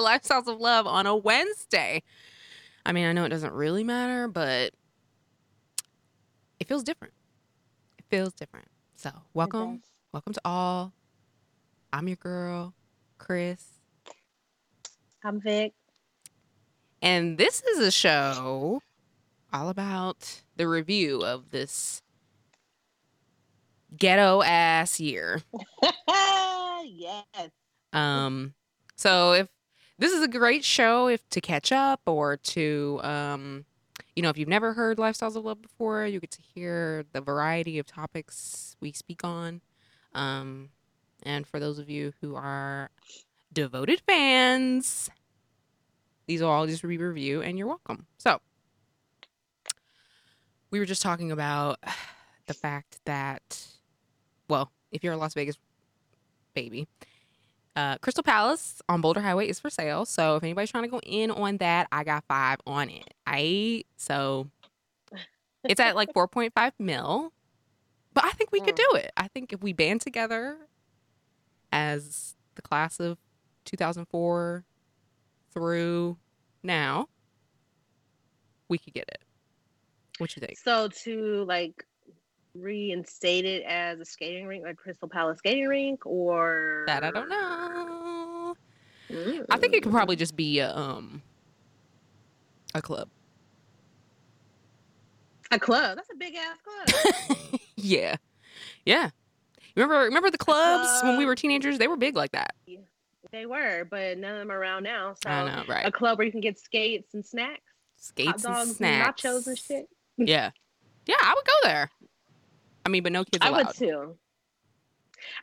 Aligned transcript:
to 0.00 0.06
Lifestyles 0.06 0.46
of 0.46 0.60
Love 0.60 0.86
on 0.86 1.06
a 1.06 1.14
Wednesday. 1.14 2.02
I 2.84 2.92
mean, 2.92 3.06
I 3.06 3.12
know 3.12 3.24
it 3.24 3.28
doesn't 3.28 3.52
really 3.52 3.84
matter, 3.84 4.28
but 4.28 4.72
it 6.58 6.66
feels 6.66 6.82
different. 6.82 7.14
It 7.98 8.04
feels 8.08 8.32
different. 8.32 8.68
So, 8.96 9.10
welcome. 9.34 9.82
Welcome 10.12 10.32
to 10.34 10.40
all. 10.44 10.92
I'm 11.92 12.08
your 12.08 12.16
girl, 12.16 12.74
Chris. 13.18 13.64
I'm 15.24 15.40
Vic. 15.40 15.72
And 17.02 17.36
this 17.38 17.62
is 17.62 17.78
a 17.78 17.90
show 17.90 18.82
all 19.52 19.68
about 19.68 20.42
the 20.56 20.68
review 20.68 21.22
of 21.24 21.50
this 21.50 22.02
ghetto 23.96 24.42
ass 24.42 25.00
year. 25.00 25.42
yes. 26.84 27.50
Um, 27.92 28.54
so 28.96 29.32
if 29.32 29.48
this 30.00 30.12
is 30.14 30.22
a 30.22 30.28
great 30.28 30.64
show, 30.64 31.08
if 31.08 31.28
to 31.28 31.42
catch 31.42 31.70
up 31.70 32.00
or 32.06 32.38
to, 32.38 32.98
um, 33.02 33.66
you 34.16 34.22
know, 34.22 34.30
if 34.30 34.38
you've 34.38 34.48
never 34.48 34.72
heard 34.72 34.96
Lifestyles 34.96 35.36
of 35.36 35.44
Love 35.44 35.60
before, 35.60 36.06
you 36.06 36.18
get 36.20 36.30
to 36.32 36.42
hear 36.42 37.04
the 37.12 37.20
variety 37.20 37.78
of 37.78 37.86
topics 37.86 38.76
we 38.80 38.92
speak 38.92 39.22
on. 39.22 39.60
Um, 40.14 40.70
and 41.22 41.46
for 41.46 41.60
those 41.60 41.78
of 41.78 41.90
you 41.90 42.14
who 42.22 42.34
are 42.34 42.90
devoted 43.52 44.00
fans, 44.06 45.10
these 46.26 46.40
will 46.40 46.48
all 46.48 46.66
just 46.66 46.82
be 46.82 46.96
review, 46.96 47.42
and 47.42 47.58
you're 47.58 47.68
welcome. 47.68 48.06
So 48.16 48.40
we 50.70 50.78
were 50.78 50.86
just 50.86 51.02
talking 51.02 51.30
about 51.30 51.78
the 52.46 52.54
fact 52.54 53.00
that, 53.04 53.66
well, 54.48 54.72
if 54.92 55.04
you're 55.04 55.12
a 55.12 55.18
Las 55.18 55.34
Vegas 55.34 55.58
baby, 56.54 56.88
uh, 57.80 57.96
Crystal 57.98 58.22
Palace 58.22 58.82
on 58.88 59.00
Boulder 59.00 59.20
Highway 59.20 59.48
is 59.48 59.58
for 59.58 59.70
sale. 59.70 60.04
So 60.04 60.36
if 60.36 60.42
anybody's 60.42 60.70
trying 60.70 60.84
to 60.84 60.90
go 60.90 61.00
in 61.04 61.30
on 61.30 61.56
that, 61.58 61.88
I 61.90 62.04
got 62.04 62.24
five 62.28 62.58
on 62.66 62.90
it. 62.90 63.14
I 63.26 63.84
so 63.96 64.48
it's 65.64 65.80
at 65.80 65.96
like 65.96 66.12
4.5 66.14 66.72
mil, 66.78 67.32
but 68.12 68.24
I 68.24 68.30
think 68.30 68.52
we 68.52 68.60
could 68.60 68.74
Mm. 68.74 68.90
do 68.90 68.96
it. 68.96 69.12
I 69.16 69.28
think 69.28 69.52
if 69.52 69.62
we 69.62 69.72
band 69.72 70.00
together 70.02 70.56
as 71.72 72.34
the 72.56 72.62
class 72.62 73.00
of 73.00 73.16
2004 73.64 74.64
through 75.54 76.16
now, 76.62 77.08
we 78.68 78.78
could 78.78 78.92
get 78.92 79.08
it. 79.08 79.22
What 80.18 80.36
you 80.36 80.40
think? 80.40 80.58
So 80.58 80.88
to 81.04 81.44
like 81.44 81.84
reinstate 82.54 83.44
it 83.44 83.62
as 83.64 84.00
a 84.00 84.04
skating 84.04 84.46
rink, 84.46 84.64
like 84.64 84.76
Crystal 84.76 85.08
Palace 85.08 85.38
skating 85.38 85.66
rink, 85.68 86.04
or 86.06 86.84
That 86.86 87.04
I 87.04 87.10
don't 87.10 87.28
know. 87.28 88.54
I 89.50 89.56
think 89.58 89.74
it 89.74 89.82
could 89.82 89.90
Mm. 89.90 89.96
probably 89.96 90.16
just 90.16 90.36
be 90.36 90.60
a, 90.60 90.74
um 90.76 91.22
a 92.74 92.80
club. 92.82 93.08
a 95.50 95.58
club. 95.58 95.96
That's 95.96 96.10
a 96.12 96.16
big 96.16 96.34
ass 96.36 96.56
club. 96.62 97.60
yeah. 97.76 98.16
Yeah. 98.86 99.10
Remember 99.76 100.04
remember 100.04 100.30
the 100.30 100.38
clubs 100.38 101.02
when 101.02 101.16
we 101.18 101.26
were 101.26 101.34
teenagers? 101.34 101.78
They 101.78 101.88
were 101.88 101.96
big 101.96 102.14
like 102.16 102.32
that. 102.32 102.54
they 103.32 103.46
were, 103.46 103.84
but 103.90 104.18
none 104.18 104.32
of 104.32 104.38
them 104.38 104.50
are 104.52 104.58
around 104.58 104.84
now. 104.84 105.14
So 105.22 105.30
I 105.30 105.44
know, 105.44 105.64
right. 105.68 105.86
a 105.86 105.90
club 105.92 106.18
where 106.18 106.24
you 106.24 106.30
can 106.32 106.40
get 106.40 106.58
skates 106.58 107.14
and 107.14 107.24
snacks, 107.24 107.62
Skates 107.96 108.42
hot 108.44 108.54
dogs, 108.54 108.68
and 108.68 108.76
snacks. 108.76 109.22
nachos 109.22 109.46
and 109.48 109.58
shit. 109.58 109.88
Yeah. 110.16 110.50
Yeah, 111.06 111.16
I 111.20 111.34
would 111.34 111.44
go 111.44 111.52
there. 111.64 111.90
I 112.90 112.92
mean, 112.92 113.02
but 113.04 113.12
no 113.12 113.24
kids 113.24 113.38
I 113.40 113.48
allowed. 113.50 113.66
would 113.68 113.76
too. 113.76 114.16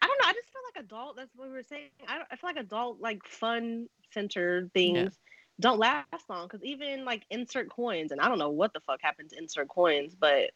I 0.02 0.08
don't 0.08 0.18
know. 0.22 0.28
I 0.28 0.34
just 0.34 0.48
feel 0.52 0.62
like 0.76 0.84
adult. 0.84 1.16
That's 1.16 1.34
what 1.36 1.48
we 1.48 1.54
were 1.54 1.64
saying. 1.64 1.90
I, 2.08 2.16
don't, 2.18 2.28
I 2.32 2.36
feel 2.36 2.50
like 2.50 2.58
adult, 2.58 3.00
like 3.00 3.26
fun 3.26 3.88
center 4.12 4.70
things, 4.74 5.18
don't 5.62 5.80
last 5.80 6.06
long. 6.30 6.48
Because 6.48 6.64
even 6.64 7.06
like 7.06 7.24
insert 7.30 7.70
coins, 7.70 8.12
and 8.12 8.20
I 8.20 8.28
don't 8.28 8.38
know 8.40 8.50
what 8.50 8.74
the 8.74 8.82
fuck 8.82 9.00
happened 9.02 9.30
to 9.30 9.38
insert 9.38 9.70
coins, 9.70 10.14
but 10.14 10.52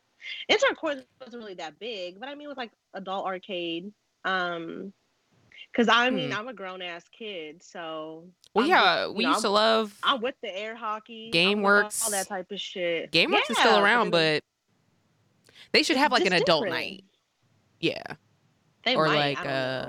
insert 0.50 0.76
coins 0.78 1.04
wasn't 1.20 1.42
really 1.42 1.54
that 1.56 1.80
big. 1.80 2.20
But 2.20 2.28
I 2.30 2.36
mean, 2.36 2.50
with 2.50 2.58
like 2.58 2.72
adult 2.94 3.26
arcade, 3.26 3.94
um, 4.26 4.92
because 5.72 5.88
I 5.88 6.10
mean, 6.10 6.32
Hmm. 6.32 6.38
I'm 6.38 6.48
a 6.50 6.54
grown 6.54 6.82
ass 6.82 7.06
kid, 7.18 7.64
so 7.64 8.26
Well, 8.54 8.66
I'm 8.66 8.70
yeah, 8.70 9.08
we 9.08 9.18
you 9.18 9.22
know, 9.24 9.30
used 9.30 9.42
to 9.44 9.50
love 9.50 9.98
I'm 10.04 10.20
with 10.20 10.36
the 10.42 10.54
air 10.54 10.76
hockey, 10.76 11.30
Game 11.30 11.60
I'm 11.60 11.66
all- 11.66 11.72
Works. 11.72 12.04
all 12.04 12.12
that 12.12 12.28
type 12.28 12.52
of 12.52 12.60
shit. 12.60 13.12
GameWorks 13.12 13.50
is 13.52 13.58
still 13.58 13.80
around, 13.80 14.10
but 14.10 14.44
they 15.72 15.84
should 15.84 15.96
it's 15.96 16.02
have 16.04 16.12
like 16.12 16.26
an 16.26 16.34
adult 16.34 16.66
different. 16.66 16.84
night. 16.86 17.04
Yeah. 17.80 18.02
They 18.86 18.96
or 18.96 19.08
might, 19.08 19.38
like, 19.38 19.40
uh, 19.40 19.44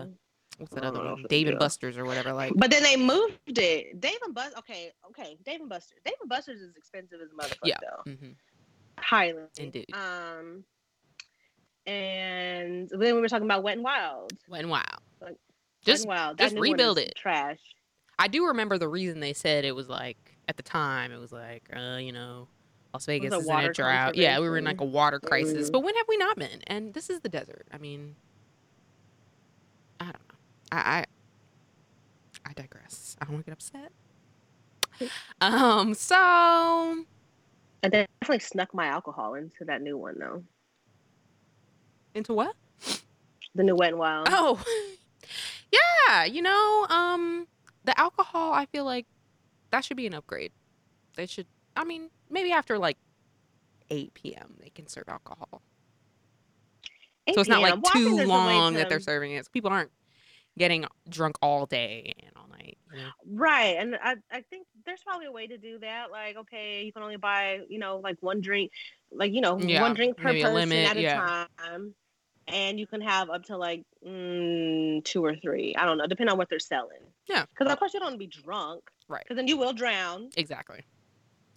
know. 0.04 0.12
What's 0.58 0.72
I 0.76 0.80
that 0.80 0.86
other 0.86 0.98
know 1.02 1.10
one? 1.12 1.22
if 1.22 1.28
they 1.28 1.38
Dave 1.38 1.46
and 1.48 1.54
do. 1.56 1.58
Buster's 1.58 1.96
or 1.98 2.04
whatever. 2.04 2.32
Like, 2.32 2.52
But 2.56 2.70
then 2.70 2.82
they 2.82 2.96
moved 2.96 3.38
it. 3.58 4.00
Dave 4.00 4.18
and 4.24 4.34
Bus. 4.34 4.52
Okay, 4.58 4.92
okay. 5.08 5.36
Dave 5.44 5.60
and 5.60 5.68
Buster's. 5.68 5.98
Dave 6.04 6.14
and 6.20 6.28
Buster's 6.28 6.60
is 6.60 6.76
expensive 6.76 7.20
as 7.22 7.30
a 7.30 7.34
motherfucker. 7.34 7.58
Yeah. 7.64 7.76
though. 7.80 8.10
mhm, 8.10 8.34
Highly. 8.98 9.42
indeed. 9.58 9.86
Um. 9.94 10.64
And 11.86 12.88
then 12.90 13.14
we 13.16 13.20
were 13.20 13.28
talking 13.28 13.46
about 13.46 13.62
Wet 13.64 13.74
and 13.74 13.82
Wild. 13.84 14.32
Went 14.48 14.68
wow. 14.68 14.82
Like, 15.20 15.30
Wet 15.30 15.38
Just 15.84 16.02
and 16.04 16.08
Wild. 16.10 16.38
just 16.38 16.54
new 16.54 16.60
one 16.60 16.70
rebuild 16.70 16.98
it. 16.98 17.14
Trash. 17.16 17.58
I 18.18 18.28
do 18.28 18.46
remember 18.46 18.78
the 18.78 18.88
reason 18.88 19.18
they 19.18 19.32
said 19.32 19.64
it 19.64 19.74
was 19.74 19.88
like 19.88 20.36
at 20.46 20.56
the 20.56 20.62
time 20.62 21.10
it 21.10 21.18
was 21.18 21.32
like 21.32 21.68
uh 21.74 21.96
you 21.96 22.12
know 22.12 22.46
Las 22.92 23.06
Vegas 23.06 23.32
is 23.32 23.48
in 23.48 23.56
a 23.56 23.72
drought. 23.72 24.14
Yeah, 24.16 24.38
we 24.40 24.48
were 24.48 24.58
in 24.58 24.64
like 24.64 24.80
a 24.80 24.84
water 24.84 25.18
crisis. 25.18 25.68
Mhm. 25.68 25.72
But 25.72 25.80
when 25.80 25.94
have 25.94 26.06
we 26.08 26.16
not 26.18 26.36
been? 26.36 26.62
And 26.66 26.92
this 26.94 27.08
is 27.10 27.20
the 27.20 27.28
desert. 27.28 27.66
I 27.72 27.78
mean, 27.78 28.16
I 30.00 30.04
don't 30.06 30.14
know. 30.28 30.36
I 30.72 30.76
I, 30.78 31.04
I 32.50 32.52
digress. 32.52 33.16
I 33.20 33.24
don't 33.24 33.34
want 33.34 33.46
to 33.46 33.50
get 33.50 33.54
upset. 33.54 33.92
Um. 35.40 35.94
So 35.94 36.14
I 36.16 37.04
definitely 37.88 38.38
snuck 38.40 38.72
my 38.74 38.86
alcohol 38.86 39.34
into 39.34 39.64
that 39.64 39.80
new 39.82 39.96
one 39.96 40.18
though. 40.18 40.44
into 42.14 42.34
what? 42.34 42.54
The 43.54 43.62
new 43.64 43.74
Wet 43.74 43.90
and 43.90 43.98
Wild. 43.98 44.28
Oh, 44.30 44.62
yeah. 45.72 46.24
You 46.24 46.42
know, 46.42 46.86
um, 46.90 47.46
the 47.84 47.98
alcohol. 47.98 48.52
I 48.52 48.66
feel 48.66 48.84
like 48.84 49.06
that 49.70 49.84
should 49.84 49.96
be 49.96 50.06
an 50.06 50.14
upgrade. 50.14 50.52
They 51.16 51.26
should. 51.26 51.46
I 51.74 51.84
mean, 51.84 52.10
maybe 52.32 52.50
after 52.50 52.78
like 52.78 52.96
eight 53.90 54.14
p.m. 54.14 54.54
they 54.60 54.70
can 54.70 54.88
serve 54.88 55.04
alcohol. 55.08 55.62
So 57.32 57.40
it's 57.40 57.48
not 57.48 57.62
like 57.62 57.74
PM. 57.74 57.82
Well, 57.82 57.92
I 57.94 57.98
think 57.98 58.20
too 58.20 58.26
long 58.26 58.74
that 58.74 58.88
they're 58.88 58.98
serving 58.98 59.32
it. 59.32 59.44
So 59.44 59.50
people 59.52 59.70
aren't 59.70 59.92
getting 60.58 60.84
drunk 61.08 61.36
all 61.40 61.66
day 61.66 62.14
and 62.20 62.30
all 62.36 62.48
night. 62.48 62.78
You 62.92 62.98
know? 62.98 63.10
Right. 63.26 63.76
And 63.78 63.96
I, 64.02 64.16
I 64.30 64.42
think 64.50 64.66
there's 64.84 65.02
probably 65.02 65.26
a 65.26 65.32
way 65.32 65.46
to 65.46 65.56
do 65.56 65.78
that. 65.78 66.10
Like, 66.10 66.36
okay, 66.36 66.82
you 66.82 66.92
can 66.92 67.02
only 67.02 67.16
buy, 67.16 67.60
you 67.68 67.78
know, 67.78 67.98
like 68.02 68.16
one 68.20 68.40
drink, 68.40 68.72
like, 69.10 69.32
you 69.32 69.40
know, 69.40 69.58
Yeah, 69.58 69.82
one 69.82 69.94
drink 69.94 70.16
per 70.16 70.24
maybe 70.24 70.40
a 70.40 70.44
person 70.44 70.54
limit, 70.56 70.90
at 70.90 70.96
a 70.96 71.00
yeah. 71.00 71.46
time. 71.58 71.94
And 72.48 72.78
you 72.78 72.86
can 72.88 73.00
have 73.00 73.30
up 73.30 73.44
to 73.44 73.56
like 73.56 73.84
mm, 74.06 75.02
two 75.04 75.24
or 75.24 75.36
three. 75.36 75.76
I 75.76 75.86
don't 75.86 75.96
know, 75.96 76.06
depending 76.06 76.32
on 76.32 76.38
what 76.38 76.50
they're 76.50 76.58
selling. 76.58 76.98
Yeah. 77.28 77.44
Because, 77.48 77.72
of 77.72 77.78
course, 77.78 77.94
you 77.94 78.00
don't 78.00 78.08
want 78.08 78.14
to 78.14 78.18
be 78.18 78.26
drunk. 78.26 78.90
Right. 79.08 79.22
Because 79.22 79.36
then 79.36 79.46
you 79.46 79.56
will 79.56 79.72
drown, 79.72 80.30
Exactly. 80.36 80.80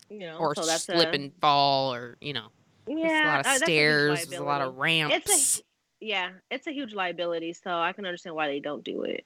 You 0.10 0.20
know. 0.20 0.38
Or 0.38 0.56
so 0.56 0.66
that's 0.66 0.84
slip 0.84 1.10
a, 1.10 1.16
and 1.16 1.32
fall, 1.42 1.94
or 1.94 2.18
you 2.22 2.34
know, 2.34 2.48
yeah, 2.88 2.96
there's 2.98 3.24
a 3.24 3.28
lot 3.28 3.40
of 3.40 3.46
uh, 3.46 3.66
stairs, 3.66 4.26
there's 4.28 4.42
a 4.42 4.44
lot 4.44 4.62
of 4.62 4.76
ramps. 4.78 5.16
It's 5.16 5.60
a, 5.60 5.64
yeah, 6.06 6.30
it's 6.52 6.68
a 6.68 6.72
huge 6.72 6.94
liability. 6.94 7.54
So 7.54 7.72
I 7.72 7.94
can 7.94 8.06
understand 8.06 8.36
why 8.36 8.48
they 8.48 8.60
don't 8.60 8.84
do 8.84 9.04
it. 9.04 9.26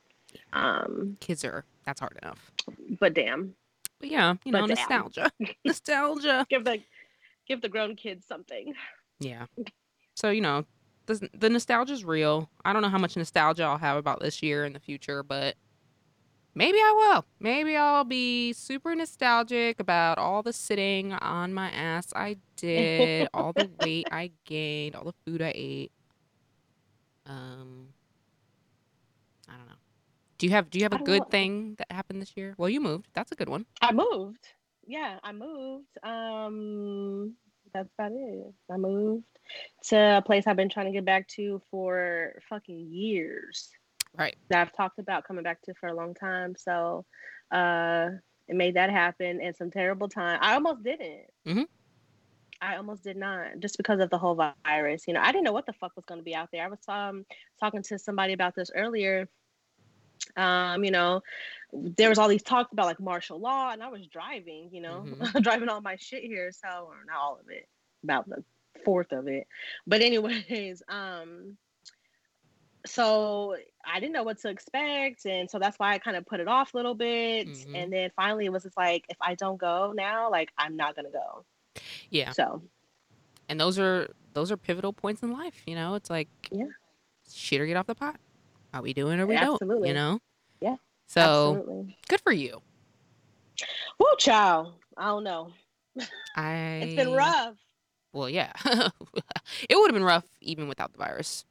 Um, 0.53 1.17
Kids 1.19 1.43
are 1.43 1.65
that's 1.85 1.99
hard 1.99 2.17
enough. 2.21 2.51
but 2.99 3.13
damn, 3.13 3.55
But 3.99 4.09
yeah, 4.09 4.35
you 4.45 4.51
know, 4.51 4.59
damn. 4.59 4.69
nostalgia, 4.69 5.31
nostalgia. 5.65 6.45
give 6.49 6.63
the 6.63 6.79
give 7.47 7.61
the 7.61 7.69
grown 7.69 7.95
kids 7.95 8.25
something. 8.25 8.73
Yeah. 9.19 9.45
So, 10.15 10.29
you 10.29 10.41
know, 10.41 10.65
the, 11.07 11.29
the 11.33 11.49
is 11.91 12.05
real. 12.05 12.49
I 12.63 12.71
don't 12.71 12.81
know 12.81 12.89
how 12.89 12.97
much 12.97 13.17
nostalgia 13.17 13.63
I'll 13.63 13.77
have 13.77 13.97
about 13.97 14.21
this 14.21 14.41
year 14.41 14.65
in 14.65 14.73
the 14.73 14.79
future, 14.79 15.23
but 15.23 15.55
maybe 16.53 16.77
I 16.77 16.93
will. 16.95 17.25
Maybe 17.39 17.75
I'll 17.75 18.03
be 18.03 18.53
super 18.53 18.95
nostalgic 18.95 19.79
about 19.79 20.17
all 20.17 20.43
the 20.43 20.53
sitting 20.53 21.13
on 21.13 21.53
my 21.53 21.69
ass 21.71 22.11
I 22.15 22.37
did, 22.55 23.27
all 23.33 23.53
the 23.53 23.65
weight 23.79 24.07
I 24.11 24.31
gained, 24.45 24.95
all 24.95 25.05
the 25.05 25.13
food 25.25 25.41
I 25.41 25.51
ate. 25.55 25.91
Um 27.25 27.89
I 29.47 29.57
don't 29.57 29.67
know. 29.67 29.75
Do 30.37 30.45
you 30.45 30.51
have 30.53 30.69
do 30.69 30.79
you 30.79 30.85
have 30.85 30.93
a 30.93 30.97
good 30.97 31.23
know. 31.23 31.29
thing 31.29 31.75
that 31.77 31.91
happened 31.91 32.21
this 32.21 32.35
year? 32.35 32.55
Well, 32.57 32.69
you 32.69 32.79
moved. 32.79 33.09
That's 33.13 33.31
a 33.31 33.35
good 33.35 33.49
one. 33.49 33.65
I 33.81 33.91
moved. 33.91 34.47
Yeah, 34.87 35.19
I 35.21 35.31
moved. 35.33 35.97
Um, 36.01 37.35
that's 37.73 37.89
about 37.97 38.11
it. 38.11 38.53
I 38.71 38.77
moved 38.77 39.25
to 39.89 40.17
a 40.17 40.21
place 40.21 40.47
I've 40.47 40.55
been 40.55 40.69
trying 40.69 40.87
to 40.87 40.91
get 40.91 41.05
back 41.05 41.27
to 41.35 41.61
for 41.69 42.41
fucking 42.49 42.87
years. 42.89 43.69
Right. 44.17 44.37
That 44.49 44.61
I've 44.61 44.73
talked 44.73 44.99
about 44.99 45.25
coming 45.25 45.43
back 45.43 45.61
to 45.63 45.73
for 45.75 45.87
a 45.87 45.93
long 45.95 46.13
time. 46.15 46.55
So, 46.55 47.05
uh, 47.51 48.09
it 48.47 48.55
made 48.55 48.75
that 48.75 48.89
happen 48.89 49.41
in 49.41 49.53
some 49.53 49.69
terrible 49.69 50.09
time. 50.09 50.39
I 50.41 50.55
almost 50.55 50.83
didn't. 50.83 51.27
Mhm. 51.45 51.65
I 52.61 52.75
almost 52.75 53.03
did 53.03 53.15
not, 53.15 53.59
just 53.59 53.77
because 53.77 54.01
of 54.01 54.09
the 54.09 54.17
whole 54.17 54.35
virus. 54.65 55.07
You 55.07 55.13
know, 55.13 55.21
I 55.21 55.31
didn't 55.31 55.45
know 55.45 55.53
what 55.53 55.65
the 55.65 55.73
fuck 55.73 55.95
was 55.95 56.05
going 56.05 56.19
to 56.19 56.23
be 56.23 56.35
out 56.35 56.49
there. 56.51 56.65
I 56.65 56.67
was 56.67 56.79
um 56.89 57.25
talking 57.59 57.83
to 57.83 57.97
somebody 57.99 58.33
about 58.33 58.55
this 58.55 58.69
earlier 58.75 59.29
Um, 60.35 60.83
you 60.83 60.91
know, 60.91 61.21
there 61.73 62.09
was 62.09 62.17
all 62.19 62.27
these 62.27 62.43
talks 62.43 62.71
about 62.73 62.85
like 62.85 62.99
martial 62.99 63.39
law, 63.39 63.71
and 63.71 63.81
I 63.83 63.89
was 63.89 64.07
driving, 64.07 64.69
you 64.73 64.81
know, 64.81 65.09
Mhm. 65.09 65.19
driving 65.43 65.69
all 65.69 65.81
my 65.81 65.95
shit 65.97 66.23
here, 66.23 66.51
so 66.51 66.85
or 66.87 67.03
not 67.05 67.17
all 67.17 67.39
of 67.39 67.49
it, 67.49 67.67
about 68.03 68.27
the 68.29 68.43
fourth 68.85 69.11
of 69.11 69.27
it. 69.27 69.47
But 69.87 70.01
anyways, 70.01 70.83
um, 70.87 71.57
so 72.85 73.55
I 73.85 73.99
didn't 73.99 74.13
know 74.13 74.23
what 74.23 74.39
to 74.39 74.49
expect, 74.49 75.25
and 75.25 75.49
so 75.49 75.59
that's 75.59 75.77
why 75.77 75.93
I 75.93 75.97
kind 75.99 76.15
of 76.17 76.25
put 76.25 76.39
it 76.39 76.47
off 76.47 76.73
a 76.73 76.77
little 76.77 76.95
bit. 76.95 77.47
Mhm. 77.47 77.75
And 77.75 77.93
then 77.93 78.11
finally, 78.15 78.45
it 78.45 78.51
was 78.51 78.63
just 78.63 78.77
like, 78.77 79.05
if 79.09 79.17
I 79.21 79.35
don't 79.35 79.57
go 79.57 79.91
now, 79.95 80.29
like 80.31 80.51
I'm 80.57 80.75
not 80.77 80.95
gonna 80.95 81.11
go. 81.11 81.45
Yeah. 82.09 82.31
So 82.31 82.61
And 83.49 83.59
those 83.59 83.79
are 83.79 84.13
those 84.33 84.51
are 84.51 84.57
pivotal 84.57 84.93
points 84.93 85.23
in 85.23 85.31
life, 85.31 85.63
you 85.65 85.73
know? 85.75 85.95
It's 85.95 86.09
like 86.09 86.29
Yeah. 86.51 86.65
shit 87.29 87.59
or 87.59 87.65
get 87.65 87.75
off 87.77 87.87
the 87.87 87.95
pot. 87.95 88.17
Are 88.73 88.81
we 88.83 88.93
doing 88.93 89.19
or 89.19 89.25
we 89.25 89.35
Absolutely. 89.35 89.67
don't? 89.75 89.87
You 89.87 89.93
know? 89.95 90.19
Yeah, 90.61 90.75
So 91.07 91.21
absolutely. 91.55 91.97
good 92.07 92.21
for 92.21 92.31
you. 92.31 92.61
Woo, 93.99 94.05
child. 94.19 94.73
I 94.95 95.07
don't 95.07 95.23
know. 95.23 95.51
I 96.35 96.79
It's 96.83 96.95
been 96.95 97.11
rough. 97.11 97.55
Well, 98.13 98.29
yeah. 98.29 98.53
it 98.65 99.75
would 99.75 99.87
have 99.89 99.93
been 99.95 100.03
rough 100.03 100.25
even 100.41 100.67
without 100.67 100.91
the 100.93 100.97
virus. 100.99 101.45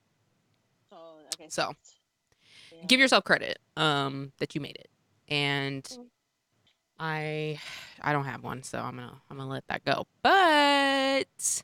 So 1.48 1.62
okay. 1.68 1.74
So, 2.70 2.76
yeah. 2.76 2.84
Give 2.86 3.00
yourself 3.00 3.24
credit 3.24 3.58
um 3.76 4.32
that 4.38 4.54
you 4.54 4.60
made 4.60 4.76
it. 4.76 4.88
And 5.28 5.84
Mm. 5.84 6.06
I 7.00 7.60
I 8.02 8.12
don't 8.12 8.24
have 8.24 8.42
one, 8.42 8.62
so 8.64 8.78
I'm 8.78 8.96
going 8.96 9.08
to 9.08 9.14
I'm 9.30 9.36
to 9.38 9.44
let 9.44 9.66
that 9.68 9.84
go. 9.84 10.06
But 10.22 11.62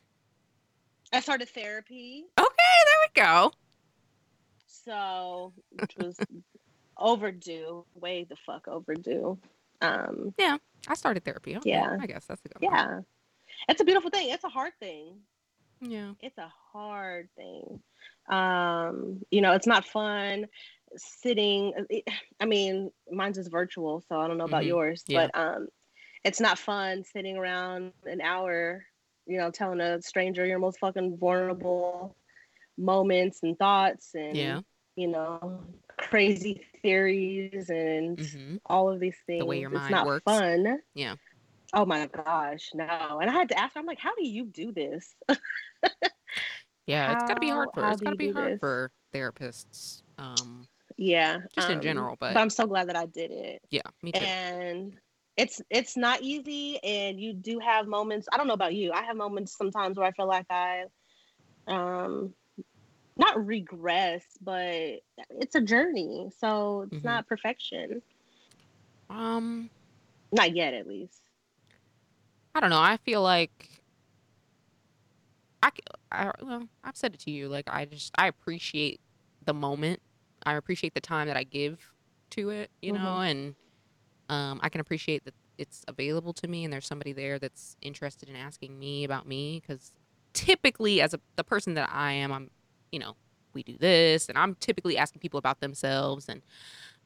I 1.11 1.19
started 1.21 1.49
therapy. 1.49 2.23
okay, 2.39 2.47
there 2.85 2.95
we 3.03 3.21
go. 3.21 3.51
so 4.67 5.53
which 5.71 5.95
was 5.97 6.17
overdue, 6.97 7.85
way 7.95 8.25
the 8.29 8.35
fuck 8.45 8.67
overdue. 8.67 9.37
Um, 9.81 10.33
yeah, 10.37 10.57
I 10.87 10.93
started 10.93 11.25
therapy. 11.25 11.57
Okay, 11.57 11.71
Yeah. 11.71 11.97
I 11.99 12.05
guess 12.07 12.25
that's 12.25 12.41
a 12.45 12.47
good 12.47 12.61
one. 12.61 12.73
yeah, 12.73 12.99
it's 13.67 13.81
a 13.81 13.83
beautiful 13.85 14.09
thing. 14.09 14.29
It's 14.29 14.43
a 14.45 14.49
hard 14.49 14.73
thing. 14.79 15.17
Yeah. 15.81 16.13
It's 16.21 16.37
a 16.37 16.51
hard 16.71 17.29
thing. 17.35 17.81
Um, 18.29 19.21
you 19.31 19.41
know, 19.41 19.53
it's 19.53 19.67
not 19.67 19.85
fun 19.85 20.47
sitting. 20.97 21.73
it- 21.89 22.07
I 22.39 22.45
mean, 22.45 22.91
mine's 23.11 23.37
is 23.37 23.47
virtual, 23.49 24.01
so 24.07 24.19
I 24.19 24.27
don't 24.27 24.37
know 24.37 24.45
about 24.45 24.63
Mhm. 24.63 24.67
yours, 24.67 25.03
Yeah. 25.07 25.27
but 25.27 25.39
um, 25.39 25.67
it's 26.23 26.39
not 26.39 26.57
fun 26.57 27.03
sitting 27.03 27.37
around 27.37 27.93
an 28.05 28.21
hour. 28.21 28.85
You 29.27 29.37
know, 29.37 29.49
telling 29.51 29.81
a 29.81 30.01
stranger 30.01 30.45
your 30.45 30.59
most 30.59 30.79
fucking 30.79 31.17
vulnerable 31.17 32.15
moments 32.77 33.41
and 33.43 33.57
thoughts 33.57 34.13
and 34.13 34.35
Yeah. 34.37 34.61
you 34.95 35.07
know 35.07 35.63
crazy 35.97 36.65
theories 36.81 37.69
and 37.69 38.17
Mhm. 38.19 38.59
all 38.65 38.89
of 38.89 38.99
these 38.99 39.17
things. 39.25 39.39
The 39.39 39.45
way 39.45 39.59
your 39.59 39.71
it's 39.71 39.79
mind 39.79 39.91
not 39.91 40.05
works. 40.05 40.23
fun. 40.25 40.81
Yeah. 40.93 41.15
Oh 41.73 41.85
my 41.85 42.07
gosh, 42.07 42.69
no. 42.73 43.19
And 43.21 43.29
I 43.29 43.33
had 43.33 43.49
to 43.49 43.59
ask 43.59 43.73
her, 43.73 43.79
I'm 43.79 43.85
like, 43.85 43.99
how 43.99 44.15
do 44.15 44.25
you 44.25 44.45
do 44.45 44.71
this? 44.71 45.15
Yeah, 46.87 47.11
it's 47.11 47.23
got 47.23 47.35
to 47.35 47.39
be 47.39 47.49
hard 47.49 47.71
for 47.73 47.87
it's 47.89 48.01
got 48.01 48.11
to 48.11 48.15
be 48.15 48.29
hard 48.29 48.53
this? 48.53 48.59
for 48.59 48.91
therapists. 49.13 50.01
Um 50.17 50.67
yeah. 50.97 51.39
just 51.53 51.69
in 51.69 51.79
um, 51.79 51.81
general, 51.81 52.15
but, 52.19 52.33
But 52.33 52.41
I'm 52.41 52.49
so 52.49 52.67
glad 52.67 52.89
that 52.89 52.95
I 52.95 53.05
did 53.05 53.31
it. 53.31 53.61
yeah, 53.71 53.81
me 54.01 54.13
too. 54.13 54.25
And 54.25 54.97
it's 55.37 55.61
it's 55.69 55.97
not 55.97 56.21
easy 56.21 56.79
and 56.83 57.19
you 57.19 57.33
do 57.33 57.59
have 57.59 57.87
moments. 57.87 58.27
I 58.31 58.37
don't 58.37 58.47
know 58.47 58.53
about 58.53 58.73
you. 58.75 58.91
I 58.93 59.03
have 59.03 59.17
moments 59.17 59.57
sometimes 59.57 59.97
where 59.97 60.07
I 60.07 60.11
feel 60.11 60.27
like 60.27 60.45
I 60.49 60.85
um 61.67 62.33
not 63.17 63.45
regress, 63.45 64.25
but 64.41 65.01
it's 65.29 65.55
a 65.55 65.61
journey. 65.61 66.31
So 66.37 66.83
it's 66.83 67.03
Mhm. 67.03 67.03
not 67.03 67.27
perfection. 67.27 68.01
um 69.09 69.69
Not 70.31 70.55
yet 70.55 70.73
at 70.75 70.87
least. 70.87 71.24
I 72.55 72.59
don't 72.61 72.69
know. 72.71 72.79
I 72.81 72.97
feel 72.97 73.21
like 73.21 73.69
I, 75.63 75.71
I- 76.11 76.31
well, 76.41 76.69
I've 76.83 76.95
said 76.97 77.13
it 77.13 77.19
to 77.21 77.31
you. 77.31 77.49
Like 77.49 77.65
I 77.67 77.85
just 77.85 78.11
I 78.17 78.27
appreciate 78.27 79.01
the 79.45 79.53
moment. 79.53 80.01
I 80.45 80.55
appreciate 80.55 80.93
the 80.93 81.01
time 81.01 81.27
that 81.27 81.37
I 81.37 81.43
give 81.43 81.79
to 82.31 82.49
it, 82.51 82.71
you 82.81 82.93
Mhm. 82.93 82.95
know, 83.01 83.19
and 83.21 83.55
um, 84.29 84.59
I 84.63 84.69
can 84.69 84.81
appreciate 84.81 85.25
that 85.25 85.35
it's 85.57 85.83
available 85.87 86.33
to 86.33 86.47
me 86.47 86.63
and 86.65 86.73
there's 86.73 86.87
somebody 86.87 87.13
there 87.13 87.39
that's 87.39 87.77
interested 87.81 88.29
in 88.29 88.35
asking 88.35 88.77
me 88.79 89.03
about 89.05 89.27
me 89.27 89.61
because 89.61 89.93
typically 90.33 91.01
as 91.01 91.13
a 91.13 91.21
the 91.37 91.43
person 91.43 91.75
that 91.75 91.89
I 91.91 92.13
am, 92.13 92.31
I'm, 92.31 92.51
you 92.91 92.99
know, 92.99 93.15
we 93.53 93.63
do 93.63 93.77
this 93.77 94.29
and 94.29 94.37
I'm 94.37 94.55
typically 94.55 94.97
asking 94.97 95.21
people 95.21 95.37
about 95.39 95.61
themselves 95.61 96.27
and 96.29 96.41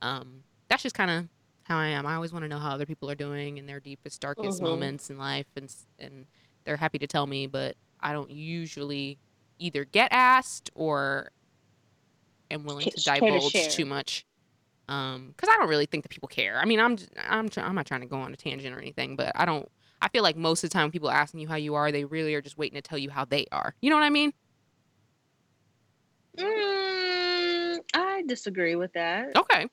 um, 0.02 0.44
that's 0.70 0.84
just 0.84 0.96
kind 0.96 1.12
of 1.12 1.28
how 1.70 1.78
I 1.78 1.88
am. 1.88 2.06
I 2.06 2.16
always 2.16 2.34
want 2.34 2.44
to 2.44 2.50
know 2.50 2.60
how 2.60 2.72
other 2.72 2.86
people 2.86 3.10
are 3.12 3.16
doing 3.16 3.58
in 3.58 3.66
their 3.68 3.80
deepest, 3.80 4.22
darkest 4.22 4.62
Mhm. 4.62 4.64
moments 4.64 5.10
in 5.10 5.18
life, 5.18 5.48
and 5.56 5.74
and 6.00 6.28
they're 6.66 6.78
happy 6.78 7.00
to 7.00 7.08
tell 7.08 7.28
me, 7.28 7.48
but 7.48 7.78
I 8.02 8.14
don't 8.14 8.32
usually 8.32 9.20
either 9.60 9.86
get 9.86 10.10
asked 10.12 10.70
or 10.76 11.32
am 12.52 12.64
willing 12.64 12.90
to 12.90 13.02
to 13.02 13.02
divulge 13.02 13.68
too 13.68 13.86
much. 13.86 14.26
Um, 14.90 15.30
because 15.30 15.50
I 15.50 15.58
don't 15.58 15.70
really 15.70 15.86
think 15.88 16.04
that 16.04 16.10
people 16.12 16.30
care. 16.30 16.60
I 16.60 16.66
mean, 16.66 16.80
I'm 16.80 16.98
I'm 17.18 17.50
I'm 17.58 17.76
not 17.76 17.88
trying 17.88 18.02
to 18.02 18.08
go 18.08 18.18
on 18.20 18.34
a 18.34 18.38
tangent 18.38 18.76
or 18.76 18.80
anything, 18.80 19.16
but 19.16 19.32
I 19.36 19.46
don't. 19.46 19.70
I 20.02 20.10
feel 20.10 20.24
like 20.24 20.38
most 20.38 20.64
of 20.64 20.70
the 20.70 20.74
time 20.74 20.86
when 20.86 20.92
people 20.92 21.10
are 21.10 21.16
asking 21.18 21.42
you 21.42 21.48
how 21.50 21.56
you 21.56 21.76
are, 21.76 21.92
they 21.92 22.06
really 22.06 22.36
are 22.36 22.42
just 22.42 22.58
waiting 22.58 22.76
to 22.78 22.82
tell 22.82 22.98
you 23.00 23.10
how 23.10 23.26
they 23.26 23.46
are. 23.52 23.76
You 23.82 23.90
know 23.90 23.98
what 23.98 24.04
I 24.06 24.10
mean? 24.12 24.34
Mm, 26.38 27.82
I 27.94 28.24
disagree 28.26 28.76
with 28.76 28.94
that. 28.94 29.36
Okay. 29.36 29.68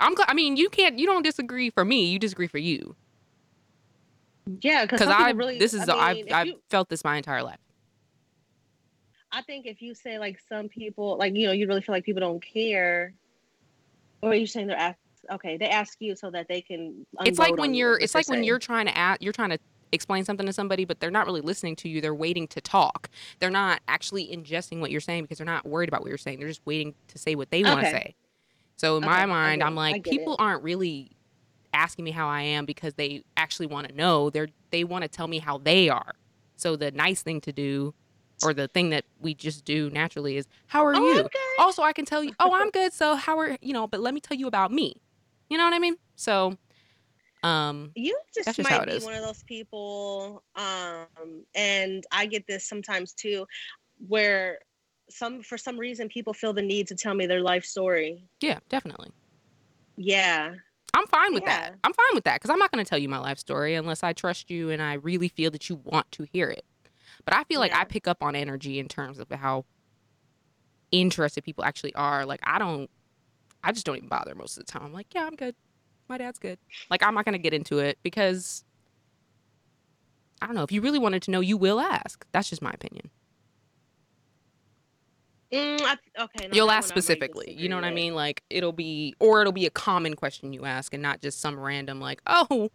I'm. 0.00 0.14
I 0.26 0.34
mean, 0.34 0.56
you 0.56 0.68
can't. 0.68 0.98
You 0.98 1.06
don't 1.06 1.22
disagree 1.22 1.70
for 1.70 1.84
me. 1.84 2.06
You 2.06 2.18
disagree 2.18 2.46
for 2.46 2.58
you. 2.58 2.94
Yeah, 4.60 4.86
because 4.86 5.02
I. 5.02 5.30
really. 5.30 5.58
this 5.58 5.74
is. 5.74 5.88
I 5.88 5.94
I've. 5.96 6.16
mean, 6.16 6.32
I've 6.32 6.46
you- 6.46 6.60
felt 6.70 6.88
this 6.88 7.04
my 7.04 7.16
entire 7.16 7.42
life. 7.42 7.58
I 9.30 9.42
think 9.42 9.66
if 9.66 9.82
you 9.82 9.94
say 9.94 10.18
like 10.18 10.40
some 10.48 10.68
people, 10.68 11.18
like 11.18 11.34
you 11.34 11.46
know, 11.46 11.52
you 11.52 11.66
really 11.66 11.82
feel 11.82 11.94
like 11.94 12.04
people 12.04 12.20
don't 12.20 12.42
care, 12.42 13.12
or 14.22 14.30
are 14.30 14.34
you 14.34 14.46
saying 14.46 14.68
they're 14.68 14.76
ask? 14.76 14.98
Okay, 15.30 15.58
they 15.58 15.68
ask 15.68 15.96
you 16.00 16.16
so 16.16 16.30
that 16.30 16.48
they 16.48 16.62
can. 16.62 17.04
it's 17.26 17.38
like 17.38 17.56
when 17.56 17.74
you, 17.74 17.80
you're 17.86 17.98
it's 17.98 18.14
like 18.14 18.26
when 18.28 18.36
saying. 18.36 18.44
you're 18.44 18.58
trying 18.58 18.86
to 18.86 18.96
add 18.96 19.18
you're 19.20 19.32
trying 19.32 19.50
to 19.50 19.58
explain 19.92 20.24
something 20.24 20.46
to 20.46 20.52
somebody 20.52 20.84
but 20.84 21.00
they're 21.00 21.10
not 21.10 21.26
really 21.26 21.40
listening 21.40 21.74
to 21.74 21.88
you 21.88 22.00
they're 22.00 22.14
waiting 22.14 22.46
to 22.46 22.60
talk 22.60 23.08
they're 23.38 23.50
not 23.50 23.80
actually 23.88 24.28
ingesting 24.28 24.80
what 24.80 24.90
you're 24.90 25.00
saying 25.00 25.22
because 25.22 25.38
they're 25.38 25.46
not 25.46 25.66
worried 25.66 25.88
about 25.88 26.02
what 26.02 26.08
you're 26.08 26.18
saying 26.18 26.38
they're 26.38 26.48
just 26.48 26.60
waiting 26.66 26.94
to 27.08 27.18
say 27.18 27.34
what 27.34 27.50
they 27.50 27.62
want 27.62 27.80
to 27.80 27.90
say 27.90 28.14
so 28.78 28.96
in 28.98 29.04
Okay, 29.04 29.06
my 29.06 29.26
mind 29.26 29.62
i'm 29.62 29.76
like 29.76 30.02
people 30.04 30.34
it. 30.34 30.40
aren't 30.40 30.62
really 30.64 31.12
asking 31.74 32.04
me 32.04 32.12
how 32.12 32.28
i 32.28 32.42
am 32.42 32.64
because 32.66 32.94
they 32.94 33.22
actually 33.36 33.66
want 33.66 33.88
to 33.88 33.94
know. 33.94 34.30
They're 34.30 34.48
they 34.70 34.84
want 34.84 35.02
to 35.02 35.08
tell 35.08 35.28
me 35.28 35.38
how 35.38 35.58
they 35.58 35.88
are. 35.88 36.14
So 36.56 36.76
the 36.76 36.90
nice 36.92 37.22
thing 37.22 37.40
to 37.42 37.52
do 37.52 37.94
or 38.42 38.54
the 38.54 38.68
thing 38.68 38.90
that 38.90 39.04
we 39.20 39.34
just 39.34 39.64
do 39.64 39.90
naturally 39.90 40.36
is 40.36 40.46
how 40.68 40.84
are 40.84 40.94
Oh, 40.94 41.14
you? 41.14 41.28
also 41.58 41.82
i 41.82 41.92
can 41.92 42.04
tell 42.06 42.24
you 42.24 42.32
oh 42.40 42.52
i'm 42.54 42.70
good 42.72 42.92
so 42.92 43.16
how 43.16 43.38
are 43.38 43.56
you 43.60 43.72
know 43.72 43.86
but 43.86 44.00
let 44.00 44.14
me 44.14 44.20
tell 44.20 44.36
you 44.36 44.46
about 44.46 44.72
me. 44.72 44.94
You 45.50 45.58
know 45.58 45.64
what 45.64 45.74
i 45.74 45.78
mean? 45.78 45.96
So 46.16 46.56
um 47.42 47.92
You 47.94 48.18
just 48.34 48.46
That's 48.46 48.56
just 48.56 48.70
might 48.70 48.86
be 48.86 48.96
is. 48.96 49.04
one 49.04 49.14
of 49.14 49.22
those 49.22 49.42
people, 49.44 50.44
um, 50.56 51.44
and 51.54 52.04
I 52.12 52.26
get 52.26 52.46
this 52.46 52.68
sometimes 52.68 53.12
too, 53.12 53.46
where 54.06 54.60
some 55.10 55.42
for 55.42 55.56
some 55.58 55.78
reason 55.78 56.08
people 56.08 56.32
feel 56.34 56.52
the 56.52 56.62
need 56.62 56.86
to 56.88 56.94
tell 56.94 57.14
me 57.14 57.26
their 57.26 57.40
life 57.40 57.64
story. 57.64 58.24
yeah 58.40 58.58
definitely 58.68 59.10
Yeah, 59.96 60.54
I'm 60.94 61.06
fine 61.08 61.34
with 61.34 61.42
Yeah. 61.44 61.70
that. 61.70 61.74
I'm 61.84 61.92
fine 61.92 62.14
with 62.14 62.24
that 62.24 62.36
because 62.36 62.50
I'm 62.50 62.58
not 62.58 62.70
going 62.72 62.84
to 62.84 62.88
tell 62.88 62.98
you 62.98 63.08
my 63.08 63.18
life 63.18 63.38
story 63.38 63.74
unless 63.74 64.02
I 64.02 64.12
trust 64.12 64.50
you 64.50 64.70
and 64.70 64.80
I 64.82 64.94
really 64.94 65.28
feel 65.28 65.50
that 65.50 65.68
you 65.68 65.80
want 65.84 66.10
to 66.12 66.26
hear 66.32 66.48
it. 66.48 66.64
But 67.24 67.34
I 67.34 67.44
feel 67.44 67.60
like 67.60 67.72
Yeah. 67.72 67.80
I 67.80 67.84
pick 67.84 68.06
up 68.08 68.22
on 68.22 68.34
energy 68.36 68.78
in 68.78 68.86
terms 68.88 69.18
of 69.18 69.28
how 69.30 69.64
interested 70.92 71.42
people 71.44 71.64
actually 71.64 71.94
are. 71.94 72.24
Like, 72.24 72.40
I 72.44 72.58
don't, 72.58 72.88
I 73.62 73.72
just 73.72 73.84
don't 73.86 73.96
even 73.96 74.08
bother 74.08 74.34
most 74.34 74.56
of 74.56 74.64
the 74.64 74.72
time. 74.72 74.82
I'm 74.84 74.92
like, 74.92 75.08
yeah, 75.14 75.26
I'm 75.26 75.36
good. 75.36 75.54
My 76.08 76.16
dad's 76.16 76.38
good. 76.38 76.58
Like, 76.90 77.02
I'm 77.02 77.14
not 77.14 77.24
going 77.24 77.34
to 77.34 77.38
get 77.38 77.52
into 77.52 77.78
it 77.80 77.98
because 78.02 78.64
I 80.40 80.46
don't 80.46 80.54
know. 80.54 80.62
If 80.62 80.72
you 80.72 80.80
really 80.80 80.98
wanted 80.98 81.22
to 81.22 81.30
know, 81.30 81.40
you 81.40 81.56
will 81.56 81.80
ask. 81.80 82.24
That's 82.32 82.48
just 82.48 82.62
my 82.62 82.70
opinion. 82.70 83.10
Mm, 85.52 85.80
I, 85.80 85.96
okay. 86.24 86.46
no, 86.48 86.54
You'll 86.54 86.70
ask 86.70 86.84
one 86.84 86.92
I 86.92 86.94
might 86.94 87.02
specifically. 87.02 87.54
You 87.58 87.68
know 87.68 87.76
what 87.76 87.84
I 87.84 87.90
mean? 87.90 88.14
Like 88.14 88.42
it'll 88.50 88.72
be 88.72 89.14
or 89.20 89.40
it'll 89.40 89.52
be 89.52 89.66
a 89.66 89.70
common 89.70 90.14
question 90.14 90.52
you 90.52 90.64
ask 90.64 90.92
and 90.92 91.02
not 91.02 91.22
just 91.22 91.40
some 91.40 91.58
random 91.58 92.00
like, 92.00 92.20
"Oh, 92.26 92.70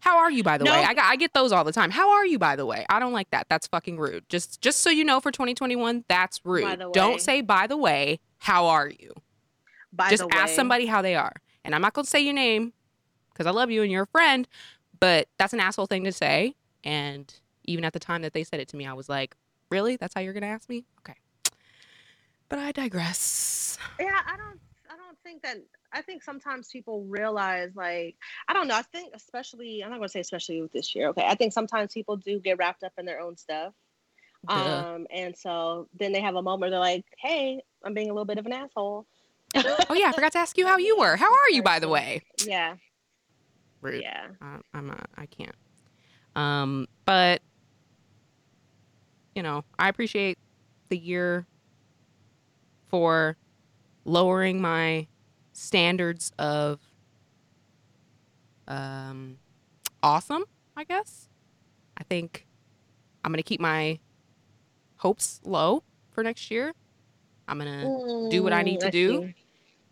how 0.00 0.18
are 0.18 0.30
you 0.30 0.42
by 0.42 0.58
the 0.58 0.64
No. 0.64 0.72
way?" 0.72 0.84
I 0.84 0.94
I 0.98 1.16
get 1.16 1.32
those 1.32 1.52
all 1.52 1.64
the 1.64 1.72
time. 1.72 1.90
"How 1.90 2.10
are 2.10 2.26
you 2.26 2.38
by 2.38 2.56
the 2.56 2.66
way?" 2.66 2.84
I 2.90 2.98
don't 2.98 3.12
like 3.12 3.30
that. 3.30 3.46
That's 3.48 3.66
fucking 3.66 3.98
rude. 3.98 4.28
Just 4.28 4.60
just 4.60 4.80
so 4.82 4.90
you 4.90 5.04
know 5.04 5.20
for 5.20 5.30
2021, 5.30 6.04
that's 6.08 6.40
rude. 6.44 6.78
Don't 6.92 7.20
say 7.20 7.40
by 7.40 7.66
the 7.66 7.76
way, 7.76 8.20
"How 8.38 8.66
are 8.66 8.88
you?" 8.90 9.12
By 9.92 10.10
just 10.10 10.24
ask 10.30 10.54
somebody 10.54 10.86
how 10.86 11.02
they 11.02 11.14
are. 11.14 11.32
And 11.64 11.74
I'm 11.74 11.82
not 11.82 11.92
going 11.94 12.04
to 12.04 12.10
say 12.10 12.20
your 12.20 12.34
name 12.34 12.72
cuz 13.34 13.46
I 13.46 13.50
love 13.50 13.70
you 13.70 13.82
and 13.82 13.90
you're 13.90 14.04
a 14.04 14.06
friend, 14.06 14.46
but 14.98 15.28
that's 15.38 15.52
an 15.52 15.60
asshole 15.60 15.86
thing 15.86 16.04
to 16.04 16.12
say 16.12 16.54
and 16.84 17.32
even 17.64 17.84
at 17.84 17.92
the 17.92 17.98
time 18.00 18.22
that 18.22 18.32
they 18.32 18.44
said 18.44 18.60
it 18.60 18.68
to 18.68 18.76
me, 18.76 18.86
I 18.86 18.92
was 18.92 19.08
like, 19.08 19.36
"Really? 19.70 19.96
That's 19.96 20.14
how 20.14 20.20
you're 20.20 20.32
going 20.32 20.42
to 20.42 20.48
ask 20.48 20.68
me?" 20.68 20.84
Okay. 21.00 21.14
But 22.50 22.58
I 22.58 22.72
digress. 22.72 23.78
Yeah, 23.98 24.18
I 24.26 24.36
don't. 24.36 24.60
I 24.90 24.96
don't 24.96 25.16
think 25.22 25.42
that 25.42 25.58
I 25.92 26.02
think 26.02 26.22
sometimes 26.22 26.68
people 26.68 27.04
realize 27.04 27.70
like 27.76 28.16
I 28.48 28.52
don't 28.52 28.66
know. 28.66 28.74
I 28.74 28.82
think 28.82 29.14
especially 29.14 29.82
I'm 29.82 29.90
not 29.90 29.98
gonna 29.98 30.08
say 30.08 30.20
especially 30.20 30.60
with 30.60 30.72
this 30.72 30.94
year. 30.94 31.08
Okay, 31.08 31.24
I 31.24 31.36
think 31.36 31.52
sometimes 31.52 31.94
people 31.94 32.16
do 32.16 32.40
get 32.40 32.58
wrapped 32.58 32.82
up 32.82 32.92
in 32.98 33.06
their 33.06 33.20
own 33.20 33.36
stuff. 33.36 33.72
Yeah. 34.48 34.94
Um, 34.94 35.06
and 35.14 35.36
so 35.36 35.88
then 35.98 36.12
they 36.12 36.20
have 36.20 36.34
a 36.34 36.42
moment. 36.42 36.60
where 36.60 36.70
They're 36.70 36.80
like, 36.80 37.04
"Hey, 37.18 37.62
I'm 37.84 37.94
being 37.94 38.10
a 38.10 38.12
little 38.12 38.26
bit 38.26 38.38
of 38.38 38.46
an 38.46 38.52
asshole." 38.52 39.06
Oh 39.88 39.94
yeah, 39.94 40.08
I 40.08 40.12
forgot 40.12 40.32
to 40.32 40.38
ask 40.38 40.58
you 40.58 40.66
how 40.66 40.76
you 40.78 40.96
were. 40.96 41.16
How 41.16 41.30
are 41.30 41.50
you, 41.50 41.62
by 41.62 41.78
the 41.78 41.88
way? 41.88 42.22
Yeah, 42.44 42.74
Rude. 43.80 44.02
yeah. 44.02 44.28
I, 44.40 44.58
I'm 44.74 44.88
not. 44.88 45.08
I 45.16 45.26
can't. 45.26 45.54
Um, 46.34 46.88
but 47.04 47.42
you 49.36 49.42
know, 49.42 49.64
I 49.78 49.88
appreciate 49.88 50.38
the 50.88 50.98
year 50.98 51.46
for 52.90 53.36
lowering 54.04 54.60
my 54.60 55.06
standards 55.52 56.32
of 56.38 56.80
um 58.68 59.38
awesome. 60.02 60.44
I 60.76 60.84
guess. 60.84 61.28
I 61.96 62.02
think 62.04 62.46
I'm 63.24 63.32
gonna 63.32 63.42
keep 63.42 63.60
my 63.60 63.98
hopes 64.96 65.40
low 65.44 65.82
for 66.10 66.22
next 66.22 66.50
year. 66.50 66.72
I'm 67.48 67.58
gonna 67.58 68.28
do 68.30 68.42
what 68.42 68.52
I 68.52 68.62
need 68.62 68.80
to 68.80 68.88
Mm, 68.88 68.92
do. 68.92 69.22
see. 69.26 69.34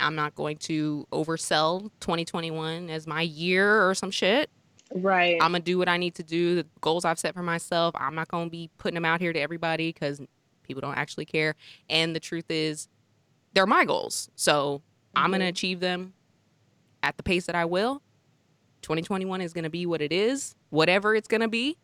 I'm 0.00 0.14
not 0.14 0.34
going 0.36 0.58
to 0.58 1.06
oversell 1.10 1.90
2021 2.00 2.88
as 2.88 3.06
my 3.06 3.22
year 3.22 3.88
or 3.88 3.94
some 3.96 4.12
shit. 4.12 4.48
Right. 4.94 5.34
I'm 5.42 5.50
gonna 5.52 5.60
do 5.60 5.76
what 5.76 5.88
I 5.88 5.96
need 5.96 6.14
to 6.16 6.22
do. 6.22 6.54
The 6.54 6.66
goals 6.80 7.04
I've 7.04 7.18
set 7.18 7.34
for 7.34 7.42
myself. 7.42 7.94
I'm 7.98 8.14
not 8.14 8.28
gonna 8.28 8.48
be 8.48 8.70
putting 8.78 8.94
them 8.94 9.04
out 9.04 9.20
here 9.20 9.32
to 9.32 9.40
everybody 9.40 9.92
because 9.92 10.20
people 10.68 10.80
don't 10.82 10.96
actually 10.96 11.24
care. 11.24 11.56
And 11.88 12.14
the 12.14 12.20
truth 12.20 12.44
is, 12.50 12.88
they're 13.54 13.66
my 13.66 13.84
goals. 13.84 14.30
So 14.36 14.82
I'm 15.16 15.30
gonna 15.32 15.46
Mhm. 15.46 15.48
achieve 15.48 15.80
them 15.80 16.12
at 17.02 17.16
the 17.16 17.22
pace 17.22 17.46
that 17.46 17.56
I 17.56 17.64
will. 17.64 18.02
2021 18.82 19.40
is 19.40 19.52
gonna 19.52 19.70
be 19.70 19.86
what 19.86 20.00
it 20.00 20.12
is, 20.12 20.54
whatever 20.70 21.14
it's 21.14 21.26
gonna 21.26 21.48
be. 21.48 21.76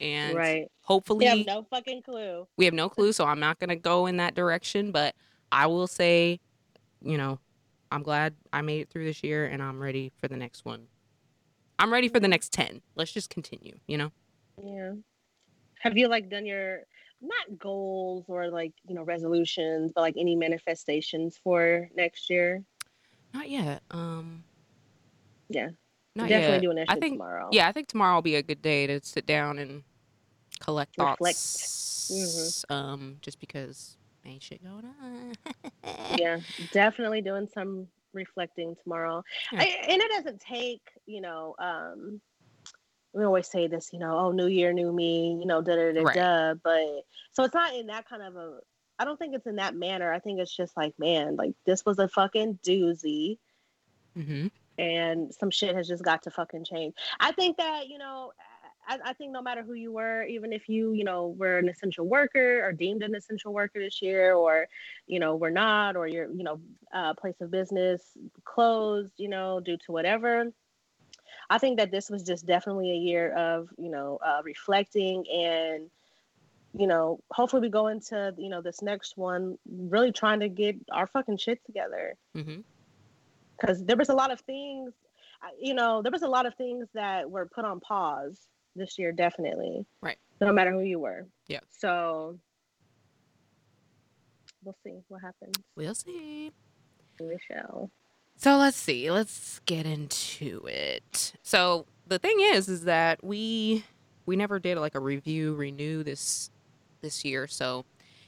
And 0.00 0.36
right. 0.36 0.70
hopefully, 0.82 1.26
You 1.26 1.36
have 1.38 1.46
no 1.46 1.64
fucking 1.64 2.02
clue. 2.02 2.46
we 2.56 2.64
have 2.64 2.74
no 2.74 2.88
clue. 2.88 3.12
So 3.12 3.24
I'm 3.24 3.40
not 3.40 3.58
gonna 3.58 3.76
go 3.76 4.06
in 4.06 4.16
that 4.18 4.34
direction. 4.34 4.92
But 4.92 5.16
I 5.50 5.66
will 5.66 5.88
say, 5.88 6.40
you 7.02 7.18
know, 7.18 7.40
I'm 7.90 8.02
glad 8.04 8.36
I 8.52 8.62
made 8.62 8.80
it 8.82 8.90
through 8.90 9.04
this 9.06 9.24
year, 9.24 9.46
and 9.46 9.60
I'm 9.62 9.80
ready 9.80 10.12
for 10.18 10.28
the 10.28 10.36
next 10.36 10.64
one. 10.64 10.86
I'm 11.80 11.92
ready 11.92 12.08
for 12.08 12.20
the 12.20 12.28
next 12.28 12.52
10. 12.52 12.82
Let's 12.96 13.12
just 13.12 13.30
continue, 13.30 13.78
you 13.86 13.98
know? 13.98 14.12
Yeah. 14.62 14.94
Have 15.80 15.96
you 15.96 16.08
like 16.08 16.28
done 16.28 16.44
your 16.44 16.80
not 17.20 17.58
goals 17.58 18.24
or 18.28 18.48
like 18.48 18.72
you 18.86 18.94
know 18.94 19.02
resolutions, 19.02 19.92
but 19.94 20.02
like 20.02 20.14
any 20.16 20.36
manifestations 20.36 21.38
for 21.42 21.88
next 21.94 22.30
year? 22.30 22.62
Not 23.34 23.50
yet. 23.50 23.82
Um, 23.90 24.44
Yeah. 25.48 25.70
not 26.14 26.28
Definitely 26.28 26.54
yet. 26.56 26.62
doing 26.62 26.76
that 26.76 26.86
I 26.88 26.96
think, 26.96 27.14
tomorrow. 27.14 27.48
yeah, 27.52 27.68
I 27.68 27.72
think 27.72 27.88
tomorrow 27.88 28.16
will 28.16 28.22
be 28.22 28.36
a 28.36 28.42
good 28.42 28.62
day 28.62 28.86
to 28.86 29.00
sit 29.02 29.26
down 29.26 29.58
and 29.58 29.82
collect 30.60 30.96
Reflect. 30.98 31.36
thoughts. 31.36 32.64
Um, 32.68 33.18
just 33.20 33.38
because 33.38 33.96
ain't 34.24 34.42
shit 34.42 34.62
going 34.62 34.84
on. 35.02 35.34
yeah, 36.18 36.38
definitely 36.72 37.22
doing 37.22 37.48
some 37.52 37.86
reflecting 38.12 38.74
tomorrow. 38.82 39.22
Yeah. 39.52 39.60
I, 39.60 39.64
and 39.88 40.02
it 40.02 40.10
doesn't 40.10 40.40
take, 40.40 40.82
you 41.06 41.20
know, 41.20 41.54
um, 41.58 42.20
we 43.18 43.24
always 43.24 43.48
say 43.48 43.66
this, 43.66 43.90
you 43.92 43.98
know, 43.98 44.16
oh, 44.16 44.30
new 44.30 44.46
year, 44.46 44.72
new 44.72 44.92
me, 44.92 45.36
you 45.40 45.46
know, 45.46 45.60
da 45.60 45.74
da 45.74 45.92
da 45.92 46.04
da. 46.04 46.54
But 46.62 47.04
so 47.32 47.44
it's 47.44 47.54
not 47.54 47.74
in 47.74 47.88
that 47.88 48.08
kind 48.08 48.22
of 48.22 48.36
a. 48.36 48.60
I 48.98 49.04
don't 49.04 49.18
think 49.18 49.34
it's 49.34 49.46
in 49.46 49.56
that 49.56 49.74
manner. 49.74 50.12
I 50.12 50.18
think 50.18 50.40
it's 50.40 50.56
just 50.56 50.76
like, 50.76 50.94
man, 50.98 51.36
like 51.36 51.52
this 51.66 51.84
was 51.84 51.98
a 51.98 52.08
fucking 52.08 52.60
doozy, 52.64 53.38
hmm 54.14 54.46
and 54.78 55.34
some 55.34 55.50
shit 55.50 55.74
has 55.74 55.88
just 55.88 56.04
got 56.04 56.22
to 56.22 56.30
fucking 56.30 56.64
change. 56.64 56.94
I 57.18 57.32
think 57.32 57.56
that 57.58 57.88
you 57.88 57.98
know. 57.98 58.32
I, 58.90 58.98
I 59.04 59.12
think 59.12 59.32
no 59.32 59.42
matter 59.42 59.62
who 59.62 59.74
you 59.74 59.92
were, 59.92 60.22
even 60.24 60.50
if 60.50 60.66
you, 60.66 60.92
you 60.92 61.04
know, 61.04 61.34
were 61.36 61.58
an 61.58 61.68
essential 61.68 62.06
worker 62.06 62.66
or 62.66 62.72
deemed 62.72 63.02
an 63.02 63.14
essential 63.14 63.52
worker 63.52 63.80
this 63.80 64.00
year, 64.00 64.32
or, 64.34 64.66
you 65.06 65.20
know, 65.20 65.36
were 65.36 65.50
not, 65.50 65.94
or 65.94 66.06
your, 66.06 66.32
you 66.32 66.42
know, 66.42 66.58
uh, 66.94 67.12
place 67.12 67.34
of 67.42 67.50
business 67.50 68.00
closed, 68.46 69.12
you 69.18 69.28
know, 69.28 69.60
due 69.60 69.76
to 69.76 69.92
whatever. 69.92 70.50
I 71.50 71.58
think 71.58 71.78
that 71.78 71.90
this 71.90 72.10
was 72.10 72.22
just 72.22 72.46
definitely 72.46 72.90
a 72.90 72.96
year 72.96 73.32
of, 73.32 73.68
you 73.78 73.90
know, 73.90 74.18
uh, 74.24 74.42
reflecting 74.44 75.24
and, 75.32 75.90
you 76.74 76.86
know, 76.86 77.20
hopefully 77.30 77.62
we 77.62 77.70
go 77.70 77.86
into, 77.88 78.34
you 78.36 78.48
know, 78.48 78.60
this 78.60 78.82
next 78.82 79.16
one 79.16 79.58
really 79.66 80.12
trying 80.12 80.40
to 80.40 80.48
get 80.48 80.76
our 80.92 81.06
fucking 81.06 81.38
shit 81.38 81.64
together 81.64 82.16
hmm 82.34 82.60
because 83.58 83.84
there 83.84 83.96
was 83.96 84.08
a 84.08 84.14
lot 84.14 84.30
of 84.30 84.40
things, 84.42 84.92
you 85.60 85.74
know, 85.74 86.02
there 86.02 86.12
was 86.12 86.22
a 86.22 86.28
lot 86.28 86.46
of 86.46 86.54
things 86.54 86.86
that 86.94 87.28
were 87.28 87.46
put 87.46 87.64
on 87.64 87.80
pause 87.80 88.46
this 88.76 88.98
year, 88.98 89.12
definitely. 89.12 89.84
Right. 90.00 90.18
No 90.40 90.52
matter 90.52 90.72
who 90.72 90.82
you 90.82 91.00
were. 91.00 91.26
Yeah. 91.48 91.60
So 91.70 92.38
we'll 94.62 94.76
see 94.84 95.00
what 95.08 95.22
happens. 95.22 95.56
We'll 95.76 95.94
see. 95.94 96.52
We 97.20 97.36
shall. 97.50 97.90
So 98.40 98.56
let's 98.56 98.76
see. 98.76 99.10
Let's 99.10 99.60
get 99.66 99.84
into 99.84 100.62
it. 100.66 101.32
So 101.42 101.86
the 102.06 102.18
thing 102.20 102.36
is, 102.40 102.68
is 102.68 102.84
that 102.84 103.22
we 103.22 103.84
we 104.26 104.36
never 104.36 104.58
did 104.60 104.78
like 104.78 104.94
a 104.94 105.00
review 105.00 105.54
renew 105.54 106.04
this 106.04 106.50
this 107.00 107.24
year. 107.24 107.46
So 107.48 107.84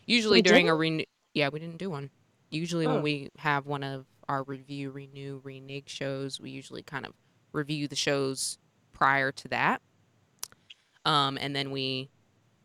usually 0.06 0.38
We 0.38 0.42
during 0.42 0.68
a 0.68 0.74
renew, 0.74 1.04
yeah, 1.32 1.48
we 1.48 1.60
didn't 1.60 1.78
do 1.78 1.90
one. 1.90 2.10
Usually 2.50 2.86
Oh. 2.86 2.94
when 2.94 3.02
we 3.02 3.30
have 3.38 3.66
one 3.66 3.84
of 3.84 4.04
our 4.28 4.42
review 4.42 4.90
renew 4.90 5.40
renege 5.44 5.88
shows, 5.88 6.40
we 6.40 6.50
usually 6.50 6.82
kind 6.82 7.06
of 7.06 7.12
review 7.52 7.86
the 7.86 7.96
shows 7.96 8.58
prior 8.92 9.30
to 9.32 9.48
that, 9.48 9.80
um, 11.04 11.38
and 11.40 11.54
then 11.54 11.70
we 11.70 12.10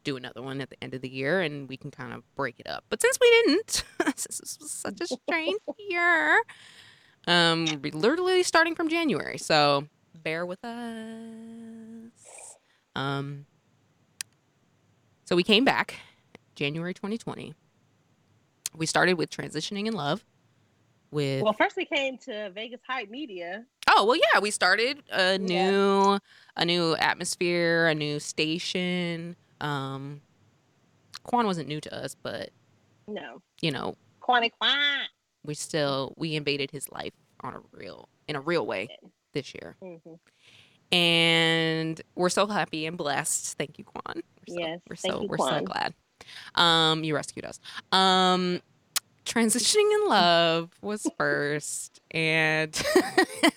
do 0.04 0.16
another 0.18 0.42
one 0.42 0.62
at 0.62 0.70
the 0.70 0.84
end 0.84 0.94
of 0.94 1.02
the 1.02 1.10
year, 1.10 1.42
and 1.42 1.68
we 1.70 1.78
can 1.78 1.90
kind 1.92 2.14
of 2.14 2.24
break 2.36 2.60
it 2.60 2.68
up. 2.68 2.84
But 2.90 3.02
since 3.02 3.18
we 3.20 3.30
didn't, 3.32 3.84
since 4.16 4.40
this 4.40 4.58
was 4.60 4.72
such 4.72 5.02
a 5.02 5.08
strange 5.08 5.60
year, 5.90 6.42
um, 7.28 7.66
we're 7.82 7.92
literally 7.94 8.44
starting 8.44 8.76
from 8.76 8.90
January, 8.90 9.38
so 9.38 9.88
bear 10.24 10.46
with 10.46 10.64
us. 10.64 12.12
Um, 12.96 13.46
so 15.26 15.36
we 15.36 15.44
came 15.44 15.66
back 15.66 15.96
January 16.56 16.94
2020. 16.94 17.54
We 18.76 18.86
started 18.86 19.16
with 19.16 19.30
transitioning 19.30 19.88
in 19.88 19.94
love. 19.94 20.24
With 21.12 21.44
Well, 21.44 21.54
first 21.54 21.78
we 21.78 21.86
came 21.86 22.18
to 22.20 22.50
Vegas 22.52 22.82
Hype 22.88 23.10
Media. 23.10 23.66
oh 23.90 24.06
well, 24.06 24.18
yeah, 24.18 24.40
we 24.40 24.52
started 24.52 25.02
a 25.12 25.34
Yeah. 25.34 25.38
new 25.38 26.20
a 26.58 26.66
new 26.66 26.96
atmosphere, 26.96 27.88
a 27.88 27.96
new 27.96 28.20
station. 28.20 29.36
Um, 29.62 30.22
Quan 31.24 31.46
wasn't 31.46 31.68
new 31.70 31.80
to 31.82 31.96
us, 31.96 32.16
but 32.22 32.50
No. 33.08 33.42
you 33.62 33.72
know 33.72 33.96
Quantic 34.22 34.52
Quan. 34.60 35.06
We 35.46 35.54
still 35.54 36.14
we 36.18 36.36
invaded 36.36 36.72
his 36.72 36.90
life 36.92 37.14
on 37.42 37.54
a 37.54 37.60
real 37.72 38.10
in 38.28 38.36
a 38.36 38.42
real 38.42 38.66
way 38.66 38.88
this 39.34 39.54
year. 39.54 39.76
Mhm. 39.84 40.20
and 40.92 42.02
we're 42.16 42.30
so 42.30 42.48
happy 42.48 42.86
and 42.86 42.98
blessed. 42.98 43.58
Thank 43.58 43.78
you, 43.78 43.84
Quan. 43.84 44.22
We're 44.48 44.54
so, 44.56 44.60
Yes, 44.60 44.80
we're 44.90 44.96
thank 44.96 45.14
so 45.14 45.22
you, 45.22 45.28
we're 45.28 45.38
so 45.38 45.62
glad. 45.62 45.94
Um, 46.56 47.04
you 47.04 47.16
rescued 47.16 47.46
us. 47.46 47.60
Um, 47.92 48.62
transitioning 49.26 49.92
in 50.04 50.08
love 50.10 50.72
was 50.82 51.06
first, 51.18 52.00
and 52.12 52.80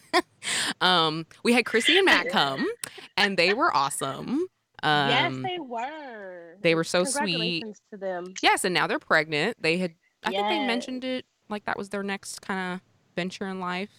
um, 0.81 1.27
we 1.43 1.53
had 1.53 1.65
Chrissy 1.67 1.97
and 1.99 2.07
Matt 2.07 2.29
come, 2.29 2.67
and 3.17 3.37
they 3.37 3.55
were 3.55 3.75
awesome. 3.75 4.47
Um, 4.83 5.09
yes, 5.11 5.35
they 5.43 5.59
were. 5.59 6.57
they 6.61 6.75
were 6.75 6.85
so 6.85 7.05
sweet. 7.05 7.65
To 7.93 7.99
them. 7.99 8.33
yes, 8.43 8.65
and 8.65 8.73
now 8.75 8.87
they're 8.87 8.99
pregnant. 9.01 9.57
They 9.61 9.77
had, 9.77 9.95
I 10.25 10.31
think 10.31 10.49
they 10.49 10.67
mentioned 10.67 11.05
it 11.05 11.25
like 11.49 11.65
that 11.65 11.77
was 11.79 11.89
their 11.89 12.03
next 12.03 12.41
kind 12.43 12.75
of 12.75 12.81
venture 13.17 13.47
in 13.47 13.61
life. 13.61 13.91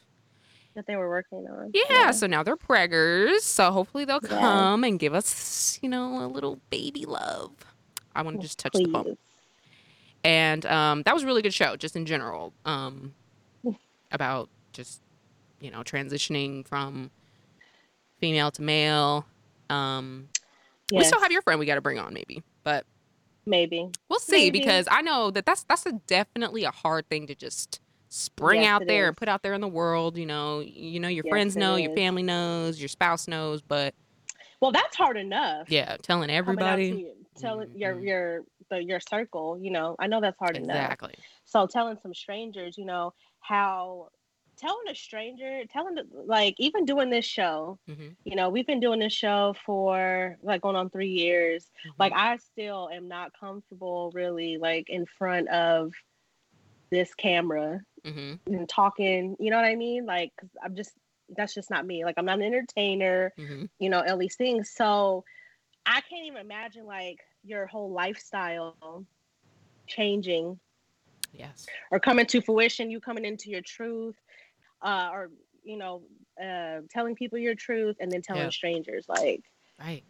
That 0.75 0.85
they 0.85 0.95
were 0.95 1.09
working 1.09 1.47
on. 1.47 1.71
Yeah, 1.73 2.11
so 2.11 2.27
now 2.27 2.43
they're 2.43 2.55
preggers. 2.55 3.39
So 3.41 3.71
hopefully 3.71 4.05
they'll 4.05 4.19
Yeah. 4.23 4.39
come 4.39 4.83
and 4.83 4.99
give 4.99 5.13
us, 5.13 5.79
you 5.81 5.89
know, 5.89 6.23
a 6.23 6.27
little 6.27 6.59
baby 6.69 7.05
love. 7.05 7.51
I 8.15 8.21
want 8.21 8.37
to 8.37 8.41
just 8.41 8.59
touch 8.59 8.73
the 8.73 8.87
bump. 8.87 9.17
And 10.23 10.65
um, 10.65 11.03
that 11.03 11.13
was 11.13 11.23
a 11.23 11.25
really 11.25 11.41
good 11.41 11.53
show, 11.53 11.75
just 11.75 11.95
in 11.95 12.05
general, 12.05 12.53
um, 12.65 13.13
about 14.11 14.49
just, 14.73 15.01
you 15.59 15.71
know, 15.71 15.79
transitioning 15.81 16.67
from 16.67 17.09
female 18.19 18.51
to 18.51 18.61
male. 18.61 19.25
Um, 19.69 20.29
We 20.91 21.03
still 21.03 21.21
have 21.21 21.31
your 21.31 21.41
friend 21.41 21.59
we 21.59 21.65
got 21.65 21.75
to 21.75 21.81
bring 21.81 21.99
on, 21.99 22.13
maybe. 22.13 22.43
But 22.63 22.85
maybe. 23.49 23.89
we'll 24.09 24.19
see 24.19 24.45
Maybe. 24.45 24.59
because 24.59 24.87
I 24.89 25.01
know 25.01 25.31
that 25.31 25.45
that's, 25.45 25.63
that's 25.63 25.85
a 25.85 25.93
definitely 26.07 26.63
a 26.63 26.71
hard 26.71 27.09
thing 27.09 27.27
to 27.27 27.35
just 27.35 27.79
spring 28.09 28.61
Yes, 28.61 28.73
out 28.73 28.87
there 28.87 29.03
is. 29.03 29.07
and 29.09 29.17
put 29.17 29.27
out 29.29 29.43
there 29.43 29.53
in 29.53 29.61
the 29.61 29.67
world. 29.67 30.17
You 30.17 30.25
know, 30.25 30.61
you 30.61 30.99
know, 30.99 31.07
your 31.07 31.23
Yes, 31.25 31.31
friends 31.31 31.55
know, 31.57 31.75
your 31.75 31.91
family 31.95 32.23
knows, 32.23 32.79
your 32.79 32.89
spouse 32.89 33.27
knows, 33.27 33.61
but 33.61 33.93
Well, 34.61 34.71
that's 34.71 34.95
hard 34.95 35.17
enough. 35.17 35.67
yeah, 35.69 35.97
telling 36.01 36.29
coming 36.45 36.65
out 36.65 36.75
to 36.77 36.81
everybody. 36.81 36.91
you, 36.95 37.13
telling 37.37 37.67
your 37.75 37.95
Mhm. 37.95 38.05
your 38.05 38.41
the, 38.69 38.83
your 38.83 38.99
circle. 38.99 39.57
You 39.59 39.71
know, 39.71 39.95
I 39.99 40.07
know 40.07 40.21
that's 40.21 40.37
hard 40.39 40.55
enough. 40.55 40.67
Exactly. 40.67 41.13
So 41.45 41.67
telling 41.67 41.97
some 42.01 42.13
strangers, 42.13 42.77
you 42.77 42.85
know, 42.85 43.13
how 43.41 44.09
telling 44.59 44.87
a 44.89 44.95
stranger, 44.95 45.63
telling 45.69 45.95
the, 45.95 46.05
like 46.25 46.55
even 46.59 46.85
doing 46.85 47.09
this 47.09 47.25
show, 47.25 47.79
Mhm. 47.87 48.15
you 48.25 48.35
know, 48.35 48.49
we've 48.49 48.67
been 48.67 48.79
doing 48.79 48.99
this 48.99 49.13
show 49.13 49.55
for 49.65 50.37
like 50.41 50.61
going 50.61 50.75
on 50.75 50.89
three 50.89 51.09
years. 51.09 51.69
Like 51.97 52.13
Mhm. 52.13 52.17
I 52.17 52.37
still 52.37 52.89
am 52.91 53.07
not 53.07 53.33
comfortable 53.39 54.11
really 54.13 54.57
like 54.57 54.89
in 54.89 55.05
front 55.05 55.47
of 55.49 55.93
this 56.91 57.13
camera 57.15 57.81
Mhm. 58.03 58.39
and 58.47 58.67
talking. 58.69 59.35
You 59.39 59.51
know 59.51 59.57
what 59.57 59.65
I 59.65 59.75
mean? 59.75 60.05
Like, 60.05 60.33
i 60.61 60.65
I'm 60.65 60.75
just 60.75 60.93
that's 61.29 61.53
just 61.53 61.69
not 61.69 61.85
me. 61.85 62.03
Like 62.05 62.15
I'm 62.17 62.25
not 62.25 62.39
an 62.39 62.45
entertainer. 62.45 63.31
Mhm. 63.37 63.69
You 63.79 63.89
know, 63.89 64.03
all 64.03 64.17
these 64.17 64.35
things. 64.35 64.71
So 64.71 65.23
I 65.85 66.01
can't 66.01 66.25
even 66.25 66.41
imagine 66.41 66.85
like 66.85 67.19
your 67.43 67.67
whole 67.67 67.91
lifestyle 67.91 69.05
changing 69.87 70.59
Yes. 71.31 71.67
or 71.91 71.99
coming 71.99 72.25
to 72.27 72.41
fruition. 72.41 72.89
You 72.89 72.99
coming 72.99 73.25
into 73.25 73.49
your 73.49 73.61
truth, 73.61 74.15
uh, 74.81 75.09
or 75.11 75.29
you 75.63 75.77
know, 75.77 76.01
uh, 76.41 76.81
telling 76.89 77.15
people 77.15 77.37
your 77.37 77.55
truth 77.55 77.97
and 77.99 78.11
then 78.11 78.21
telling 78.21 78.43
Yeah. 78.43 78.49
strangers. 78.49 79.05
Like 79.09 79.43
Right. 79.79 80.03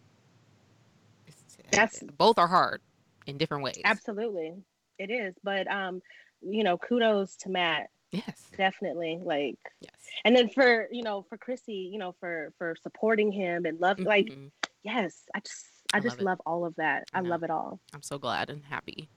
It's, 1.28 1.58
That's- 1.72 2.04
both 2.18 2.38
are 2.40 2.48
hard 2.48 2.82
in 3.28 3.38
different 3.38 3.64
ways. 3.64 3.82
absolutely, 3.84 4.54
it 4.98 5.12
is. 5.12 5.36
But 5.44 5.70
um, 5.72 6.02
you 6.42 6.64
know, 6.64 6.78
kudos 6.78 7.36
to 7.38 7.50
Matt. 7.50 7.90
Yes. 8.12 8.48
Definitely, 8.58 9.20
like 9.24 9.60
Yes. 9.82 9.92
and 10.26 10.36
then 10.36 10.50
for 10.50 10.88
you 10.92 11.04
know 11.04 11.22
for 11.30 11.38
chrissy 11.38 11.90
you 11.94 12.00
know 12.00 12.16
for 12.20 12.52
for 12.58 12.76
supporting 12.82 13.32
him 13.32 13.66
and 13.66 13.80
love 13.80 14.00
like 14.00 14.26
Mhm. 14.26 14.50
yes 14.82 15.26
i 15.36 15.40
just 15.42 15.66
i, 15.94 15.98
I 15.98 16.00
just 16.00 16.18
love 16.18 16.26
love 16.26 16.42
all 16.48 16.66
of 16.66 16.76
that 16.78 17.04
i 17.14 17.20
love 17.20 17.44
it 17.44 17.52
all 17.52 17.80
I'm 17.94 18.02
so 18.02 18.18
glad 18.18 18.50
and 18.50 18.66
happy 18.66 19.10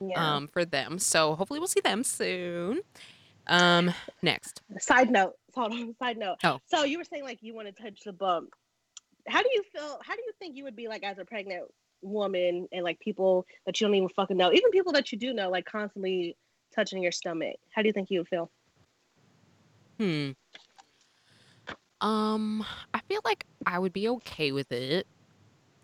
yeah 0.00 0.36
um 0.36 0.48
for 0.48 0.64
them. 0.64 0.98
So 0.98 1.34
hopefully 1.34 1.60
we'll 1.60 1.66
see 1.68 1.80
them 1.82 2.02
soon. 2.02 2.80
Um 3.46 3.92
next. 4.22 4.62
side 4.78 5.10
note 5.10 5.34
hold 5.54 5.72
on 5.72 5.94
side 5.98 6.16
note 6.16 6.36
Oh. 6.44 6.58
so 6.66 6.84
you 6.84 6.98
were 6.98 7.04
saying 7.04 7.24
like 7.24 7.38
you 7.42 7.54
want 7.54 7.66
to 7.74 7.82
touch 7.82 8.00
the 8.04 8.12
bump 8.12 8.50
how 9.28 9.42
do 9.42 9.48
you 9.52 9.62
feel 9.72 10.00
how 10.04 10.14
do 10.14 10.22
you 10.26 10.32
think 10.38 10.56
you 10.56 10.64
would 10.64 10.76
be 10.76 10.88
like 10.88 11.04
as 11.04 11.18
a 11.18 11.24
pregnant 11.24 11.64
woman 12.02 12.66
and 12.72 12.82
like 12.84 12.98
people 13.00 13.46
that 13.66 13.80
you 13.80 13.86
don't 13.86 13.94
even 13.94 14.08
fucking 14.10 14.36
know 14.36 14.52
even 14.52 14.70
people 14.70 14.92
that 14.92 15.10
you 15.12 15.18
do 15.18 15.32
know 15.32 15.48
like 15.50 15.64
constantly 15.64 16.36
touching 16.74 17.02
your 17.02 17.12
stomach 17.12 17.56
how 17.70 17.82
do 17.82 17.88
you 17.88 17.92
think 17.92 18.10
you 18.10 18.20
would 18.20 18.28
feel 18.28 18.50
Hmm. 19.98 20.30
Um, 22.00 22.64
I 22.92 23.00
feel 23.08 23.20
like 23.24 23.46
I 23.64 23.78
would 23.78 23.92
be 23.92 24.08
okay 24.08 24.50
with 24.52 24.72
it 24.72 25.06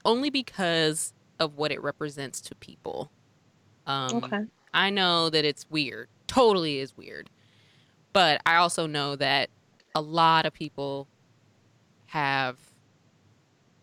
only 0.04 0.30
because 0.30 1.12
of 1.38 1.56
what 1.56 1.70
it 1.72 1.80
represents 1.82 2.40
to 2.42 2.54
people. 2.56 3.10
Um, 3.86 4.16
okay 4.16 4.40
I 4.74 4.90
know 4.90 5.30
that 5.30 5.44
it's 5.44 5.64
weird, 5.70 6.08
totally 6.26 6.78
is 6.78 6.96
weird, 6.96 7.30
but 8.12 8.40
I 8.46 8.56
also 8.56 8.86
know 8.86 9.16
that 9.16 9.50
a 9.94 10.00
lot 10.00 10.46
of 10.46 10.52
people 10.52 11.08
have 12.06 12.56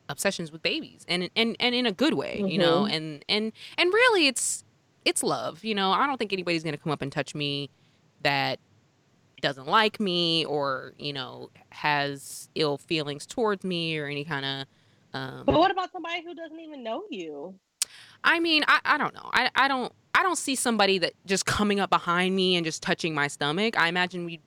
obsessions 0.10 0.52
with 0.52 0.62
babies 0.62 1.06
and 1.08 1.30
and 1.36 1.56
and 1.60 1.76
in 1.76 1.86
a 1.86 1.92
good 1.92 2.14
way, 2.14 2.42
you 2.46 2.58
know, 2.58 2.86
and 2.86 3.24
and 3.28 3.52
and 3.78 3.94
really 3.94 4.28
it's 4.28 4.64
it's 5.06 5.24
love, 5.24 5.64
you 5.64 5.76
know. 5.76 5.92
I 5.92 6.08
don't 6.08 6.18
think 6.18 6.34
anybody's 6.34 6.64
going 6.64 6.76
to 6.76 6.82
come 6.82 6.92
up 6.92 7.02
and 7.02 7.12
touch 7.12 7.36
me 7.36 7.70
that 8.24 8.60
doesn't 9.42 9.68
like 9.68 10.00
me 10.00 10.46
or, 10.46 10.94
you 10.98 11.14
know, 11.14 11.50
has 11.70 12.50
ill 12.56 12.78
feelings 12.78 13.26
towards 13.26 13.64
me 13.64 13.98
or 13.98 14.08
any 14.08 14.24
kind 14.24 14.46
of 14.46 14.68
um 15.14 15.44
but 15.46 15.58
what 15.58 15.72
about 15.72 15.92
somebody 15.92 16.22
who 16.24 16.34
doesn't 16.34 16.60
even 16.60 16.84
know 16.84 17.04
you 17.10 17.56
I 18.24 18.40
mean, 18.40 18.64
I, 18.68 18.80
I 18.84 18.98
don't 18.98 19.14
know. 19.14 19.30
I, 19.32 19.50
I 19.56 19.68
don't 19.68 19.94
I 20.18 20.24
don't 20.24 20.36
see 20.38 20.56
somebody 20.56 20.98
that 20.98 21.14
just 21.28 21.46
coming 21.46 21.80
up 21.80 21.92
behind 21.92 22.36
me 22.36 22.56
and 22.56 22.66
just 22.66 22.82
touching 22.82 23.14
my 23.14 23.28
stomach. 23.28 23.78
I 23.80 23.88
imagine 23.88 24.26
we 24.26 24.40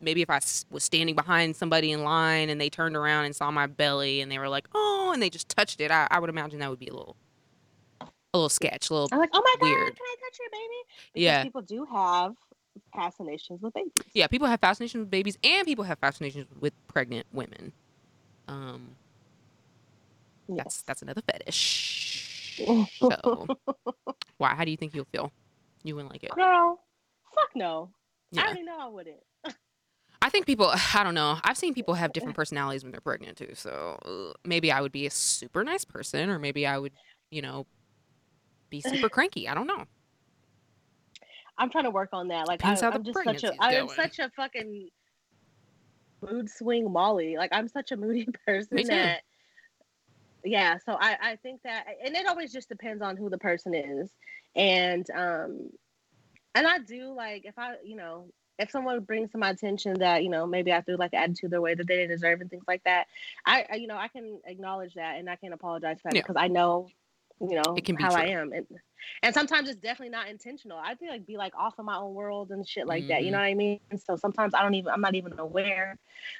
maybe 0.00 0.20
if 0.20 0.28
I 0.28 0.40
was 0.70 0.82
standing 0.82 1.14
behind 1.14 1.54
somebody 1.54 1.92
in 1.92 2.02
line 2.02 2.50
and 2.50 2.60
they 2.60 2.68
turned 2.68 2.96
around 2.96 3.24
and 3.24 3.34
saw 3.34 3.52
my 3.52 3.66
belly 3.68 4.20
and 4.20 4.32
they 4.32 4.38
were 4.40 4.48
like, 4.48 4.66
"Oh," 4.74 5.12
and 5.14 5.22
they 5.22 5.30
just 5.30 5.48
touched 5.48 5.80
it. 5.80 5.92
I, 5.92 6.08
I 6.10 6.18
would 6.18 6.28
imagine 6.28 6.58
that 6.58 6.70
would 6.70 6.80
be 6.80 6.88
a 6.88 6.92
little 6.92 7.14
a 8.02 8.06
little 8.36 8.48
sketch, 8.48 8.90
a 8.90 8.92
little 8.94 9.08
i'm 9.12 9.18
like 9.20 9.30
oh 9.32 9.40
my 9.42 9.54
god 9.60 9.62
Weird. 9.62 9.96
can 9.96 10.04
i 10.04 10.14
touch 10.24 10.38
your 10.40 10.50
baby 10.50 10.82
because 11.14 11.22
Yeah. 11.22 11.42
people 11.44 11.62
do 11.62 11.86
have 11.90 12.32
fascinations 12.94 13.62
with 13.62 13.72
babies 13.72 13.92
Yeah, 14.12 14.26
people 14.26 14.48
have 14.48 14.60
fascinations 14.60 15.00
with 15.02 15.10
babies 15.10 15.38
and 15.44 15.64
people 15.66 15.84
have 15.84 15.98
fascinations 16.00 16.46
with 16.60 16.74
pregnant 16.88 17.26
women. 17.32 17.72
Um 18.48 18.96
that's 20.48 20.82
that's 20.82 21.02
another 21.02 21.22
fetish. 21.22 22.25
So, 22.56 23.46
why 24.38 24.54
how 24.54 24.64
do 24.64 24.70
you 24.70 24.76
think 24.76 24.94
you'll 24.94 25.06
feel? 25.06 25.32
You 25.82 25.94
wouldn't 25.94 26.12
like 26.12 26.24
it. 26.24 26.32
Girl, 26.34 26.80
fuck 27.34 27.50
no. 27.54 27.90
I 28.36 28.40
Yeah. 28.40 28.44
already 28.44 28.62
know 28.62 28.78
I 28.80 28.88
wouldn't. 28.88 29.22
I 30.22 30.28
think 30.28 30.46
people, 30.46 30.72
I 30.94 31.04
don't 31.04 31.14
know. 31.14 31.38
I've 31.44 31.56
seen 31.56 31.74
people 31.74 31.94
have 31.94 32.12
different 32.12 32.36
personalities 32.36 32.82
when 32.82 32.92
they're 32.92 33.00
pregnant 33.00 33.38
too. 33.38 33.50
So 33.54 34.32
maybe 34.44 34.72
I 34.72 34.80
would 34.80 34.92
be 34.92 35.06
a 35.06 35.10
super 35.10 35.62
nice 35.64 35.84
person, 35.84 36.30
or 36.30 36.38
maybe 36.38 36.66
I 36.66 36.78
would, 36.78 36.92
you 37.30 37.42
know, 37.42 37.66
be 38.70 38.80
super 38.80 39.08
cranky. 39.10 39.48
I 39.48 39.54
don't 39.54 39.66
know. 39.66 39.84
I'm 41.58 41.70
trying 41.70 41.84
to 41.84 41.90
work 41.90 42.10
on 42.12 42.28
that. 42.28 42.46
Like 42.46 42.62
I, 42.62 42.74
Depends 42.74 42.80
the 42.80 42.92
I'm 42.92 43.04
just 43.04 43.22
such 43.22 43.44
a 43.44 43.54
I'm 43.60 43.88
such 43.88 44.18
a 44.18 44.30
fucking 44.36 44.88
mood 46.22 46.50
swing 46.50 46.92
Molly. 46.92 47.36
Like 47.36 47.50
I'm 47.52 47.68
such 47.68 47.92
a 47.92 47.96
moody 47.96 48.26
person 48.46 48.76
Me 48.76 48.84
too. 48.84 48.90
that 48.90 49.22
yeah, 50.46 50.78
so 50.84 50.96
I, 50.98 51.16
I 51.20 51.36
think 51.36 51.62
that 51.62 51.86
and 52.04 52.14
it 52.16 52.26
always 52.26 52.52
just 52.52 52.68
depends 52.68 53.02
on 53.02 53.16
who 53.16 53.30
the 53.30 53.38
person 53.38 53.74
is. 53.74 54.10
And 54.54 55.08
um 55.10 55.70
and 56.54 56.66
I 56.66 56.78
do 56.78 57.12
like 57.12 57.44
if 57.44 57.58
I, 57.58 57.76
you 57.84 57.96
know, 57.96 58.28
if 58.58 58.70
someone 58.70 59.00
brings 59.00 59.32
to 59.32 59.38
my 59.38 59.50
attention 59.50 59.98
that, 59.98 60.22
you 60.22 60.30
know, 60.30 60.46
maybe 60.46 60.72
I 60.72 60.80
threw 60.80 60.96
like 60.96 61.12
an 61.12 61.22
attitude 61.22 61.50
their 61.50 61.60
way 61.60 61.74
that 61.74 61.86
they 61.86 61.96
didn't 61.96 62.10
deserve 62.10 62.40
and 62.40 62.50
things 62.50 62.64
like 62.66 62.84
that, 62.84 63.06
I, 63.44 63.66
I 63.70 63.74
you 63.76 63.86
know, 63.86 63.96
I 63.98 64.08
can 64.08 64.40
acknowledge 64.46 64.94
that 64.94 65.18
and 65.18 65.28
I 65.28 65.36
can 65.36 65.52
apologize 65.52 65.98
for 66.00 66.08
that 66.08 66.14
Yeah. 66.14 66.22
because 66.22 66.36
I 66.38 66.48
know, 66.48 66.88
you 67.40 67.54
know, 67.54 67.76
It 67.76 67.84
can 67.84 67.96
be 67.96 68.04
how 68.04 68.14
I 68.14 68.24
am. 68.26 68.52
And 68.52 68.66
and 69.22 69.34
sometimes 69.34 69.68
it's 69.68 69.80
definitely 69.80 70.10
not 70.10 70.28
intentional. 70.28 70.78
I 70.78 70.94
feel 70.94 71.10
like 71.10 71.26
be 71.26 71.36
like 71.36 71.54
off 71.58 71.78
of 71.78 71.84
my 71.84 71.98
own 71.98 72.14
world 72.14 72.50
and 72.50 72.66
shit 72.66 72.86
like 72.86 73.08
that. 73.08 73.24
You 73.24 73.28
Mhm. 73.28 73.32
know 73.32 73.38
what 73.38 73.44
I 73.44 73.54
mean? 73.54 73.80
So 74.04 74.16
sometimes 74.16 74.54
I 74.54 74.62
don't 74.62 74.74
even 74.74 74.90
I'm 74.92 75.02
not 75.02 75.14
even 75.14 75.38
aware. 75.38 75.98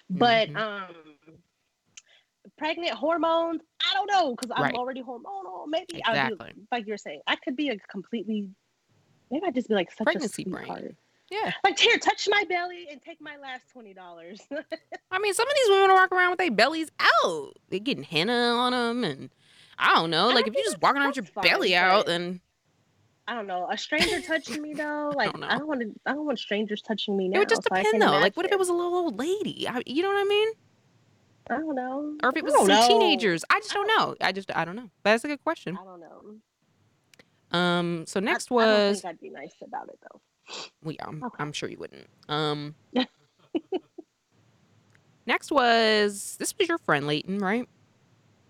But 0.09 0.49
Mhm. 0.49 0.57
um 0.57 0.95
pregnant 2.59 2.93
hormones, 2.93 3.61
I 3.81 3.95
don't 3.95 4.11
know 4.11 4.35
because 4.35 4.51
I'm 4.55 4.63
Right. 4.63 4.75
already 4.75 5.03
hormonal. 5.03 5.65
Maybe 5.69 6.03
I 6.05 6.29
do 6.29 6.35
Exactly. 6.35 6.53
like 6.73 6.87
you're 6.87 6.99
saying. 6.99 7.21
I 7.27 7.37
could 7.37 7.57
be 7.57 7.69
a 7.71 7.79
completely 7.79 8.49
maybe 9.31 9.47
I'd 9.47 9.55
just 9.55 9.69
be 9.69 9.75
like 9.75 9.91
such 9.91 10.05
Pregnancy 10.05 10.45
a 10.47 10.51
brain. 10.51 10.97
Yeah. 11.31 11.53
Like 11.65 11.79
here, 11.79 11.99
touch 11.99 12.29
my 12.31 12.45
belly 12.49 12.87
and 12.91 13.03
take 13.03 13.21
my 13.21 13.37
last 13.37 13.69
twenty 13.73 13.93
dollars. 13.93 14.41
I 15.11 15.19
mean, 15.19 15.35
some 15.35 15.49
of 15.49 15.55
these 15.57 15.69
women 15.69 15.91
walk 15.93 16.13
around 16.13 16.31
with 16.31 16.39
their 16.39 16.51
bellies 16.53 16.89
out. 17.25 17.53
They're 17.69 17.81
getting 17.81 18.05
henna 18.05 18.33
on 18.33 18.73
them, 18.73 19.03
and 19.03 19.31
I 19.79 19.95
don't 19.95 20.11
know. 20.11 20.29
Like 20.29 20.45
don't 20.45 20.49
if 20.49 20.55
you're 20.55 20.65
just 20.65 20.81
walking 20.81 20.99
around 20.99 21.09
with 21.09 21.17
your 21.17 21.25
that's 21.35 21.49
belly 21.49 21.75
out, 21.75 22.07
then 22.07 22.41
I 23.27 23.35
don't 23.35 23.49
know. 23.49 23.67
A 23.69 23.77
stranger 23.77 24.21
touching 24.21 24.63
me 24.63 24.75
though, 24.75 25.13
like 25.17 25.33
don't. 25.33 25.43
I 25.43 25.59
don't 25.59 25.67
want 25.67 25.81
to. 25.81 25.93
I 26.07 26.13
don't 26.13 26.27
want 26.27 26.39
strangers 26.39 26.81
touching 26.81 27.17
me 27.17 27.29
now. 27.29 27.37
it 27.37 27.39
would 27.41 27.49
just 27.49 27.65
so 27.65 27.69
depend 27.75 27.87
can 27.91 27.99
though. 28.01 28.21
Like, 28.21 28.37
what 28.37 28.47
if 28.47 28.53
it 28.53 28.59
was 28.59 28.69
a 28.69 28.73
little 28.73 28.95
old 28.95 29.19
lady? 29.19 29.67
I, 29.67 29.83
you 29.85 30.03
know 30.03 30.11
what 30.11 30.21
I 30.21 30.25
mean? 30.29 30.49
I 31.49 31.57
don't 31.59 31.75
know. 31.77 32.17
Or 32.23 32.31
if 32.31 32.37
it 32.37 32.45
was 32.45 32.55
some 32.55 32.67
know. 32.67 32.87
teenagers? 32.89 33.45
I 33.51 33.61
just 33.61 33.73
I 33.73 33.75
don't 33.75 33.87
know. 33.89 34.15
I 34.21 34.33
just 34.33 34.51
I 34.57 34.65
don't 34.65 34.77
know. 34.77 34.91
But 35.03 35.11
that's 35.13 35.25
a 35.25 35.29
good 35.29 35.43
question. 35.43 35.79
I 35.81 35.85
don't 35.85 36.01
know. 36.01 37.59
Um. 37.59 38.05
So 38.07 38.19
I- 38.21 38.23
next 38.25 38.51
I, 38.51 38.55
don't 38.55 38.89
was 38.91 39.01
think 39.03 39.15
I'd 39.15 39.21
be 39.21 39.31
nice 39.31 39.55
about 39.63 39.89
it 39.89 39.99
though. 40.03 40.91
yeah, 40.91 41.05
I'm, 41.07 41.23
Okay. 41.25 41.37
I'm 41.43 41.53
sure 41.53 41.69
you 41.69 41.79
wouldn't. 41.79 42.09
Um. 42.29 42.75
next 45.27 45.51
was 45.51 46.37
this 46.39 46.55
was 46.59 46.69
your 46.69 46.79
friend 46.79 47.07
Leighton, 47.07 47.39
right? 47.39 47.69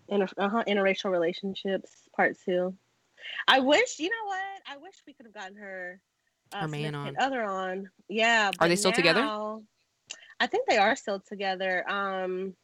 Inter- 0.09 0.29
uh-huh, 0.39 0.65
interracial 0.69 1.11
relationships, 1.11 1.91
part 2.15 2.37
two. 2.45 2.75
I 3.49 3.59
wish, 3.59 3.99
you 3.99 4.09
know 4.09 4.27
what? 4.27 4.39
I 4.69 4.77
wish 4.77 4.95
we 5.07 5.13
could 5.15 5.27
have 5.27 5.35
gotten 5.35 5.57
her, 5.57 6.01
uh, 6.53 6.61
Her 6.61 6.69
man 6.69 6.95
on. 6.95 7.17
other 7.19 7.43
on. 7.43 7.91
Yeah. 8.09 8.53
Are 8.61 8.69
they 8.69 8.77
still 8.77 8.93
together? 8.93 9.21
I 10.39 10.47
think 10.47 10.69
they 10.69 10.77
are 10.79 10.95
still 10.95 11.19
together. 11.19 11.85
Um, 11.91 12.55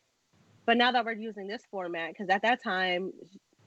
but 0.66 0.76
now 0.76 0.92
that 0.92 1.04
we're 1.04 1.12
using 1.12 1.46
this 1.46 1.62
format, 1.70 2.10
because 2.10 2.28
at 2.28 2.42
that 2.42 2.62
time 2.62 3.12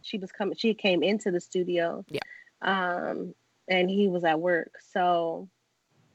she 0.01 0.17
was 0.17 0.31
coming, 0.31 0.55
she 0.58 0.73
came 0.73 1.03
into 1.03 1.31
the 1.31 1.39
studio. 1.41 2.05
Yeah. 2.10 2.21
Um, 2.62 3.34
and 3.67 3.89
he 3.89 4.08
was 4.08 4.23
at 4.23 4.39
work, 4.39 4.71
so 4.91 5.49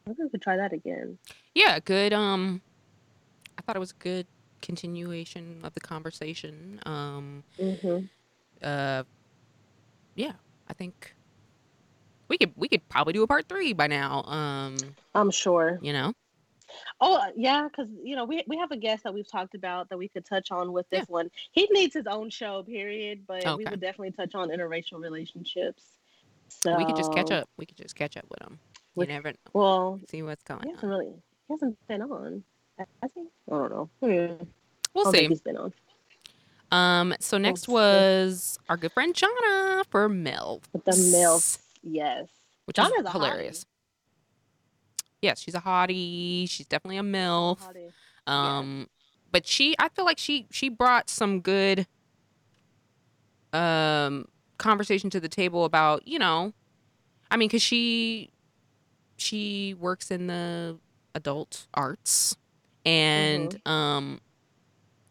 maybe 0.07 0.19
we 0.23 0.29
could 0.31 0.43
try 0.43 0.57
that 0.57 0.73
again. 0.73 1.19
Yeah, 1.55 1.81
good. 1.81 2.13
Um, 2.13 2.61
I 3.59 3.63
thought 3.63 3.77
it 3.77 3.81
was 3.81 3.91
a 3.91 4.03
good 4.03 4.27
continuation 4.63 5.61
of 5.65 5.75
the 5.75 5.81
conversation. 5.81 6.81
Um, 6.87 7.43
Mm-hmm. 7.59 8.05
uh, 8.63 9.03
yeah, 10.15 10.33
I 10.69 10.73
think 10.73 11.15
we 12.29 12.39
could 12.39 12.53
we 12.57 12.69
could 12.69 12.89
probably 12.89 13.13
do 13.13 13.23
a 13.23 13.27
part 13.27 13.49
three 13.49 13.73
by 13.73 13.87
now. 13.87 14.23
Um, 14.25 14.77
I'm 15.15 15.31
sure. 15.31 15.79
you 15.83 15.93
know, 15.93 16.13
Oh 17.01 17.17
uh, 17.17 17.27
yeah, 17.37 17.65
because 17.69 17.89
you 18.03 18.17
know 18.17 18.25
we 18.25 18.43
we 18.47 18.57
have 18.57 18.71
a 18.71 18.77
guest 18.77 19.05
that 19.05 19.13
we've 19.15 19.31
talked 19.31 19.55
about 19.55 19.89
that 19.91 19.99
we 19.99 20.09
could 20.09 20.25
touch 20.25 20.51
on 20.51 20.73
with 20.73 20.89
this 20.91 21.01
Yeah. 21.01 21.05
one. 21.09 21.31
He 21.53 21.69
needs 21.73 21.95
his 21.95 22.07
own 22.07 22.31
show, 22.31 22.63
period. 22.63 23.25
But 23.27 23.45
we 23.59 23.65
would 23.65 23.81
definitely 23.81 24.13
touch 24.13 24.35
on 24.35 24.49
interracial 24.51 25.01
relationships. 25.01 25.83
So 26.49 26.77
we 26.77 26.85
could 26.85 26.97
just 26.97 27.13
catch 27.13 27.31
up. 27.31 27.49
We 27.57 27.67
could 27.67 27.77
just 27.77 27.95
catch 27.95 28.17
up 28.17 28.25
with 28.29 28.43
him. 28.43 28.59
We- 28.97 29.07
never 29.07 29.31
know. 29.31 29.37
Well, 29.53 30.01
See 30.11 30.23
what's 30.23 30.43
he 30.47 30.55
going 30.55 30.69
hasn't 30.69 30.85
on. 30.85 30.91
really 30.91 31.13
He 31.49 31.55
hasn't 31.55 31.79
been 31.89 32.03
on. 32.03 32.43
Has 32.79 33.11
he? 33.15 33.21
I 33.51 33.51
don't 33.57 33.71
know. 33.71 33.91
Hmm. 34.03 34.45
We'll 34.95 35.09
I 35.09 35.13
see. 35.13 35.29
He's 35.29 35.41
been 35.41 35.57
on 35.57 35.73
Um, 36.73 37.15
so 37.21 37.39
next 37.39 37.69
was 37.69 38.59
our 38.69 38.77
good 38.77 38.93
friend 38.93 39.15
Jonna 39.15 39.85
for 39.91 40.09
MILF, 40.09 40.63
the 40.73 40.91
MILF. 40.93 41.59
Yes. 41.83 42.27
which 42.65 42.77
Jonna's 42.77 43.07
is 43.07 43.13
hilarious. 43.13 43.67
Yes, 45.23 45.41
she's 45.41 45.55
a 45.55 45.61
hottie. 45.61 46.49
She's 46.49 46.67
definitely 46.67 46.99
a 46.99 47.03
MILF. 47.03 47.59
Hottie. 47.59 47.93
Um, 48.27 48.89
but 49.31 49.47
she, 49.47 49.75
I 49.79 49.89
feel 49.89 50.05
like 50.05 50.19
she 50.19 50.47
she 50.51 50.69
brought 50.69 51.11
some 51.11 51.41
good 51.41 51.87
um 53.53 54.27
conversation 54.59 55.11
to 55.11 55.21
the 55.21 55.29
table 55.29 55.65
about 55.65 56.07
you 56.07 56.19
know, 56.19 56.53
I 57.31 57.37
mean, 57.37 57.49
because 57.49 57.63
she 57.63 58.31
she 59.17 59.75
works 59.75 60.11
in 60.11 60.27
the 60.27 60.79
adult 61.15 61.67
arts 61.75 62.37
and 62.87 63.61
um 63.67 64.21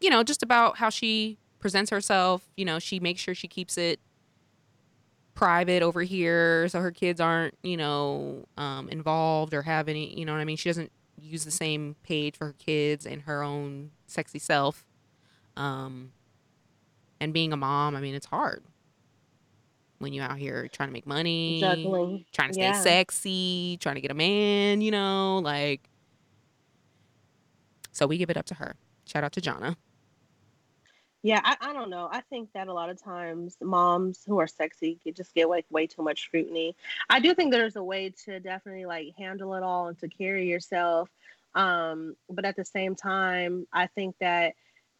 you 0.00 0.10
know 0.10 0.22
just 0.22 0.42
about 0.42 0.78
how 0.78 0.88
she 0.90 1.38
presents 1.60 1.90
herself 1.90 2.48
you 2.56 2.64
know 2.64 2.78
she 2.78 2.98
makes 2.98 3.20
sure 3.20 3.34
she 3.34 3.46
keeps 3.46 3.76
it 3.78 4.00
private 5.40 5.82
over 5.82 6.02
here 6.02 6.68
so 6.68 6.80
her 6.80 6.90
kids 6.90 7.18
aren't 7.18 7.54
you 7.62 7.76
know 7.76 8.44
um 8.58 8.88
involved 8.90 9.54
or 9.54 9.62
have 9.62 9.88
any 9.88 10.14
you 10.18 10.26
know 10.26 10.32
what 10.32 10.40
i 10.40 10.44
mean 10.44 10.56
she 10.56 10.68
doesn't 10.68 10.92
use 11.18 11.44
the 11.46 11.50
same 11.50 11.96
page 12.02 12.36
for 12.36 12.48
her 12.48 12.54
kids 12.58 13.06
and 13.06 13.22
her 13.22 13.42
own 13.42 13.90
sexy 14.06 14.38
self 14.38 14.84
um 15.56 16.12
and 17.20 17.32
being 17.32 17.54
a 17.54 17.56
mom 17.56 17.96
i 17.96 18.00
mean 18.00 18.14
it's 18.14 18.26
hard 18.26 18.62
when 19.98 20.12
you're 20.12 20.24
out 20.24 20.36
here 20.36 20.68
trying 20.68 20.90
to 20.90 20.92
make 20.92 21.06
money 21.06 21.60
Juggling. 21.60 22.24
trying 22.32 22.48
to 22.48 22.54
stay 22.54 22.62
Yeah. 22.64 22.72
sexy, 22.80 23.78
trying 23.80 23.94
to 23.96 24.00
get 24.00 24.10
a 24.10 24.14
man, 24.14 24.80
you 24.80 24.90
know, 24.90 25.40
like. 25.44 25.82
So 27.92 28.06
we 28.06 28.16
give 28.16 28.30
it 28.30 28.36
up 28.38 28.46
to 28.46 28.54
her. 28.54 28.76
Shout 29.04 29.24
out 29.24 29.32
to 29.32 29.40
Jonna. 29.42 29.76
Yeah, 31.22 31.40
I, 31.44 31.56
I 31.60 31.72
don't 31.74 31.90
know. 31.90 32.08
I 32.10 32.22
think 32.22 32.50
that 32.54 32.68
a 32.68 32.72
lot 32.72 32.88
of 32.88 33.02
times 33.02 33.56
moms 33.60 34.22
who 34.26 34.38
are 34.38 34.46
sexy 34.46 34.98
get, 35.04 35.16
just 35.16 35.34
get 35.34 35.48
like 35.50 35.66
way 35.70 35.86
too 35.86 36.02
much 36.02 36.22
scrutiny. 36.22 36.76
I 37.10 37.20
do 37.20 37.34
think 37.34 37.52
there's 37.52 37.76
a 37.76 37.82
way 37.82 38.14
to 38.24 38.40
definitely 38.40 38.86
like 38.86 39.08
handle 39.18 39.54
it 39.54 39.62
all 39.62 39.88
and 39.88 39.98
to 39.98 40.08
carry 40.08 40.48
yourself. 40.48 41.10
Um, 41.54 42.16
but 42.30 42.44
at 42.46 42.56
the 42.56 42.64
same 42.64 42.94
time, 42.94 43.66
I 43.72 43.88
think 43.88 44.16
that, 44.20 44.54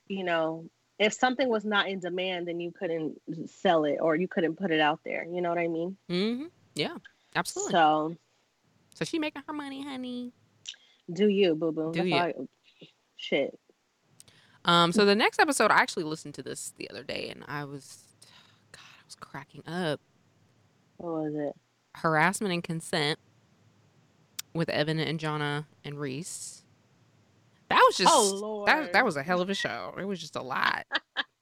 you 0.08 0.24
know, 0.24 0.68
if 0.98 1.14
something 1.14 1.48
was 1.48 1.64
not 1.64 1.88
in 1.88 2.00
demand, 2.00 2.46
then 2.48 2.60
you 2.60 2.70
couldn't 2.70 3.18
sell 3.46 3.84
it 3.84 3.96
or 4.00 4.14
you 4.14 4.28
couldn't 4.28 4.56
put 4.56 4.70
it 4.70 4.80
out 4.80 5.00
there. 5.04 5.24
You 5.24 5.40
know 5.40 5.48
what 5.48 5.58
I 5.58 5.68
mean? 5.68 5.96
Mm-hmm. 6.10 6.46
Yeah, 6.74 6.96
absolutely. 7.34 7.72
So, 7.72 8.16
So 8.94 9.04
she 9.06 9.18
making 9.18 9.42
her 9.46 9.54
money, 9.54 9.82
honey. 9.82 10.32
do 11.10 11.28
you, 11.28 11.54
boo 11.54 11.72
boo. 11.72 11.92
Do 11.92 12.00
That's 12.00 12.10
you. 12.10 12.16
I- 12.16 12.34
Shit. 13.16 13.58
Um, 14.64 14.92
so 14.92 15.04
the 15.04 15.14
next 15.14 15.38
episode, 15.40 15.70
I 15.70 15.76
actually 15.78 16.04
listened 16.04 16.34
to 16.34 16.42
this 16.42 16.72
the 16.76 16.88
other 16.90 17.02
day, 17.02 17.28
and 17.34 17.44
I 17.48 17.64
was, 17.64 17.98
God, 18.72 18.80
I 18.82 19.02
was 19.06 19.14
cracking 19.14 19.62
up. 19.66 20.00
What 20.98 21.12
was 21.12 21.34
it? 21.34 21.56
Harassment 21.96 22.52
and 22.52 22.62
consent 22.62 23.18
with 24.54 24.68
Evan 24.68 24.98
and 24.98 25.18
Jonna 25.18 25.64
and 25.84 25.98
Reese. 25.98 26.62
That 27.68 27.82
was 27.86 27.96
just 27.96 28.12
Oh, 28.12 28.38
Lord. 28.40 28.68
that 28.68 28.92
that 28.92 29.04
was 29.04 29.16
a 29.16 29.22
hell 29.22 29.40
of 29.40 29.48
a 29.48 29.54
show. 29.54 29.94
It 29.98 30.04
was 30.04 30.20
just 30.20 30.34
a 30.36 30.42
lot. 30.42 30.86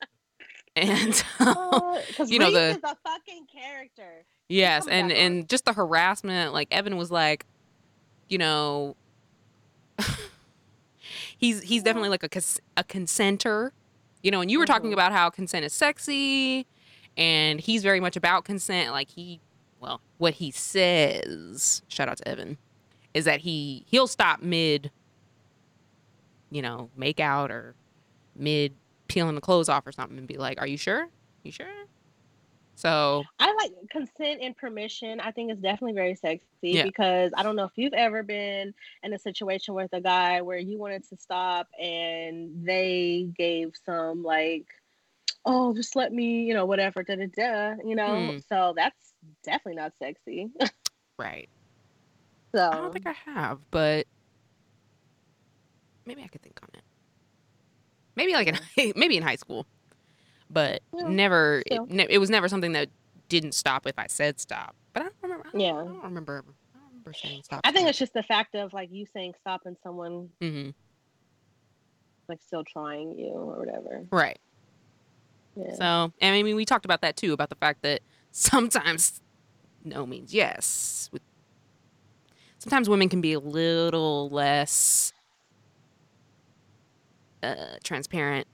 and 0.77 1.25
Because 1.39 2.31
You 2.31 2.39
know, 2.39 2.47
Reese 2.47 2.55
the- 2.55 2.71
is 2.71 2.77
a 2.85 2.97
fucking 3.03 3.47
character. 3.53 4.25
Yes, 4.49 4.87
and 4.87 5.07
on. 5.11 5.17
and 5.17 5.49
just 5.49 5.65
the 5.65 5.73
harassment. 5.73 6.53
Like 6.55 6.69
Evan 6.71 6.97
was 6.97 7.11
like, 7.11 7.45
you 8.29 8.39
know, 8.39 8.95
he's 11.39 11.63
he's 11.63 11.83
definitely 11.83 12.11
like 12.11 12.23
a 12.23 12.29
cons- 12.29 12.61
a 12.77 12.85
consenter, 12.85 13.71
you 14.23 14.31
know. 14.31 14.43
And 14.43 14.51
you 14.51 14.59
were 14.59 14.67
talking 14.67 14.91
Mhm. 14.91 14.95
about 14.95 15.13
how 15.13 15.31
consent 15.31 15.65
is 15.65 15.73
sexy, 15.73 16.67
and 17.17 17.59
he's 17.61 17.83
very 17.83 18.01
much 18.01 18.17
about 18.17 18.45
consent. 18.45 18.91
Like 18.93 19.09
he, 19.09 19.41
well, 19.81 20.03
what 20.19 20.35
he 20.35 20.51
says. 20.51 21.83
Shout 21.89 22.09
out 22.09 22.19
to 22.19 22.29
Evan, 22.29 22.59
is 23.15 23.25
that 23.25 23.41
he 23.41 23.85
he'll 23.89 24.07
stop 24.09 24.43
mid, 24.43 24.91
you 26.51 26.61
know, 26.63 26.91
make 26.97 27.21
out 27.21 27.51
or 27.51 27.75
mid 28.37 28.75
peeling 29.09 29.35
the 29.35 29.41
clothes 29.41 29.69
off 29.69 29.87
or 29.87 29.93
something, 29.93 30.19
and 30.19 30.27
be 30.27 30.37
like, 30.37 30.61
"Are 30.61 30.67
you 30.67 30.77
sure? 30.77 31.09
You 31.43 31.53
sure?" 31.53 31.67
So 32.79 33.25
I 33.41 33.53
like 33.61 33.73
consent 33.91 34.41
and 34.41 34.57
permission. 34.57 35.19
I 35.19 35.33
think 35.33 35.51
it's 35.51 35.61
definitely 35.61 35.95
very 35.95 36.15
sexy 36.15 36.45
Yeah. 36.63 36.85
because 36.85 37.33
I 37.37 37.43
don't 37.43 37.57
know 37.57 37.65
if 37.65 37.73
you've 37.75 37.93
ever 37.93 38.23
been 38.23 38.73
in 39.03 39.13
a 39.13 39.19
situation 39.19 39.75
with 39.75 39.93
a 39.93 40.01
guy 40.01 40.43
where 40.43 40.59
you 40.59 40.79
wanted 40.79 41.03
to 41.09 41.17
stop 41.17 41.67
and 41.77 42.65
they 42.65 43.31
gave 43.37 43.73
some 43.85 44.23
like, 44.23 44.67
oh, 45.45 45.75
just 45.75 45.97
let 45.97 46.13
me, 46.13 46.45
you 46.45 46.55
know, 46.55 46.67
whatever, 46.67 47.03
da 47.03 47.17
da 47.17 47.27
da, 47.27 47.75
you 47.85 47.97
know. 47.97 48.35
Hmm. 48.35 48.39
So 48.49 48.75
that's 48.77 49.13
definitely 49.43 49.83
not 49.83 49.95
sexy. 49.99 50.49
right. 51.19 51.49
so 52.55 52.71
I 52.73 52.77
don't 52.77 52.93
think 52.93 53.09
I 53.09 53.15
have, 53.25 53.59
but 53.73 54.07
maybe 56.07 56.23
I 56.23 56.29
could 56.29 56.43
think 56.43 56.61
on 56.63 56.69
it. 56.75 56.83
Maybe 58.15 58.35
like 58.35 58.47
in 58.47 58.55
high, 58.55 58.93
maybe 58.97 59.17
in 59.17 59.25
high 59.25 59.35
school, 59.35 59.67
but 60.51 60.83
never. 60.93 61.63
It, 61.67 61.81
ne- 61.89 62.07
it 62.09 62.19
was 62.19 62.31
never 62.31 62.49
something 62.49 62.73
that 62.73 62.89
didn't 63.29 63.53
stop 63.53 63.87
if 63.87 63.99
I 63.99 64.07
said 64.09 64.41
stop. 64.41 64.75
But 64.93 65.03
I 65.03 65.05
don't 65.05 65.15
remember. 65.23 65.47
I 65.49 65.51
don't, 65.53 65.61
Yeah. 65.61 65.73
I 65.73 65.85
don't 65.85 66.03
remember. 66.03 66.45
I 66.75 66.79
don't 66.79 66.89
remember 66.89 67.13
saying 67.13 67.43
stop. 67.45 67.61
I 67.65 67.73
think 67.73 67.89
it's 67.89 67.99
just 67.99 68.15
the 68.15 68.23
fact 68.23 68.55
of 68.55 68.73
like 68.73 68.91
you 68.93 69.07
saying 69.13 69.35
stop 69.41 69.63
and 69.65 69.77
someone 69.83 70.31
hmm 70.41 70.71
like 72.29 72.43
still 72.43 72.65
trying 72.65 73.19
you 73.19 73.29
or 73.29 73.59
whatever. 73.59 74.07
right. 74.13 74.39
Yeah. 75.57 75.75
So, 75.75 76.13
and 76.21 76.37
I 76.37 76.43
mean, 76.43 76.57
we 76.57 76.65
talked 76.65 76.85
about 76.85 77.01
that 77.01 77.17
too 77.17 77.33
about 77.33 77.49
the 77.49 77.57
fact 77.57 77.83
that 77.83 78.01
sometimes 78.33 79.21
no 79.85 80.07
means 80.07 80.35
yes. 80.35 81.09
With 81.13 81.23
sometimes 82.59 82.89
women 82.89 83.09
can 83.09 83.21
be 83.21 83.33
a 83.33 83.41
little 83.41 84.29
less 84.29 85.13
uh, 87.43 87.77
transparent 87.83 88.47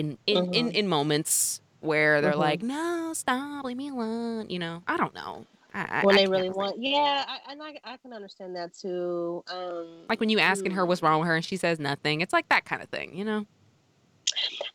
in 0.00 0.18
in, 0.26 0.54
in 0.54 0.66
Mhm. 0.66 0.72
in 0.72 0.88
moments 0.88 1.60
where 1.80 2.20
they're 2.20 2.32
Mhm. 2.32 2.38
like, 2.38 2.62
"No, 2.62 3.12
stop, 3.14 3.64
leave 3.64 3.76
me 3.76 3.88
alone." 3.88 4.48
You 4.50 4.58
know, 4.58 4.82
I 4.86 4.96
don't 4.96 5.14
know. 5.14 5.46
I, 5.72 6.00
I, 6.00 6.04
when 6.04 6.14
I 6.14 6.18
they 6.18 6.22
can't 6.22 6.32
really 6.32 6.50
want, 6.50 6.82
yeah, 6.82 7.24
I, 7.28 7.52
and 7.52 7.62
I, 7.62 7.78
I 7.84 7.96
can 7.98 8.12
understand 8.12 8.56
that 8.56 8.74
too. 8.74 9.44
Um, 9.48 10.06
Like 10.08 10.18
when 10.18 10.28
you 10.28 10.40
asking 10.40 10.72
her 10.72 10.84
mm. 10.84 10.88
what's 10.88 11.00
wrong 11.00 11.20
with 11.20 11.28
her 11.28 11.36
and 11.36 11.44
she 11.44 11.56
says 11.56 11.78
nothing. 11.78 12.22
It's 12.22 12.32
like 12.32 12.48
that 12.48 12.64
kind 12.64 12.82
of 12.82 12.88
thing, 12.88 13.16
you 13.16 13.24
know? 13.24 13.46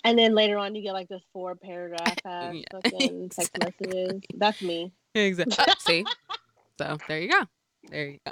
And 0.05 0.17
then 0.17 0.35
later 0.35 0.57
on, 0.57 0.73
you 0.73 0.81
get 0.81 0.93
like 0.93 1.09
this 1.09 1.21
four 1.33 1.55
paragraph 1.55 2.17
Yeah, 2.25 2.51
fucking 2.71 3.29
text 3.29 3.57
messages. 3.59 4.21
That's 4.35 4.61
me. 4.61 4.93
Exactly. 5.15 5.65
see, 5.79 6.05
so 6.77 6.97
there 7.09 7.19
you 7.19 7.29
go. 7.29 7.41
There 7.89 8.07
you 8.07 8.19
go. 8.25 8.31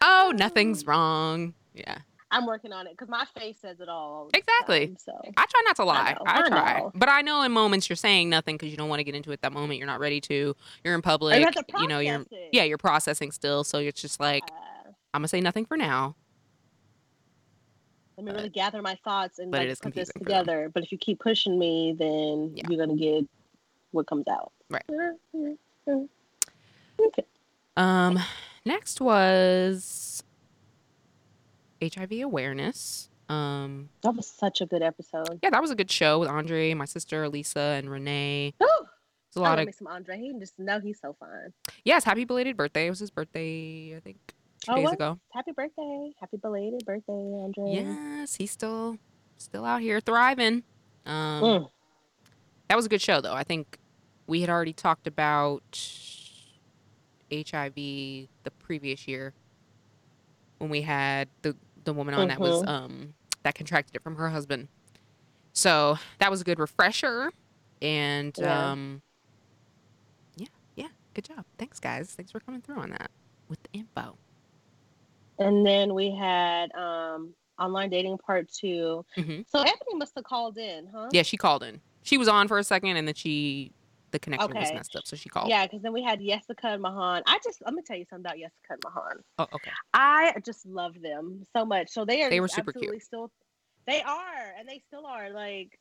Oh, 0.00 0.32
nothing's 0.34 0.86
wrong. 0.86 1.54
Yeah. 1.74 1.98
I'm 2.32 2.46
working 2.46 2.72
on 2.72 2.86
it 2.86 2.92
because 2.92 3.08
my 3.08 3.24
face 3.38 3.56
says 3.60 3.80
it 3.80 3.88
all. 3.88 4.30
Exactly. 4.34 4.86
time, 4.88 4.96
so 4.98 5.20
I 5.36 5.46
try 5.46 5.62
not 5.64 5.76
to 5.76 5.84
lie. 5.84 6.12
know, 6.12 6.22
I, 6.26 6.38
I 6.42 6.48
try. 6.48 6.82
But 6.94 7.08
I 7.08 7.22
know 7.22 7.42
in 7.42 7.50
moments 7.52 7.88
you're 7.88 7.96
saying 7.96 8.28
nothing 8.30 8.56
because 8.56 8.70
you 8.70 8.76
don't 8.76 8.88
want 8.88 9.00
to 9.00 9.04
get 9.04 9.14
into 9.16 9.32
it 9.32 9.40
that 9.42 9.52
moment. 9.52 9.78
You're 9.78 9.86
not 9.88 9.98
ready 10.00 10.20
to. 10.22 10.54
You're 10.84 10.94
in 10.94 10.98
you 10.98 11.02
public. 11.02 11.42
to 11.54 11.64
You 11.80 11.88
know, 11.88 11.98
you're 11.98 12.20
it. 12.30 12.50
yeah, 12.52 12.62
you're 12.64 12.78
processing 12.78 13.32
still. 13.32 13.64
So 13.64 13.78
it's 13.78 14.00
just 14.00 14.20
like 14.20 14.44
Uh, 14.50 14.90
I'm 15.12 15.20
gonna 15.22 15.28
say 15.28 15.40
nothing 15.40 15.64
for 15.64 15.76
now. 15.76 16.14
let 18.16 18.24
me 18.26 18.30
But- 18.32 18.36
really 18.36 18.48
gather 18.50 18.80
my 18.82 18.96
thoughts 19.02 19.38
and 19.38 19.50
like, 19.50 19.62
put 19.62 19.68
this 19.68 19.80
confusing 19.80 20.12
for 20.12 20.18
them. 20.20 20.26
together. 20.44 20.70
But 20.72 20.84
if 20.84 20.92
you 20.92 20.98
keep 20.98 21.18
pushing 21.20 21.58
me, 21.58 21.94
then 21.98 22.52
Yeah. 22.54 22.64
you're 22.68 22.78
gonna 22.86 22.98
get 22.98 23.24
what 23.92 24.06
comes 24.06 24.28
out. 24.28 24.52
Right. 24.68 24.84
Okay. 27.02 27.24
Um, 27.78 28.18
next 28.66 29.00
was 29.00 30.22
HIV 31.82 32.12
awareness. 32.22 33.08
Um, 33.28 33.90
That 34.02 34.14
was 34.16 34.26
such 34.26 34.60
a 34.60 34.66
good 34.66 34.82
episode. 34.82 35.38
yeah, 35.42 35.50
that 35.50 35.60
was 35.62 35.70
a 35.70 35.74
good 35.76 35.90
show 35.90 36.18
with 36.18 36.28
Andre, 36.28 36.74
my 36.74 36.84
sister 36.84 37.28
Lisa, 37.28 37.60
and 37.78 37.88
Renee. 37.90 38.54
Woo! 38.60 38.66
It's 39.28 39.36
a 39.36 39.40
lot 39.40 39.58
of 39.60 39.66
me 39.66 39.72
some 39.72 39.86
Andre. 39.86 40.18
He 40.18 40.32
just 40.40 40.58
know 40.58 40.80
he's 40.80 40.98
so 41.00 41.14
fun. 41.20 41.52
yes. 41.84 42.02
Happy 42.02 42.24
belated 42.24 42.56
birthday! 42.56 42.86
It 42.86 42.90
was 42.90 42.98
his 42.98 43.10
birthday, 43.10 43.94
I 43.96 44.00
think, 44.00 44.16
two 44.64 44.72
Oh, 44.72 44.74
days 44.76 44.84
what? 44.86 44.94
ago. 44.94 45.20
Happy 45.32 45.52
birthday! 45.52 46.10
Happy 46.18 46.36
belated 46.38 46.84
birthday, 46.84 47.12
Andre. 47.12 47.64
Yes, 47.72 48.34
he's 48.34 48.50
still 48.50 48.96
still 49.38 49.64
out 49.64 49.80
here 49.80 50.00
thriving. 50.00 50.64
Um, 51.06 51.42
Mm. 51.42 51.70
that 52.68 52.74
was 52.76 52.86
a 52.86 52.88
good 52.88 53.00
show, 53.00 53.20
though. 53.20 53.32
I 53.34 53.44
think 53.44 53.78
we 54.26 54.40
had 54.40 54.50
already 54.50 54.72
talked 54.72 55.06
about 55.06 55.62
HIV 57.32 57.74
the 57.74 58.50
previous 58.58 59.06
year 59.06 59.32
when 60.58 60.70
we 60.70 60.82
had 60.82 61.28
the 61.42 61.56
the 61.84 61.92
woman 61.92 62.14
on 62.14 62.28
that 62.28 62.40
was 62.40 62.62
Mhm. 62.62 62.68
um 62.68 63.14
that 63.42 63.54
contracted 63.54 63.96
it 63.96 64.02
from 64.02 64.16
her 64.16 64.30
husband. 64.30 64.68
So 65.52 65.98
that 66.18 66.30
was 66.30 66.40
a 66.40 66.44
good 66.44 66.58
refresher, 66.58 67.32
and 67.82 68.36
Yeah. 68.38 68.72
um, 68.72 69.02
yeah, 70.36 70.46
yeah, 70.76 70.88
good 71.14 71.24
job. 71.24 71.44
Thanks, 71.58 71.80
guys. 71.80 72.12
Thanks 72.14 72.30
for 72.32 72.40
coming 72.40 72.60
through 72.60 72.78
on 72.78 72.90
that 72.90 73.10
with 73.48 73.60
the 73.62 73.70
info. 73.78 74.18
And 75.38 75.66
then 75.66 75.94
we 75.94 76.14
had 76.14 76.72
um 76.74 77.34
online 77.58 77.90
dating 77.90 78.18
part 78.18 78.48
2 78.52 79.04
hmm 79.16 79.40
So 79.48 79.58
Anthony 79.58 79.94
must 79.96 80.14
have 80.14 80.24
called 80.24 80.56
in, 80.58 80.86
huh? 80.86 81.08
Yeah, 81.12 81.22
she 81.22 81.36
called 81.36 81.62
in. 81.62 81.80
She 82.02 82.16
was 82.16 82.28
on 82.28 82.48
for 82.48 82.58
a 82.58 82.64
second, 82.64 82.96
and 82.96 83.06
then 83.08 83.14
she 83.14 83.72
the 84.10 84.18
connection 84.18 84.54
was 84.54 84.72
messed 84.72 84.96
up, 84.96 85.06
so 85.06 85.16
she 85.16 85.28
called. 85.28 85.48
Yeah, 85.48 85.66
because 85.66 85.82
then 85.82 85.92
we 85.92 86.02
had 86.02 86.20
Jessica 86.20 86.68
and 86.68 86.82
Mahan. 86.82 87.22
I 87.26 87.38
just 87.44 87.62
let 87.64 87.74
me 87.74 87.82
tell 87.82 87.96
you 87.96 88.04
something 88.08 88.26
about 88.26 88.38
Jessica 88.38 88.70
and 88.70 88.82
Mahan. 88.84 89.24
Oh, 89.38 89.46
okay. 89.54 89.70
I 89.94 90.34
just 90.44 90.66
love 90.66 91.00
them 91.00 91.44
so 91.56 91.64
much. 91.64 91.90
So 91.90 92.04
they 92.04 92.22
are 92.22 92.30
They 92.30 92.40
were 92.40 92.48
super 92.48 92.72
cute. 92.72 93.02
still 93.02 93.30
they 93.86 94.02
are 94.02 94.54
and 94.58 94.68
they 94.68 94.82
still 94.86 95.06
are 95.06 95.30
like 95.30 95.78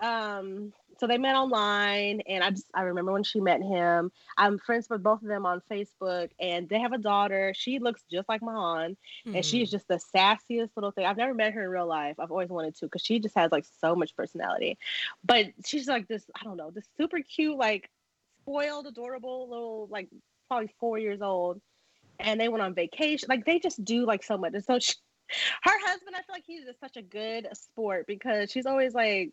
um 0.00 0.72
so 0.98 1.06
they 1.06 1.18
met 1.18 1.36
online 1.36 2.20
and 2.22 2.42
I 2.42 2.50
just 2.50 2.70
I 2.74 2.82
remember 2.82 3.12
when 3.12 3.22
she 3.22 3.40
met 3.40 3.62
him. 3.62 4.10
I'm 4.38 4.58
friends 4.58 4.88
with 4.88 5.02
both 5.02 5.20
of 5.22 5.28
them 5.28 5.44
on 5.44 5.60
Facebook 5.70 6.30
and 6.40 6.68
they 6.70 6.80
have 6.80 6.92
a 6.94 6.98
daughter. 6.98 7.52
She 7.54 7.78
looks 7.80 8.02
just 8.10 8.28
like 8.30 8.40
Mahan 8.42 8.96
and 9.34 9.44
she's 9.44 9.68
Mhm. 9.68 9.70
just 9.70 9.88
the 9.88 10.00
sassiest 10.14 10.70
little 10.74 10.92
thing. 10.92 11.04
I've 11.04 11.18
never 11.18 11.34
met 11.34 11.52
her 11.52 11.64
in 11.64 11.70
real 11.70 11.86
life. 11.86 12.18
I've 12.18 12.30
always 12.30 12.48
wanted 12.48 12.76
to 12.76 12.86
because 12.86 13.02
she 13.02 13.18
just 13.20 13.34
has 13.34 13.52
like 13.52 13.66
so 13.66 13.94
much 13.94 14.16
personality. 14.16 14.78
But 15.22 15.46
she's 15.66 15.86
like 15.86 16.08
this, 16.08 16.24
I 16.40 16.44
don't 16.44 16.56
know, 16.56 16.70
this 16.70 16.88
super 16.96 17.20
cute, 17.20 17.58
like 17.58 17.90
spoiled, 18.42 18.86
adorable 18.86 19.48
little, 19.48 19.88
like 19.90 20.08
probably 20.48 20.68
four 20.80 20.98
years 20.98 21.20
old. 21.22 21.60
And 22.18 22.40
they 22.40 22.48
went 22.48 22.62
on 22.62 22.74
vacation. 22.74 23.26
Like 23.28 23.44
they 23.44 23.58
just 23.58 23.84
do 23.84 24.06
like 24.06 24.22
so 24.22 24.38
much. 24.38 24.54
And 24.54 24.64
so 24.64 24.78
she, 24.78 24.94
her 25.62 25.78
husband, 25.86 26.14
I 26.16 26.20
feel 26.20 26.34
like 26.34 26.44
he's 26.46 26.64
just 26.64 26.80
such 26.80 26.96
a 26.96 27.02
good 27.02 27.48
sport 27.54 28.06
because 28.06 28.50
she's 28.50 28.66
always 28.66 28.94
like 28.94 29.32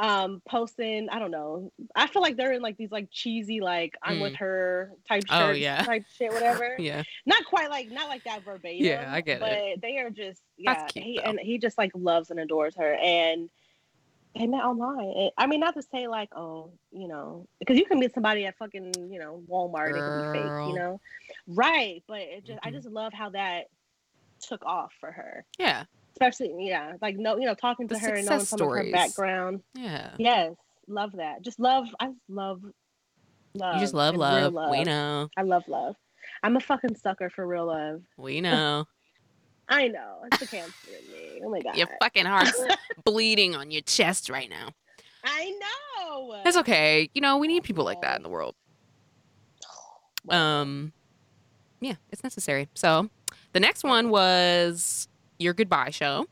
um 0.00 0.42
posting 0.48 1.08
i 1.10 1.20
don't 1.20 1.30
know 1.30 1.70
i 1.94 2.08
feel 2.08 2.20
like 2.20 2.36
they're 2.36 2.52
in 2.52 2.60
like 2.60 2.76
these 2.76 2.90
like 2.90 3.08
cheesy 3.12 3.60
like 3.60 3.94
i'm 4.02 4.18
with 4.18 4.34
her 4.34 4.90
type 5.08 5.22
shirts 5.28 5.32
Oh, 5.40 5.52
yeah. 5.52 5.82
type 5.82 6.02
shit 6.18 6.32
whatever 6.32 6.74
yeah. 6.80 7.04
not 7.26 7.44
quite 7.44 7.70
like 7.70 7.90
not 7.92 8.08
like 8.08 8.24
that 8.24 8.42
verbatim. 8.44 8.84
Yeah, 8.84 9.08
I 9.08 9.20
get 9.20 9.38
but 9.38 9.52
it. 9.52 9.80
they 9.82 9.98
are 9.98 10.10
just 10.10 10.42
yeah. 10.56 10.86
Cute, 10.86 11.04
he, 11.04 11.16
though. 11.22 11.30
and 11.30 11.38
he 11.38 11.58
just 11.58 11.78
like 11.78 11.92
loves 11.94 12.30
and 12.30 12.40
adores 12.40 12.74
her, 12.76 12.94
and 12.94 13.48
they 14.36 14.46
met 14.48 14.64
online. 14.64 15.30
I 15.38 15.46
mean, 15.46 15.60
not 15.60 15.74
to 15.74 15.82
say 15.82 16.08
like 16.08 16.30
oh, 16.36 16.72
you 16.90 17.06
know, 17.06 17.46
because 17.60 17.78
you 17.78 17.84
can 17.86 18.00
meet 18.00 18.12
somebody 18.14 18.46
at 18.46 18.56
fucking 18.58 18.92
you 19.12 19.20
know 19.20 19.42
Walmart 19.48 19.90
and 19.90 19.96
it 19.98 20.02
can 20.02 20.16
be 20.16 20.24
fake, 20.32 20.48
Girl. 20.48 20.68
you 20.68 20.74
know, 20.74 21.00
right? 21.46 22.02
But 22.08 22.18
it 22.22 22.44
just 22.44 22.58
I 22.64 22.70
Mhm. 22.70 22.74
just 22.74 22.88
love 22.88 23.12
how 23.12 23.30
that 23.30 23.66
took 24.40 24.64
off 24.66 24.92
for 24.98 25.12
her, 25.12 25.44
Yeah. 25.58 25.84
Especially 26.14 26.54
yeah, 26.58 26.94
like 27.02 27.16
no, 27.16 27.36
you 27.36 27.46
know, 27.46 27.54
talking 27.54 27.88
to 27.88 27.94
The 27.94 28.00
her 28.00 28.14
and 28.14 28.26
knowing 28.26 28.40
some 28.40 28.60
of 28.60 28.68
her 28.68 28.90
background. 28.90 29.62
Yeah. 29.74 30.10
Yes, 30.18 30.54
love 30.88 31.12
that. 31.12 31.42
Just 31.42 31.60
love. 31.60 31.86
I 32.00 32.10
love. 32.28 32.62
Love 33.56 33.74
You 33.74 33.80
just 33.80 33.94
love 33.94 34.14
real 34.14 34.50
love. 34.50 34.70
We 34.70 34.82
know. 34.82 35.28
I 35.36 35.42
love 35.42 35.64
love. 35.68 35.94
I'm 36.42 36.56
a 36.56 36.60
fucking 36.60 36.96
sucker 36.96 37.30
for 37.30 37.46
real 37.46 37.66
love. 37.66 38.02
We 38.16 38.40
know. 38.40 38.86
I 39.68 39.88
know. 39.88 40.18
It's 40.26 40.42
a 40.42 40.46
cancer 40.46 40.72
in 40.88 41.12
me. 41.12 41.40
Oh 41.42 41.50
my 41.50 41.60
god. 41.60 41.76
your 41.76 41.88
fucking 42.00 42.26
heart's 42.26 42.60
bleeding 43.04 43.54
on 43.54 43.70
your 43.70 43.82
chest 43.82 44.28
right 44.28 44.50
now. 44.50 44.70
I 45.24 45.58
know. 45.58 46.42
It's 46.44 46.56
okay. 46.58 47.08
You 47.14 47.22
know, 47.22 47.38
we 47.38 47.48
need 47.48 47.62
people 47.62 47.84
like 47.84 48.02
that 48.02 48.16
in 48.16 48.22
the 48.22 48.28
world. 48.28 48.54
Um 50.30 50.94
yeah, 51.80 51.96
it's 52.10 52.22
necessary. 52.22 52.70
So, 52.74 53.10
the 53.52 53.60
next 53.60 53.84
one 53.84 54.08
was 54.08 55.06
your 55.38 55.54
goodbye 55.54 55.90
show. 55.90 56.26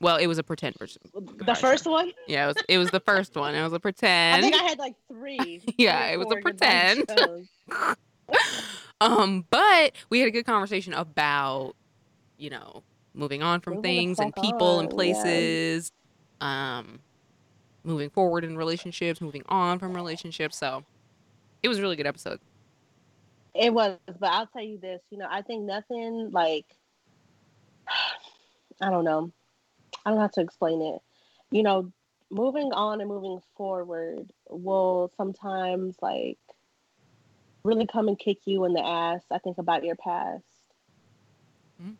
Well, 0.00 0.16
it 0.16 0.26
was 0.26 0.38
a 0.38 0.42
pretend 0.42 0.76
version. 0.78 1.00
the 1.14 1.54
first 1.54 1.86
one. 1.86 2.12
Yeah, 2.26 2.44
it 2.44 2.46
was 2.48 2.64
it 2.68 2.78
was 2.78 2.90
the 2.90 3.00
first 3.00 3.36
one. 3.36 3.54
It 3.54 3.62
was 3.62 3.72
a 3.72 3.78
pretend. 3.78 4.36
I 4.36 4.40
think 4.40 4.60
I 4.60 4.64
had 4.64 4.78
like 4.78 4.96
three. 5.06 5.62
Yeah, 5.78 6.06
three 6.06 6.12
it 6.12 6.18
was 6.18 6.32
a 6.32 6.40
pretend. 6.40 7.10
um, 9.00 9.46
but 9.48 9.92
we 10.10 10.18
had 10.18 10.26
a 10.26 10.32
good 10.32 10.44
conversation 10.44 10.92
about, 10.92 11.74
you 12.36 12.50
know, 12.50 12.82
moving 13.14 13.44
on 13.44 13.60
from 13.60 13.74
Moving 13.74 13.82
things 13.82 14.18
and 14.18 14.34
people 14.34 14.80
and 14.80 14.88
on, 14.88 14.90
yeah. 14.90 15.12
places, 15.12 15.92
um, 16.40 16.98
moving 17.84 18.10
forward 18.10 18.42
in 18.42 18.56
relationships, 18.56 19.20
moving 19.20 19.44
on 19.48 19.78
from 19.78 19.94
relationships. 19.94 20.56
So 20.58 20.84
it 21.62 21.68
was 21.68 21.78
a 21.78 21.80
really 21.80 21.96
good 21.96 22.08
episode. 22.08 22.40
It 23.54 23.72
was, 23.72 23.98
but 24.18 24.30
I'll 24.30 24.46
tell 24.48 24.64
you 24.64 24.78
this. 24.78 25.00
You 25.10 25.18
know, 25.18 25.28
I 25.30 25.42
think 25.42 25.62
nothing 25.62 26.30
like. 26.32 26.66
I 28.80 28.90
don't 28.90 29.04
know. 29.04 29.32
I 30.04 30.10
don't 30.10 30.20
have 30.20 30.32
to 30.32 30.40
explain 30.40 30.82
it. 30.82 31.00
You 31.50 31.62
know, 31.62 31.92
moving 32.30 32.72
on 32.72 33.00
and 33.00 33.08
moving 33.08 33.40
forward 33.56 34.32
will 34.50 35.10
sometimes 35.16 35.96
like 36.02 36.38
really 37.64 37.86
come 37.86 38.08
and 38.08 38.18
kick 38.18 38.38
you 38.46 38.64
in 38.64 38.72
the 38.72 38.84
ass. 38.84 39.24
I 39.30 39.38
think 39.38 39.58
about 39.58 39.84
your 39.84 39.96
past. 39.96 40.44
Mhm. 41.78 41.98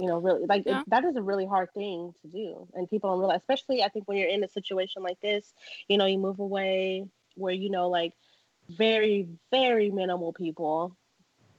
You 0.00 0.08
know, 0.08 0.18
really 0.18 0.46
like 0.46 0.66
it- 0.66 0.82
that 0.88 1.04
is 1.04 1.16
a 1.16 1.22
really 1.22 1.46
hard 1.46 1.72
thing 1.72 2.14
to 2.22 2.28
do, 2.28 2.68
and 2.74 2.88
people 2.90 3.10
don't 3.10 3.20
realize. 3.20 3.40
Especially, 3.40 3.82
I 3.82 3.88
think 3.88 4.08
when 4.08 4.18
you're 4.18 4.28
in 4.28 4.42
a 4.44 4.48
situation 4.48 5.02
like 5.02 5.20
this, 5.20 5.54
you 5.88 5.96
know, 5.98 6.06
you 6.06 6.18
move 6.18 6.40
away 6.40 7.06
where 7.36 7.52
you 7.54 7.70
know, 7.70 7.88
like 7.88 8.12
very, 8.68 9.28
very 9.50 9.90
minimal 9.90 10.32
people. 10.32 10.96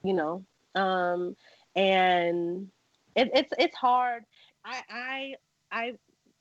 You 0.03 0.13
know, 0.13 0.45
um, 0.75 1.35
and 1.75 2.71
it, 3.15 3.29
it's 3.33 3.53
it's 3.57 3.75
hard. 3.75 4.23
I 4.63 4.81
I 4.89 5.35
I 5.71 5.93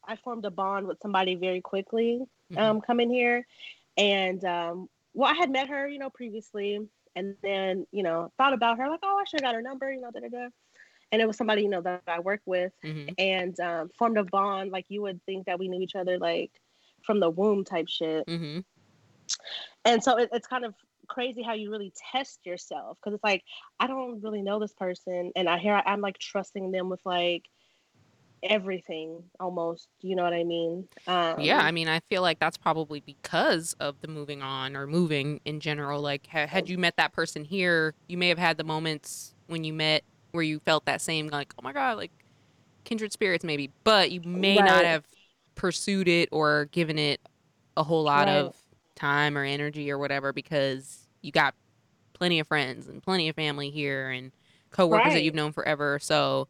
I 0.06 0.16
formed 0.16 0.44
a 0.44 0.50
bond 0.50 0.86
with 0.86 0.98
somebody 1.00 1.34
very 1.34 1.60
quickly 1.60 2.22
Mhm. 2.52 2.58
um, 2.58 2.80
coming 2.80 3.10
here, 3.10 3.46
and 3.96 4.44
um, 4.44 4.88
well, 5.14 5.30
I 5.30 5.34
had 5.34 5.50
met 5.50 5.68
her, 5.68 5.88
you 5.88 5.98
know, 5.98 6.10
previously, 6.10 6.78
and 7.16 7.36
then 7.42 7.86
you 7.90 8.02
know 8.02 8.32
thought 8.36 8.52
about 8.52 8.78
her 8.78 8.88
like, 8.88 9.00
oh, 9.02 9.18
I 9.18 9.24
should 9.24 9.40
have 9.40 9.48
got 9.48 9.54
her 9.54 9.62
number, 9.62 9.90
you 9.92 10.00
know, 10.00 10.10
da 10.10 10.20
da 10.20 10.28
da. 10.28 10.48
And 11.12 11.22
it 11.22 11.26
was 11.26 11.36
somebody 11.36 11.62
you 11.62 11.68
know 11.68 11.80
that 11.82 12.02
I 12.08 12.20
work 12.20 12.42
with, 12.44 12.72
Mhm. 12.82 13.14
and 13.18 13.58
um, 13.60 13.90
formed 13.98 14.18
a 14.18 14.24
bond 14.24 14.72
like 14.72 14.86
you 14.88 15.02
would 15.02 15.22
think 15.24 15.46
that 15.46 15.58
we 15.58 15.68
knew 15.68 15.80
each 15.80 15.94
other 15.94 16.18
like 16.18 16.50
from 17.02 17.20
the 17.20 17.30
womb 17.30 17.64
type 17.64 17.88
shit. 17.88 18.26
Mhm. 18.26 18.64
And 19.84 20.02
so 20.02 20.16
it, 20.18 20.30
it's 20.32 20.46
kind 20.46 20.64
of 20.64 20.74
crazy 21.08 21.42
how 21.42 21.54
you 21.54 21.70
really 21.70 21.92
test 22.12 22.40
yourself 22.44 22.98
because 23.00 23.14
it's 23.14 23.24
like 23.24 23.42
I 23.80 23.86
don't 23.86 24.22
really 24.22 24.42
know 24.42 24.58
this 24.60 24.74
person, 24.74 25.32
and 25.36 25.48
I 25.48 25.58
hear 25.58 25.74
I'm 25.74 26.00
like 26.00 26.18
trusting 26.18 26.70
them 26.72 26.88
with 26.90 27.00
like 27.04 27.44
everything 28.42 29.24
almost. 29.40 29.88
You 30.02 30.16
know 30.16 30.24
what 30.24 30.34
I 30.34 30.44
mean? 30.44 30.88
Um, 31.06 31.42
yeah, 31.42 31.60
I 31.60 31.72
mean, 31.72 31.88
I 31.88 32.00
feel 32.08 32.22
like 32.22 32.38
that's 32.38 32.56
probably 32.56 33.00
because 33.00 33.74
of 33.80 33.96
the 34.00 34.08
moving 34.08 34.40
on 34.42 34.76
or 34.76 34.86
moving 34.86 35.40
in 35.44 35.58
general. 35.60 36.00
Like, 36.00 36.26
ha- 36.30 36.46
had 36.46 36.68
you 36.68 36.78
met 36.78 36.96
that 36.96 37.12
person 37.12 37.44
here, 37.44 37.94
you 38.08 38.16
may 38.16 38.28
have 38.28 38.38
had 38.38 38.56
the 38.56 38.64
moments 38.64 39.34
when 39.48 39.64
you 39.64 39.72
met 39.72 40.04
where 40.30 40.44
you 40.44 40.60
felt 40.60 40.84
that 40.86 41.00
same, 41.00 41.28
like, 41.28 41.52
oh 41.58 41.62
my 41.62 41.72
God, 41.72 41.96
like 41.96 42.12
kindred 42.84 43.12
spirits, 43.12 43.44
maybe, 43.44 43.70
but 43.84 44.10
you 44.12 44.20
may 44.22 44.62
not 44.62 44.84
have 44.84 45.04
pursued 45.56 46.08
it 46.08 46.28
or 46.32 46.66
given 46.66 46.98
it 46.98 47.20
a 47.76 47.84
whole 47.84 48.04
lot 48.04 48.28
Right. 48.28 48.28
of 48.28 48.54
time 48.94 49.36
or 49.36 49.44
energy 49.44 49.90
or 49.90 49.98
whatever 49.98 50.32
because 50.32 51.08
you 51.22 51.32
got 51.32 51.54
plenty 52.12 52.38
of 52.40 52.46
friends 52.46 52.88
and 52.88 53.02
plenty 53.02 53.28
of 53.28 53.36
family 53.36 53.70
here 53.70 54.10
and 54.10 54.32
coworkers 54.70 55.12
that 55.12 55.22
you've 55.22 55.34
known 55.34 55.52
forever. 55.52 55.98
So 56.00 56.48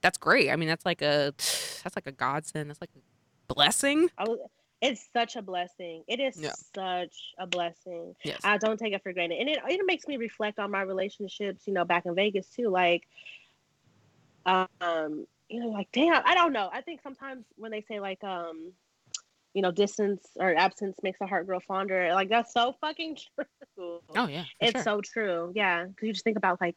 that's 0.00 0.18
great. 0.18 0.50
I 0.50 0.56
mean, 0.56 0.68
that's 0.68 0.86
like 0.86 1.02
a 1.02 1.32
that's 1.38 1.96
like 1.96 2.06
a 2.06 2.12
godsend. 2.12 2.70
That's 2.70 2.80
like 2.80 2.90
a 2.96 3.52
blessing. 3.52 4.10
Was, 4.18 4.38
it's 4.80 5.04
such 5.12 5.36
a 5.36 5.42
blessing. 5.42 6.04
It 6.06 6.20
is 6.20 6.36
Yeah. 6.40 6.52
such 6.74 7.34
a 7.38 7.46
blessing. 7.46 8.14
Yes. 8.22 8.40
I 8.44 8.58
don't 8.58 8.78
take 8.78 8.92
it 8.92 9.02
for 9.02 9.12
granted. 9.12 9.38
And 9.40 9.48
it, 9.48 9.58
it 9.66 9.80
makes 9.86 10.06
me 10.06 10.16
reflect 10.16 10.58
on 10.58 10.70
my 10.70 10.82
relationships, 10.82 11.62
you 11.66 11.72
know, 11.72 11.84
back 11.84 12.06
in 12.06 12.14
Vegas 12.14 12.46
too. 12.48 12.68
Like, 12.68 13.08
um, 14.46 15.26
you 15.48 15.60
know, 15.60 15.68
like, 15.68 15.88
damn, 15.92 16.22
I 16.24 16.34
don't 16.34 16.52
know. 16.52 16.70
I 16.72 16.80
think 16.82 17.02
sometimes 17.02 17.44
when 17.56 17.70
they 17.70 17.82
say 17.82 18.00
like, 18.00 18.22
um, 18.22 18.72
you 19.58 19.62
know, 19.62 19.72
distance 19.72 20.24
or 20.36 20.54
absence 20.54 20.98
makes 21.02 21.20
a 21.20 21.26
heart 21.26 21.44
grow 21.46 21.58
fonder, 21.58 22.14
like 22.14 22.28
that's 22.28 22.52
so 22.52 22.74
fucking 22.80 23.16
true. 23.76 24.00
Oh 24.14 24.28
yeah, 24.28 24.44
it's 24.60 24.78
sure. 24.78 24.84
so 24.84 25.00
true. 25.00 25.52
Yeah. 25.56 25.84
Cause 25.86 25.94
you 26.02 26.12
just 26.12 26.24
think 26.24 26.38
about 26.38 26.60
like, 26.60 26.76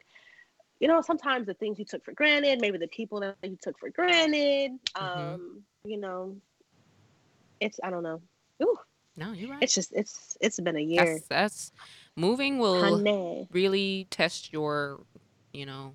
you 0.80 0.88
know, 0.88 1.00
sometimes 1.00 1.46
the 1.46 1.54
things 1.54 1.78
you 1.78 1.84
took 1.84 2.04
for 2.04 2.12
granted, 2.12 2.60
maybe 2.60 2.78
the 2.78 2.88
people 2.88 3.20
that 3.20 3.36
you 3.44 3.56
took 3.62 3.78
for 3.78 3.90
granted, 3.90 4.72
um, 5.00 5.14
Mhm. 5.16 5.62
you 5.84 5.98
know, 5.98 6.40
it's, 7.60 7.78
I 7.84 7.90
don't 7.90 8.02
know. 8.02 8.20
Ooh, 8.64 8.76
no, 9.16 9.32
you're 9.32 9.50
right. 9.50 9.62
it's 9.62 9.74
just, 9.74 9.92
it's, 9.92 10.36
it's 10.40 10.58
been 10.58 10.76
a 10.76 10.80
year. 10.80 11.04
That's 11.04 11.28
that's 11.28 11.72
moving 12.16 12.58
will 12.58 12.98
Honey. 12.98 13.48
really 13.52 14.08
test 14.10 14.52
your, 14.52 15.06
you 15.52 15.66
know, 15.66 15.94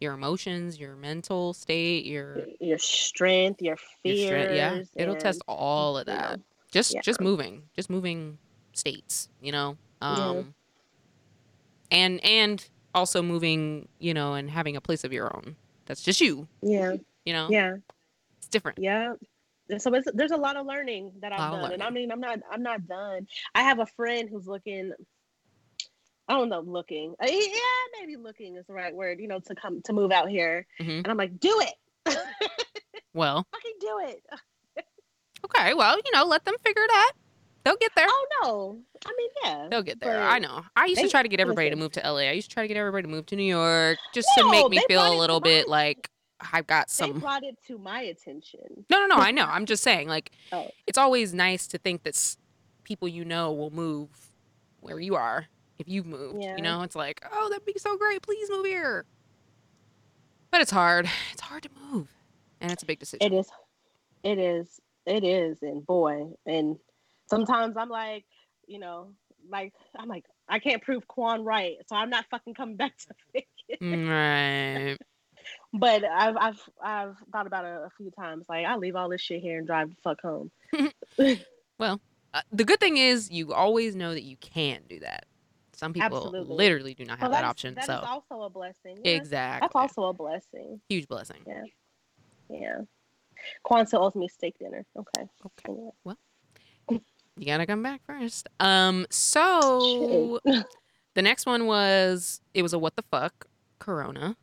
your 0.00 0.14
emotions, 0.14 0.78
your 0.78 0.96
mental 0.96 1.52
state, 1.52 2.04
your 2.04 2.36
your, 2.36 2.46
your 2.60 2.78
strength, 2.78 3.62
your 3.62 3.76
your 4.04 4.14
fears. 4.14 4.26
strength. 4.26 4.54
Yeah, 4.54 4.82
it'll 5.02 5.16
test 5.16 5.42
all 5.48 5.98
of 5.98 6.08
you 6.08 6.14
know, 6.14 6.20
that. 6.20 6.40
Just 6.70 6.94
yeah. 6.94 7.00
just 7.00 7.20
moving, 7.20 7.62
just 7.74 7.88
moving 7.90 8.38
states. 8.72 9.28
You 9.40 9.52
know, 9.52 9.76
Yeah. 10.02 10.28
um, 10.30 10.54
and 11.90 12.24
and 12.24 12.66
also 12.94 13.22
moving, 13.22 13.88
you 13.98 14.14
know, 14.14 14.34
and 14.34 14.50
having 14.50 14.76
a 14.76 14.80
place 14.80 15.04
of 15.04 15.12
your 15.12 15.34
own. 15.34 15.56
That's 15.86 16.02
just 16.02 16.20
you. 16.20 16.48
Yeah, 16.62 16.94
You 17.24 17.32
know, 17.32 17.48
yeah, 17.50 17.76
it's 18.38 18.48
different. 18.48 18.78
yeah. 18.78 19.14
So 19.78 19.94
it's, 19.94 20.06
there's 20.12 20.30
a 20.30 20.36
lot 20.36 20.56
of 20.56 20.66
learning 20.66 21.12
that 21.20 21.32
I've 21.32 21.50
done, 21.52 21.72
and 21.72 21.82
I 21.82 21.88
mean, 21.88 22.12
I'm 22.12 22.20
not, 22.20 22.38
I'm 22.50 22.62
not 22.62 22.86
done. 22.86 23.26
I 23.54 23.62
have 23.62 23.78
a 23.78 23.86
friend 23.86 24.28
who's 24.30 24.46
looking 24.46 24.92
I 26.28 26.34
don't 26.34 26.48
know, 26.48 26.60
looking. 26.60 27.14
Uh, 27.22 27.26
yeah, 27.28 27.60
maybe 28.00 28.16
looking 28.16 28.56
is 28.56 28.66
the 28.66 28.72
right 28.72 28.94
word. 28.94 29.20
You 29.20 29.28
know, 29.28 29.40
to 29.40 29.54
come 29.54 29.82
to 29.82 29.92
move 29.92 30.10
out 30.12 30.28
here, 30.28 30.66
Mhm. 30.80 30.98
and 30.98 31.08
I'm 31.08 31.16
like, 31.16 31.38
do 31.38 31.60
it, 31.60 31.74
Well, 33.14 33.46
fucking 33.52 33.72
do 33.80 33.98
it. 34.08 34.22
okay. 35.44 35.74
Well, 35.74 35.96
you 35.96 36.12
know, 36.12 36.24
let 36.24 36.44
them 36.44 36.54
figure 36.64 36.82
it 36.82 36.90
out. 36.92 37.12
They'll 37.64 37.76
get 37.76 37.92
there. 37.96 38.06
Oh 38.08 38.26
no, 38.42 38.78
I 39.06 39.10
mean, 39.16 39.30
yeah, 39.42 39.68
They'll 39.70 39.82
get 39.82 39.98
there. 40.00 40.22
I 40.22 40.38
know. 40.38 40.64
I 40.76 40.84
used 40.86 41.00
to 41.00 41.08
try 41.08 41.22
to 41.22 41.28
get 41.28 41.40
everybody 41.40 41.70
to 41.70 41.76
move 41.76 41.92
to 41.92 42.00
LA. 42.00 42.20
I 42.28 42.32
used 42.32 42.50
to 42.50 42.54
try 42.54 42.62
to 42.64 42.68
get 42.68 42.76
everybody 42.76 43.02
to 43.04 43.08
move 43.08 43.24
to 43.26 43.36
New 43.36 43.42
York 43.44 43.96
just 44.12 44.28
to 44.36 44.50
make 44.50 44.68
me 44.68 44.82
feel 44.86 45.00
a 45.00 45.16
little 45.16 45.40
bit 45.40 45.66
like 45.68 46.10
I've 46.52 46.66
got 46.66 46.88
they 46.88 46.92
some. 46.92 47.20
brought 47.20 47.42
it 47.42 47.56
to 47.68 47.78
my 47.78 48.02
attention. 48.02 48.84
No, 48.90 49.06
no, 49.06 49.06
no. 49.06 49.16
I 49.16 49.30
know. 49.30 49.44
I'm 49.48 49.64
just 49.64 49.82
saying, 49.82 50.08
like, 50.08 50.30
Oh. 50.52 50.68
it's 50.86 50.98
always 50.98 51.32
nice 51.32 51.66
to 51.68 51.78
think 51.78 52.02
that 52.02 52.36
people 52.82 53.08
you 53.08 53.24
know 53.24 53.50
will 53.52 53.70
move 53.70 54.08
where 54.80 55.00
you 55.00 55.14
are 55.14 55.46
if 55.78 55.88
you've 55.88 56.06
moved. 56.06 56.42
Yeah. 56.42 56.56
You 56.56 56.62
know, 56.62 56.82
it's 56.82 56.96
like, 56.96 57.24
oh, 57.32 57.48
that'd 57.48 57.64
be 57.64 57.74
so 57.76 57.96
great. 57.96 58.22
Please 58.22 58.50
move 58.50 58.66
here. 58.66 59.04
But 60.50 60.60
it's 60.60 60.70
hard. 60.70 61.08
It's 61.32 61.40
hard 61.40 61.64
to 61.64 61.70
move, 61.90 62.08
and 62.60 62.70
it's 62.70 62.82
a 62.82 62.86
big 62.86 63.00
decision. 63.00 63.32
It 63.32 63.36
is, 63.36 63.48
it 64.22 64.38
is, 64.38 64.80
it 65.04 65.24
is, 65.24 65.58
and 65.62 65.84
boy, 65.84 66.28
and 66.46 66.76
sometimes 67.26 67.76
I'm 67.76 67.88
like, 67.88 68.24
you 68.66 68.78
know, 68.78 69.10
like 69.50 69.72
I'm 69.96 70.08
like, 70.08 70.24
I 70.48 70.60
can't 70.60 70.80
prove 70.80 71.08
Quan 71.08 71.44
right, 71.44 71.76
so 71.88 71.96
I'm 71.96 72.08
not 72.10 72.26
fucking 72.30 72.54
coming 72.54 72.76
back 72.76 72.96
to 72.98 73.14
Vegas. 73.32 74.08
Right. 74.08 74.96
But 75.72 76.04
I've 76.04 76.36
I've 76.36 76.60
I've 76.80 77.16
thought 77.32 77.48
about 77.48 77.64
it 77.64 77.72
a 77.84 77.90
few 77.98 78.12
times. 78.12 78.46
Like 78.48 78.64
I'll 78.64 78.78
leave 78.78 78.94
all 78.94 79.08
this 79.08 79.20
shit 79.20 79.42
here 79.42 79.58
and 79.58 79.66
drive 79.66 79.90
the 79.90 79.96
fuck 80.02 80.20
home. 80.20 80.50
Uh, 82.34 82.40
the 82.50 82.64
good 82.64 82.80
thing 82.80 82.96
is 82.96 83.30
you 83.30 83.52
always 83.52 83.94
know 83.94 84.12
that 84.12 84.24
you 84.24 84.36
can 84.38 84.80
do 84.88 84.98
that. 84.98 85.24
Some 85.76 85.92
people 85.92 86.16
Absolutely. 86.16 86.54
literally 86.56 86.94
do 86.94 87.04
not 87.04 87.18
have 87.18 87.30
Well, 87.30 87.40
that 87.40 87.44
option. 87.46 87.74
that 87.74 87.82
is 87.82 87.86
so 87.86 88.00
also 88.06 88.42
a 88.42 88.50
blessing. 88.50 88.98
Yeah, 89.04 89.12
exactly, 89.12 89.66
That's 89.66 89.74
also 89.76 90.08
a 90.08 90.12
blessing. 90.12 90.80
huge 90.88 91.08
blessing. 91.08 91.38
Yeah. 91.46 91.62
Yeah. 92.48 93.84
still 93.86 94.04
owes 94.04 94.14
me 94.14 94.28
steak 94.28 94.58
dinner. 94.58 94.84
Okay. 94.96 95.28
Okay, 95.46 95.72
Anyway. 95.72 97.00
you 97.36 97.46
gotta 97.46 97.66
come 97.66 97.82
back 97.82 98.02
first. 98.06 98.48
Um, 98.60 99.06
so 99.10 100.38
the 101.14 101.22
next 101.22 101.46
one 101.46 101.66
was 101.66 102.40
it 102.54 102.62
was 102.62 102.72
a 102.72 102.78
what 102.78 102.96
the 102.96 103.02
fuck 103.10 103.46
Corona, 103.78 104.36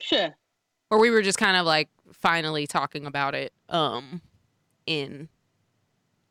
Sure. 0.00 0.36
where 0.88 1.00
we 1.00 1.10
were 1.10 1.22
just 1.22 1.38
kind 1.38 1.56
of 1.56 1.64
like 1.66 1.88
finally 2.12 2.66
talking 2.66 3.06
about 3.06 3.34
it. 3.34 3.52
Um, 3.68 4.20
in 4.86 5.28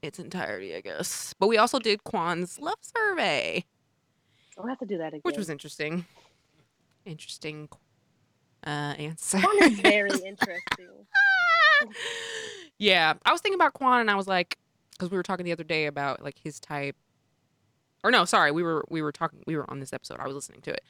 its 0.02 0.20
entirety, 0.20 0.76
I 0.76 0.82
guess. 0.82 1.34
But 1.40 1.48
we 1.48 1.58
also 1.58 1.80
did 1.80 2.04
Quan's 2.04 2.60
love 2.60 2.78
survey. 2.82 3.66
We'll 4.58 4.68
have 4.68 4.80
to 4.80 4.86
do 4.86 4.98
that 4.98 5.10
again. 5.10 5.22
which 5.24 5.38
was 5.38 5.50
interesting. 5.50 6.06
Interesting 7.06 7.70
uh, 8.66 8.70
answer. 8.98 9.40
Quan 9.40 9.64
is 9.72 9.80
very 9.80 10.10
interesting. 10.26 11.06
yeah, 12.78 13.14
I 13.26 13.32
was 13.32 13.42
thinking 13.42 13.58
about 13.60 13.74
Quan, 13.74 14.02
and 14.02 14.12
I 14.12 14.16
was 14.16 14.28
like, 14.28 14.58
because 14.92 15.12
we 15.12 15.18
were 15.18 15.24
talking 15.24 15.46
the 15.46 15.52
other 15.52 15.64
day 15.64 15.86
about 15.86 16.24
like 16.24 16.38
his 16.44 16.60
type, 16.60 16.96
or 18.04 18.12
no, 18.12 18.26
sorry, 18.26 18.52
we 18.52 18.64
were 18.64 18.84
we 18.90 19.02
were 19.02 19.12
talking, 19.12 19.44
we 19.46 19.56
were 19.56 19.70
on 19.70 19.80
this 19.80 19.94
episode. 19.94 20.20
I 20.20 20.26
was 20.26 20.36
listening 20.36 20.62
to 20.62 20.72
it, 20.72 20.84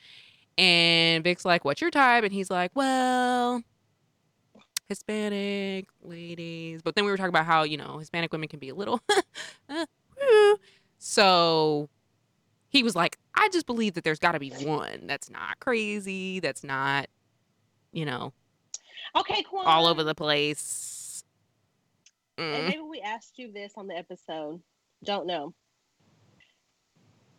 and 0.58 1.24
Vic's 1.24 1.44
like, 1.46 1.66
"What's 1.66 1.82
your 1.82 1.92
type?" 1.92 2.24
And 2.24 2.32
he's 2.34 2.50
like, 2.50 2.72
"Well." 2.74 3.64
Hispanic 4.90 5.88
ladies, 6.02 6.82
but 6.82 6.96
then 6.96 7.06
we 7.06 7.12
were 7.12 7.18
talking 7.18 7.30
about 7.30 7.46
how 7.46 7.64
you 7.64 7.78
know 7.78 7.98
Hispanic 7.98 8.32
women 8.32 8.48
can 8.48 8.60
be 8.60 8.70
a 8.70 8.76
little, 8.76 9.02
uh, 9.70 9.86
so 10.98 11.90
he 12.70 12.84
was 12.84 12.96
like, 12.96 13.18
I 13.36 13.50
just 13.50 13.66
believe 13.66 13.94
that 13.94 14.04
there's 14.04 14.20
got 14.20 14.34
to 14.34 14.40
be 14.40 14.50
one 14.50 15.08
that's 15.08 15.30
not 15.30 15.60
crazy, 15.60 16.40
that's 16.40 16.64
not, 16.64 17.08
you 17.94 18.06
know, 18.06 18.34
Okay, 19.16 19.44
Quan. 19.44 19.66
all 19.66 19.88
over 19.88 20.04
the 20.04 20.16
place. 20.16 21.24
And 22.38 22.64
Mm. 22.64 22.68
maybe 22.68 22.82
we 22.82 23.02
asked 23.02 23.40
you 23.40 23.52
this 23.52 23.74
on 23.78 23.88
the 23.88 23.98
episode. 23.98 24.62
Don't 25.04 25.26
know. 25.28 25.54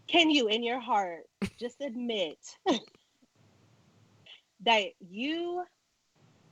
Can 0.08 0.30
you, 0.30 0.48
in 0.48 0.62
your 0.62 0.80
heart, 0.80 1.24
just 1.60 1.80
admit 1.80 2.38
that 4.64 4.86
you 5.00 5.62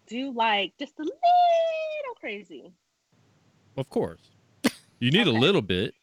do 0.07 0.31
like 0.33 0.73
just 0.79 0.95
a 0.99 1.03
little 1.03 2.15
crazy? 2.21 2.73
Of 3.77 3.89
course. 3.91 4.21
You 4.99 5.11
need 5.11 5.27
Okay. 5.29 5.37
a 5.37 5.41
little 5.41 5.63
bit. 5.63 5.95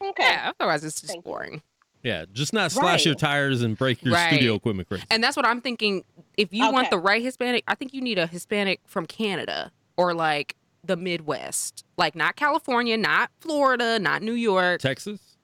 Okay. 0.00 0.22
Yeah, 0.22 0.52
otherwise 0.58 0.84
it's 0.84 1.00
just 1.00 1.12
Thank 1.12 1.24
you. 1.26 1.30
boring. 1.32 1.62
Yeah, 2.02 2.24
just 2.32 2.52
not 2.52 2.70
slash 2.72 3.04
your 3.04 3.16
tires 3.16 3.60
and 3.62 3.76
break 3.76 4.02
your 4.04 4.14
Right. 4.14 4.32
studio 4.32 4.54
equipment 4.54 4.88
crazy. 4.88 5.04
And 5.10 5.22
that's 5.22 5.36
what 5.36 5.44
I'm 5.44 5.60
thinking. 5.60 6.04
If 6.36 6.52
you 6.54 6.70
want 6.70 6.90
the 6.90 6.98
right 6.98 7.22
Hispanic, 7.22 7.64
I 7.66 7.74
think 7.74 7.92
you 7.92 8.00
need 8.00 8.18
a 8.18 8.26
Hispanic 8.28 8.80
from 8.86 9.04
Canada 9.06 9.72
or 9.96 10.14
like 10.14 10.54
the 10.84 10.96
Midwest, 10.96 11.84
like 11.98 12.14
not 12.14 12.36
California, 12.36 12.96
not 12.96 13.30
Florida, 13.40 13.98
not 13.98 14.22
New 14.22 14.32
York. 14.32 14.80
Texas? 14.80 15.36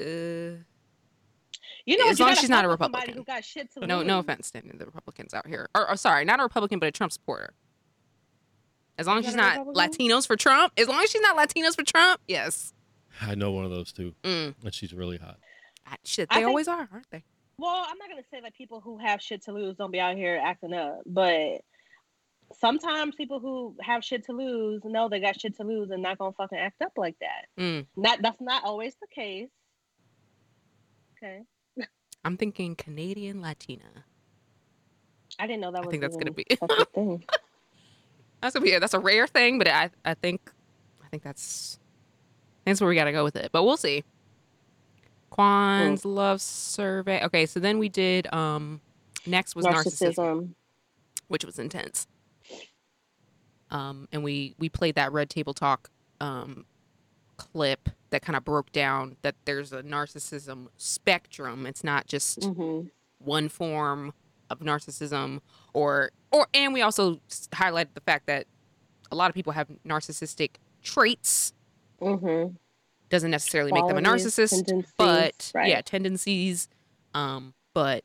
Uh, 0.00 0.56
You 1.86 1.98
know, 1.98 2.08
As 2.08 2.18
you 2.18 2.24
long 2.24 2.32
as 2.32 2.38
she's 2.40 2.48
not 2.48 2.64
a 2.64 2.68
fuck 2.68 2.78
with 2.78 2.84
somebody 2.86 3.12
Republican. 3.12 3.18
Who 3.34 3.36
got 3.38 3.44
shit 3.44 3.72
to 3.74 3.86
no, 3.86 4.02
no 4.02 4.18
offense 4.20 4.50
to 4.52 4.58
any 4.58 4.70
of 4.70 4.78
the 4.78 4.86
Republicans 4.86 5.34
out 5.34 5.46
here. 5.46 5.68
Or, 5.74 5.90
or 5.90 5.96
sorry, 5.96 6.24
not 6.24 6.38
a 6.40 6.42
Republican, 6.44 6.78
but 6.78 6.86
a 6.88 6.92
Trump 6.92 7.12
supporter. 7.12 7.54
As 8.98 9.06
long 9.06 9.18
as 9.18 9.24
she's 9.24 9.34
not 9.34 9.66
Latinos 9.68 10.26
for 10.26 10.36
Trump, 10.36 10.72
as 10.76 10.86
long 10.86 11.02
as 11.02 11.10
she's 11.10 11.22
not 11.22 11.36
Latinos 11.36 11.74
for 11.74 11.82
Trump, 11.82 12.20
yes. 12.28 12.72
I 13.20 13.34
know 13.34 13.50
one 13.52 13.64
of 13.64 13.70
those 13.70 13.92
two, 13.92 14.14
Mm. 14.22 14.54
and 14.62 14.74
she's 14.74 14.92
really 14.94 15.16
hot. 15.18 15.38
Ah, 15.86 15.96
Shit, 16.04 16.28
I 16.30 16.34
they 16.34 16.38
think- 16.40 16.48
always 16.48 16.68
are, 16.68 16.88
aren't 16.92 17.10
they? 17.10 17.24
Well, 17.58 17.84
I'm 17.88 17.98
not 17.98 18.08
gonna 18.08 18.22
say 18.30 18.40
that 18.40 18.54
people 18.54 18.80
who 18.80 18.98
have 18.98 19.20
shit 19.20 19.42
to 19.44 19.52
lose 19.52 19.76
don't 19.76 19.90
be 19.90 20.00
out 20.00 20.16
here 20.16 20.40
acting 20.42 20.72
up, 20.74 21.00
but 21.06 21.62
sometimes 22.58 23.14
people 23.14 23.40
who 23.40 23.76
have 23.80 24.02
shit 24.04 24.24
to 24.26 24.32
lose 24.32 24.82
know 24.84 25.08
they 25.08 25.20
got 25.20 25.40
shit 25.40 25.56
to 25.56 25.62
lose 25.64 25.90
and 25.90 26.02
not 26.02 26.18
gonna 26.18 26.32
fucking 26.32 26.58
act 26.58 26.80
up 26.82 26.92
like 26.96 27.16
that. 27.20 27.46
Mm. 27.58 27.86
Not 27.96 28.20
that's 28.22 28.40
not 28.40 28.64
always 28.64 28.94
the 29.00 29.06
case. 29.06 29.48
Okay, 31.16 31.42
I'm 32.24 32.36
thinking 32.36 32.76
Canadian 32.76 33.40
Latina. 33.40 34.04
I 35.38 35.46
didn't 35.46 35.60
know 35.62 35.72
that 35.72 35.78
I 35.82 35.86
was. 35.86 35.90
think 35.90 36.02
that's 36.02 36.16
gonna 36.16 36.30
even 36.30 36.44
be- 36.48 36.56
such 36.60 36.78
a 36.80 36.84
thing. 36.94 37.24
That's 38.40 38.56
a 38.56 38.60
yeah, 38.64 38.78
that's 38.78 38.94
a 38.94 38.98
rare 39.00 39.26
thing, 39.26 39.58
but 39.58 39.68
I 39.68 39.90
I 40.04 40.14
think 40.14 40.50
I 41.04 41.08
think 41.08 41.22
that's 41.22 41.78
that's 42.64 42.80
where 42.80 42.88
we 42.88 42.94
gotta 42.94 43.12
go 43.12 43.24
with 43.24 43.36
it. 43.36 43.50
But 43.52 43.64
we'll 43.64 43.76
see. 43.76 44.04
Quan's 45.30 46.04
love 46.04 46.40
survey. 46.42 47.24
Okay, 47.24 47.46
so 47.46 47.58
then 47.58 47.78
we 47.78 47.88
did 47.88 48.32
um 48.32 48.80
next 49.26 49.56
was 49.56 49.64
narcissism, 49.64 50.14
Narcissism. 50.16 50.48
which 51.28 51.44
was 51.44 51.58
intense. 51.58 52.06
Um 53.70 54.06
and 54.12 54.22
we 54.22 54.54
we 54.58 54.68
played 54.68 54.94
that 54.96 55.12
red 55.12 55.30
table 55.30 55.54
talk 55.54 55.88
um 56.20 56.66
clip 57.38 57.88
that 58.12 58.22
kind 58.22 58.36
of 58.36 58.44
broke 58.44 58.70
down 58.72 59.16
that 59.22 59.34
there's 59.46 59.72
a 59.72 59.82
narcissism 59.82 60.68
spectrum. 60.76 61.66
It's 61.66 61.82
not 61.82 62.06
just 62.06 62.44
hmm 62.44 62.82
one 63.18 63.48
form 63.48 64.12
of 64.50 64.58
narcissism 64.58 65.40
or 65.72 66.10
or 66.32 66.46
and 66.52 66.72
we 66.74 66.82
also 66.82 67.20
highlighted 67.52 67.94
the 67.94 68.00
fact 68.00 68.26
that 68.26 68.46
a 69.12 69.14
lot 69.14 69.28
of 69.28 69.34
people 69.34 69.52
have 69.52 69.68
narcissistic 69.86 70.56
traits 70.82 71.52
hmm 72.00 72.46
doesn't 73.10 73.30
necessarily 73.30 73.70
make 73.70 73.86
them 73.86 73.96
a 73.96 74.00
narcissist 74.00 74.84
but 74.96 75.52
right. 75.54 75.68
yeah 75.68 75.80
tendencies 75.82 76.68
um 77.14 77.54
but 77.74 78.02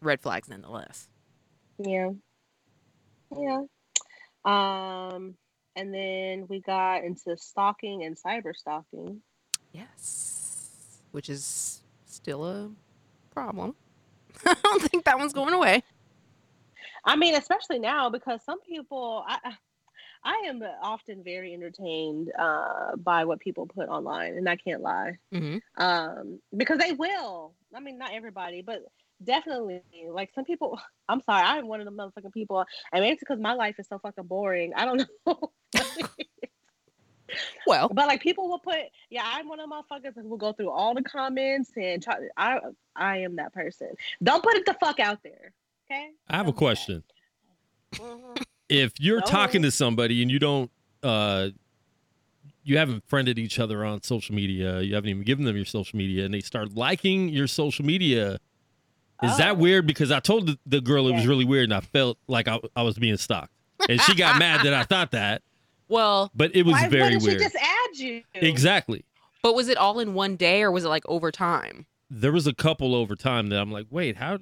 red 0.00 0.20
flags 0.22 0.48
nonetheless 0.48 1.08
Yeah. 1.78 2.10
Yeah. 3.36 3.60
Um, 4.44 5.36
and 5.80 5.94
then 5.94 6.46
we 6.48 6.60
got 6.60 7.04
into 7.04 7.36
stalking 7.36 8.04
and 8.04 8.16
cyber 8.16 8.54
stalking. 8.54 9.22
yes 9.72 11.00
which 11.12 11.28
is 11.28 11.82
still 12.06 12.44
a 12.44 12.70
problem 13.32 13.74
i 14.46 14.54
don't 14.62 14.82
think 14.82 15.04
that 15.04 15.18
one's 15.18 15.32
going 15.32 15.54
away 15.54 15.82
I 17.04 17.16
mean, 17.16 17.34
especially 17.34 17.78
now 17.78 18.10
because 18.10 18.44
some 18.44 18.60
people, 18.60 19.24
I, 19.26 19.38
I- 20.24 20.42
am 20.48 20.62
often 20.82 21.24
very 21.24 21.54
entertained 21.54 22.30
uh, 22.38 22.96
by 22.96 23.24
what 23.24 23.40
people 23.40 23.66
put 23.66 23.88
online, 23.88 24.36
and 24.36 24.48
I 24.48 24.56
can't 24.56 24.82
lie. 24.82 25.12
hmm 25.32 25.56
Um, 25.78 26.40
because 26.56 26.78
they 26.78 26.92
will. 26.92 27.54
I 27.74 27.80
mean, 27.80 27.96
not 27.98 28.12
everybody, 28.12 28.60
but 28.62 28.80
definitely. 29.22 29.82
Like 30.10 30.30
some 30.34 30.44
people. 30.44 30.80
I'm 31.08 31.20
sorry, 31.22 31.42
I'm 31.42 31.66
one 31.66 31.80
of 31.80 31.86
the 31.86 31.92
motherfucking 31.92 32.32
people. 32.32 32.64
I 32.92 33.00
mean, 33.00 33.12
it's 33.12 33.20
because 33.20 33.40
my 33.40 33.52
life 33.52 33.76
is 33.78 33.86
so 33.88 33.98
fucking 33.98 34.24
boring. 34.24 34.72
I 34.76 34.84
don't 34.84 35.08
know. 35.26 35.50
well 37.66 37.88
But 37.88 38.06
like 38.08 38.22
people 38.22 38.48
will 38.48 38.58
put, 38.58 38.76
yeah, 39.10 39.22
I'm 39.24 39.48
one 39.48 39.60
of 39.60 39.68
the 39.68 39.74
motherfuckers 39.74 40.14
that 40.14 40.24
will 40.24 40.36
go 40.36 40.52
through 40.52 40.70
all 40.70 40.94
the 40.94 41.02
comments 41.02 41.70
and 41.76 42.02
try. 42.02 42.14
I 42.36 42.60
I 42.96 43.18
am 43.18 43.36
that 43.36 43.52
person. 43.52 43.90
Don't 44.22 44.42
put 44.42 44.54
it 44.56 44.66
the 44.66 44.74
fuck 44.74 45.00
out 45.00 45.18
there, 45.22 45.52
okay? 45.90 46.10
I 46.28 46.36
have 46.36 46.48
a 46.48 46.52
Don't 46.52 46.52
do 46.52 46.52
that. 46.52 46.56
question. 46.58 47.04
Mhm. 47.94 48.42
If 48.68 48.92
you're 49.00 49.20
Go 49.20 49.26
talking 49.26 49.62
ahead. 49.62 49.72
to 49.72 49.76
somebody 49.76 50.22
and 50.22 50.30
you 50.30 50.38
don't 50.38 50.70
uh 51.02 51.48
you 52.62 52.76
haven't 52.78 53.02
friended 53.08 53.38
each 53.38 53.58
other 53.58 53.84
on 53.84 54.02
social 54.02 54.34
media. 54.34 54.80
You 54.80 54.94
haven't 54.94 55.10
even 55.10 55.24
given 55.24 55.44
them 55.44 55.56
your 55.56 55.64
social 55.64 55.96
media, 55.96 56.24
and 56.24 56.32
they 56.34 56.40
start 56.40 56.74
liking 56.74 57.28
your 57.30 57.46
social 57.46 57.84
media. 57.84 58.38
Is 59.22 59.36
that 59.38 59.52
Oh. 59.52 59.54
weird? 59.54 59.86
Because 59.86 60.10
I 60.10 60.20
told 60.20 60.46
the, 60.46 60.58
the 60.66 60.80
girl 60.80 61.06
it 61.08 61.12
was 61.12 61.26
really 61.26 61.44
weird, 61.44 61.64
and 61.64 61.74
I 61.74 61.80
felt 61.80 62.18
like 62.26 62.48
I, 62.48 62.58
I 62.74 62.82
was 62.82 62.98
being 62.98 63.16
stalked, 63.16 63.52
and 63.88 64.00
she 64.00 64.14
got 64.14 64.38
mad 64.38 64.64
that 64.64 64.74
I 64.74 64.84
thought 64.84 65.10
that. 65.12 65.42
Well, 65.88 66.30
But 66.34 66.54
it 66.54 66.64
was 66.64 66.74
Why 66.74 66.88
very 66.88 67.02
wouldn't 67.16 67.22
weird. 67.24 67.38
she 67.40 67.44
just 67.44 67.56
add 67.56 67.98
you? 67.98 68.22
Exactly. 68.34 69.04
but 69.42 69.54
was 69.54 69.68
it 69.68 69.76
all 69.76 69.98
in 70.00 70.14
one 70.14 70.36
day 70.36 70.62
or 70.62 70.70
was 70.70 70.84
it 70.84 70.88
like 70.88 71.02
over 71.08 71.30
time? 71.32 71.86
There 72.10 72.32
was 72.32 72.46
a 72.46 72.54
couple 72.54 72.94
over 72.94 73.16
time 73.16 73.48
that 73.48 73.60
I'm 73.60 73.70
like, 73.72 73.86
wait, 73.90 74.16
how? 74.16 74.38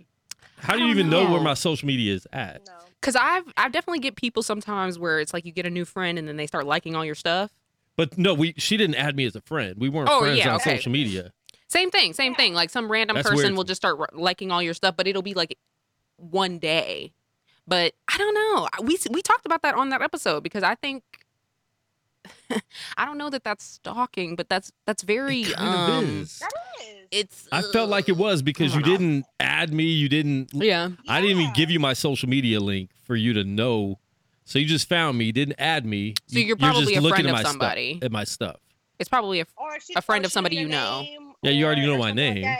How 0.58 0.74
do 0.74 0.82
you 0.82 0.88
even 0.90 1.08
know. 1.08 1.30
where 1.30 1.40
my 1.40 1.54
social 1.54 1.86
media 1.86 2.14
is 2.14 2.26
at? 2.32 2.66
No. 2.66 2.72
Cause 3.00 3.14
I've 3.14 3.44
I 3.56 3.68
definitely 3.68 4.00
get 4.00 4.16
people 4.16 4.42
sometimes 4.42 4.98
where 4.98 5.20
it's 5.20 5.32
like 5.32 5.44
you 5.44 5.52
get 5.52 5.66
a 5.66 5.70
new 5.70 5.84
friend 5.84 6.18
and 6.18 6.26
then 6.26 6.36
they 6.36 6.46
start 6.48 6.66
liking 6.66 6.96
all 6.96 7.04
your 7.04 7.14
stuff. 7.14 7.50
But 7.96 8.18
no, 8.18 8.34
we 8.34 8.54
she 8.58 8.76
didn't 8.76 8.96
add 8.96 9.14
me 9.16 9.24
as 9.24 9.36
a 9.36 9.40
friend. 9.40 9.76
We 9.78 9.88
weren't 9.88 10.08
Oh, 10.10 10.20
friends 10.20 10.38
yeah, 10.38 10.50
on 10.50 10.56
okay. 10.56 10.76
social 10.76 10.90
media. 10.92 11.32
Same 11.68 11.90
thing, 11.90 12.12
same 12.14 12.34
thing. 12.34 12.54
Like 12.54 12.70
some 12.70 12.90
random 12.90 13.14
That's 13.16 13.28
person 13.28 13.44
weird. 13.48 13.56
will 13.56 13.64
just 13.64 13.80
start 13.80 14.16
liking 14.16 14.50
all 14.50 14.62
your 14.62 14.74
stuff, 14.74 14.96
but 14.96 15.06
it'll 15.06 15.22
be 15.22 15.34
like 15.34 15.56
one 16.16 16.58
day. 16.58 17.12
But 17.66 17.94
I 18.12 18.16
don't 18.18 18.34
know. 18.34 18.68
We 18.86 18.98
we 19.10 19.20
talked 19.22 19.44
about 19.46 19.62
that 19.62 19.74
on 19.74 19.90
that 19.90 20.00
episode 20.02 20.42
because 20.42 20.62
I 20.62 20.74
think 20.74 21.02
I 22.96 23.04
don't 23.04 23.18
know 23.18 23.30
that 23.30 23.44
that's 23.44 23.64
stalking, 23.64 24.34
but 24.36 24.48
that's 24.48 24.72
that's 24.86 25.02
very 25.02 25.42
It 25.42 25.54
kind 25.56 25.68
of 25.74 25.88
um 26.04 26.20
is. 26.22 26.38
That 26.38 26.50
is. 26.80 27.06
it's 27.10 27.48
I 27.52 27.60
felt 27.62 27.90
like 27.90 28.08
it 28.08 28.16
was 28.16 28.40
because 28.42 28.74
you 28.74 28.80
know. 28.80 28.86
didn't 28.86 29.26
add 29.38 29.72
me. 29.72 29.84
You 29.84 30.08
didn't. 30.08 30.50
yeah. 30.54 30.88
I 31.06 31.20
didn't 31.20 31.38
even 31.40 31.52
give 31.52 31.70
you 31.70 31.78
my 31.80 31.92
social 31.92 32.28
media 32.28 32.60
link 32.60 32.90
for 33.04 33.16
you 33.16 33.32
to 33.34 33.44
know. 33.44 33.98
So 34.44 34.58
you 34.58 34.64
just 34.64 34.88
found 34.88 35.18
me, 35.18 35.30
didn't 35.30 35.56
add 35.58 35.84
me. 35.84 36.14
So 36.28 36.38
You- 36.38 36.46
you're 36.46 36.56
probably 36.56 36.94
just 36.94 36.96
a 36.96 37.00
looking 37.02 37.24
friend 37.24 37.28
at 37.28 37.30
of 37.30 37.34
my 37.36 37.40
stuff- 37.42 37.52
somebody. 37.52 37.98
at 38.00 38.12
my 38.12 38.24
stuff. 38.24 38.56
It's 38.98 39.08
probably 39.10 39.40
a 39.40 39.46
a 39.94 40.00
friend 40.02 40.24
of 40.24 40.32
somebody 40.32 40.56
you 40.56 40.66
know. 40.68 41.06
Name 41.42 41.52
Yeah, 41.52 41.58
you 41.58 41.66
already 41.66 41.86
know 41.86 41.98
my 41.98 42.08
something 42.10 42.26
like 42.26 42.34
name. 42.34 42.58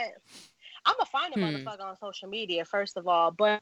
I'm 0.85 0.95
gonna 0.97 1.05
find 1.11 1.33
a 1.33 1.37
Hmm. 1.37 1.67
motherfucker 1.67 1.81
on 1.85 1.97
social 1.99 2.29
media 2.29 2.65
first 2.65 2.97
of 2.97 3.07
all, 3.07 3.31
but 3.31 3.61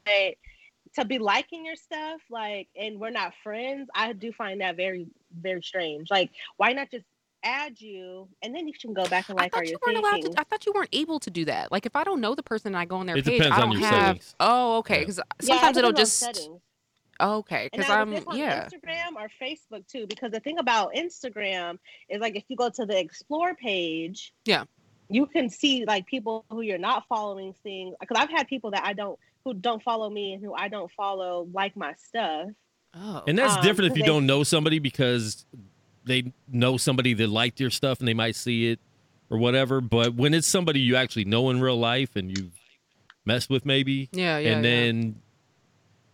to 0.96 1.06
be 1.06 1.20
liking 1.20 1.66
your 1.66 1.76
stuff, 1.76 2.22
like, 2.30 2.70
and 2.80 3.00
we're 3.00 3.10
not 3.10 3.34
friends, 3.44 3.90
I 3.94 4.14
do 4.14 4.32
find 4.32 4.62
that 4.62 4.78
very, 4.78 5.08
very 5.38 5.62
strange. 5.62 6.10
Like, 6.10 6.32
why 6.56 6.72
not 6.74 6.90
just 6.90 7.06
add 7.44 7.80
you 7.80 8.28
and 8.42 8.54
then 8.56 8.68
you 8.68 8.74
can 8.74 8.94
go 8.94 9.06
back 9.08 9.30
and 9.30 9.38
like 9.38 9.56
all 9.56 9.60
thought 9.62 9.68
you 9.68 9.78
weren't 9.86 9.98
allowed 10.00 10.22
to. 10.22 10.34
I 10.40 10.44
thought 10.44 10.66
you 10.66 10.74
weren't 10.74 10.90
able 10.94 11.20
to 11.20 11.30
do 11.30 11.46
that. 11.46 11.72
Like 11.72 11.86
if 11.86 11.96
I 11.96 12.04
don't 12.04 12.20
know 12.20 12.36
the 12.36 12.44
person 12.44 12.70
and 12.70 12.78
I 12.78 12.86
go 12.86 12.98
on 12.98 13.06
their 13.06 13.18
It 13.18 13.26
page, 13.26 13.40
depends 13.42 13.58
I 13.58 13.62
on 13.62 13.70
don't 13.70 13.80
your 13.80 13.90
have. 13.90 14.06
settings. 14.08 14.36
Oh, 14.40 14.78
okay. 14.78 15.00
Because 15.00 15.20
Yeah, 15.42 15.54
sometimes 15.56 15.78
it 15.78 15.80
it'll 15.80 15.92
just. 15.94 16.18
settings. 16.20 16.62
Okay. 17.20 17.70
Because 17.72 17.90
I'm 17.90 18.14
on 18.14 18.38
yeah. 18.38 18.68
Instagram 18.68 19.16
or 19.18 19.30
Facebook 19.42 19.88
too? 19.88 20.06
Because 20.08 20.32
the 20.32 20.40
thing 20.40 20.60
about 20.60 20.94
Instagram 20.94 21.80
is 22.10 22.22
like 22.22 22.36
if 22.36 22.44
you 22.48 22.56
go 22.56 22.70
to 22.70 22.86
the 22.86 22.98
explore 23.00 23.56
page, 23.56 24.34
Yeah. 24.46 24.66
You 25.10 25.26
can 25.26 25.50
see 25.50 25.86
like 25.86 26.06
people 26.06 26.46
who 26.50 26.62
you're 26.62 26.78
not 26.78 27.06
following 27.08 27.54
seeing. 27.64 27.94
Because 28.00 28.18
I've 28.20 28.30
had 28.30 28.48
people 28.48 28.72
that 28.72 28.84
I 28.84 28.94
don't 28.94 29.18
who 29.44 29.54
don't 29.54 29.82
follow 29.82 30.10
me 30.10 30.34
and 30.34 30.44
who 30.44 30.54
I 30.54 30.68
don't 30.68 30.92
follow 30.92 31.48
like 31.54 31.76
my 31.78 31.94
stuff. 31.96 32.50
Oh. 32.94 33.24
And 33.28 33.38
that's 33.38 33.56
Um, 33.58 33.64
different 33.64 33.92
if 33.92 33.98
you 33.98 34.04
they- 34.04 34.08
don't 34.08 34.26
know 34.26 34.44
somebody 34.44 34.80
because 34.80 35.46
they 36.06 36.34
know 36.48 36.78
somebody 36.78 37.14
that 37.14 37.28
liked 37.30 37.60
your 37.60 37.70
stuff 37.70 38.00
and 38.00 38.08
they 38.08 38.14
might 38.14 38.36
see 38.36 38.70
it 38.70 38.80
or 39.30 39.38
whatever. 39.38 39.82
But 39.82 40.16
when 40.16 40.34
it's 40.34 40.48
somebody 40.48 40.80
you 40.80 40.96
actually 40.96 41.26
know 41.26 41.50
in 41.50 41.60
real 41.62 41.78
life 41.78 42.16
and 42.16 42.36
you've 42.38 42.54
messed 43.26 43.50
with 43.50 43.66
maybe, 43.66 44.10
yeah, 44.14 44.38
yeah. 44.38 44.52
and 44.56 44.64
yeah. 44.66 44.70
then 44.72 45.22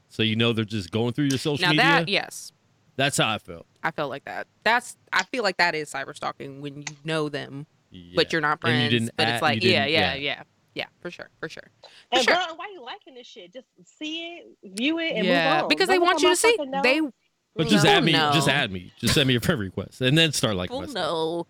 so 0.09 0.21
you 0.23 0.35
know 0.35 0.53
they're 0.53 0.65
just 0.65 0.91
going 0.91 1.13
through 1.13 1.25
your 1.25 1.37
social 1.39 1.61
now 1.63 1.69
media. 1.69 1.83
that 1.83 2.09
yes, 2.09 2.51
That's 2.95 3.17
how 3.17 3.29
I 3.33 3.37
felt. 3.39 3.65
I 3.83 3.91
felt 3.91 4.09
like 4.09 4.25
that. 4.25 4.47
That's 4.63 4.95
I 5.11 5.23
feel 5.23 5.43
like 5.43 5.57
that 5.57 5.73
is 5.75 5.91
cyber 5.91 6.15
stalking 6.15 6.61
when 6.61 6.77
you 6.77 6.83
know 7.03 7.29
them 7.29 7.65
Yeah. 7.93 8.13
but 8.15 8.31
you're 8.33 8.41
not 8.41 8.59
And 8.63 8.73
you 8.73 8.79
friends. 8.79 8.91
didn't 8.91 9.11
but 9.15 9.27
add- 9.27 9.33
it's 9.35 9.41
like 9.41 9.63
you 9.63 9.71
yeah, 9.71 9.85
didn't- 9.85 9.93
yeah, 9.93 10.13
yeah. 10.15 10.21
yeah, 10.37 10.43
yeah, 10.75 10.85
for 11.01 11.11
sure, 11.11 11.29
for 11.39 11.47
sure. 11.49 11.69
For 11.81 11.89
And 12.13 12.23
sure. 12.23 12.33
girl, 12.35 12.53
why 12.55 12.65
are 12.65 12.69
you 12.71 12.83
liking 12.83 13.13
this 13.13 13.27
shit? 13.27 13.53
Just 13.53 13.67
see 13.99 14.37
it, 14.37 14.47
view 14.77 14.99
it, 14.99 15.13
and 15.15 15.25
yeah, 15.25 15.53
move 15.55 15.63
on. 15.63 15.69
because 15.69 15.87
they 15.87 15.95
Don't 15.95 16.03
want 16.05 16.21
you 16.21 16.29
to 16.29 16.35
see. 16.35 16.57
motherfucker 16.57 16.69
know. 16.69 16.81
They 16.81 17.01
But 17.55 17.67
just 17.67 17.85
No. 17.85 17.91
add 17.91 18.03
me. 18.03 18.11
Just 18.13 18.49
add 18.49 18.71
me. 18.71 18.91
Just 18.99 19.13
send 19.13 19.27
me 19.27 19.33
your 19.33 19.41
friend 19.41 19.61
request, 19.61 20.01
and 20.01 20.17
then 20.17 20.31
start 20.31 20.55
like 20.55 20.71
will 20.71 20.79
my 20.81 20.85
stuff. 20.87 20.95
know 20.95 21.47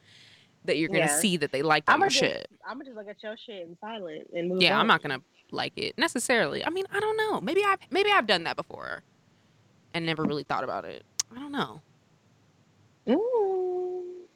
that 0.66 0.78
you're 0.78 0.90
gonna 0.90 1.00
Yeah. 1.02 1.18
see 1.20 1.38
that 1.38 1.52
they 1.54 1.62
like 1.62 1.86
I'ma 1.88 2.06
your 2.06 2.10
just, 2.10 2.20
shit. 2.20 2.48
I'm 2.68 2.74
gonna 2.74 2.86
just 2.86 2.98
look 2.98 3.08
at 3.08 3.24
your 3.24 3.38
shit 3.38 3.66
in 3.68 3.78
silent 3.80 4.30
and 4.36 4.50
move 4.50 4.62
Yeah, 4.62 4.74
on. 4.76 4.82
I'm 4.82 4.88
not 4.88 5.02
gonna 5.02 5.22
like 5.52 5.74
it 5.78 5.98
necessarily. 5.98 6.66
I 6.66 6.70
mean, 6.72 6.86
I 6.92 7.00
don't 7.00 7.16
know. 7.16 7.40
Maybe 7.40 7.62
I 7.64 7.78
maybe 7.90 8.12
I've 8.12 8.28
done 8.28 8.44
that 8.44 8.58
before, 8.58 9.04
and 9.94 10.06
never 10.06 10.24
really 10.24 10.44
thought 10.44 10.66
about 10.66 10.84
it. 10.84 11.04
I 11.32 11.36
don't 11.40 11.52
know. 11.54 11.82
Ooh. 13.10 13.73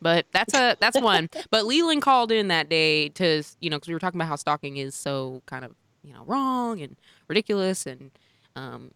But 0.02 0.26
that's 0.32 0.54
a 0.54 0.78
that's 0.80 1.00
one. 1.00 1.30
but 1.50 1.66
Leland 1.66 2.02
called 2.02 2.32
in 2.32 2.50
that 2.50 2.70
day 2.70 3.10
to 3.10 3.44
you 3.60 3.70
know 3.70 3.78
because 3.78 3.88
we 3.88 3.94
were 3.94 4.00
talking 4.00 4.20
about 4.20 4.28
how 4.28 4.36
stalking 4.36 4.78
is 4.78 4.96
so 4.96 5.42
kind 5.46 5.66
of 5.66 5.74
you 6.04 6.14
know 6.14 6.24
wrong 6.26 6.82
and 6.82 6.96
ridiculous, 7.28 7.86
and 7.86 8.12
um, 8.56 8.92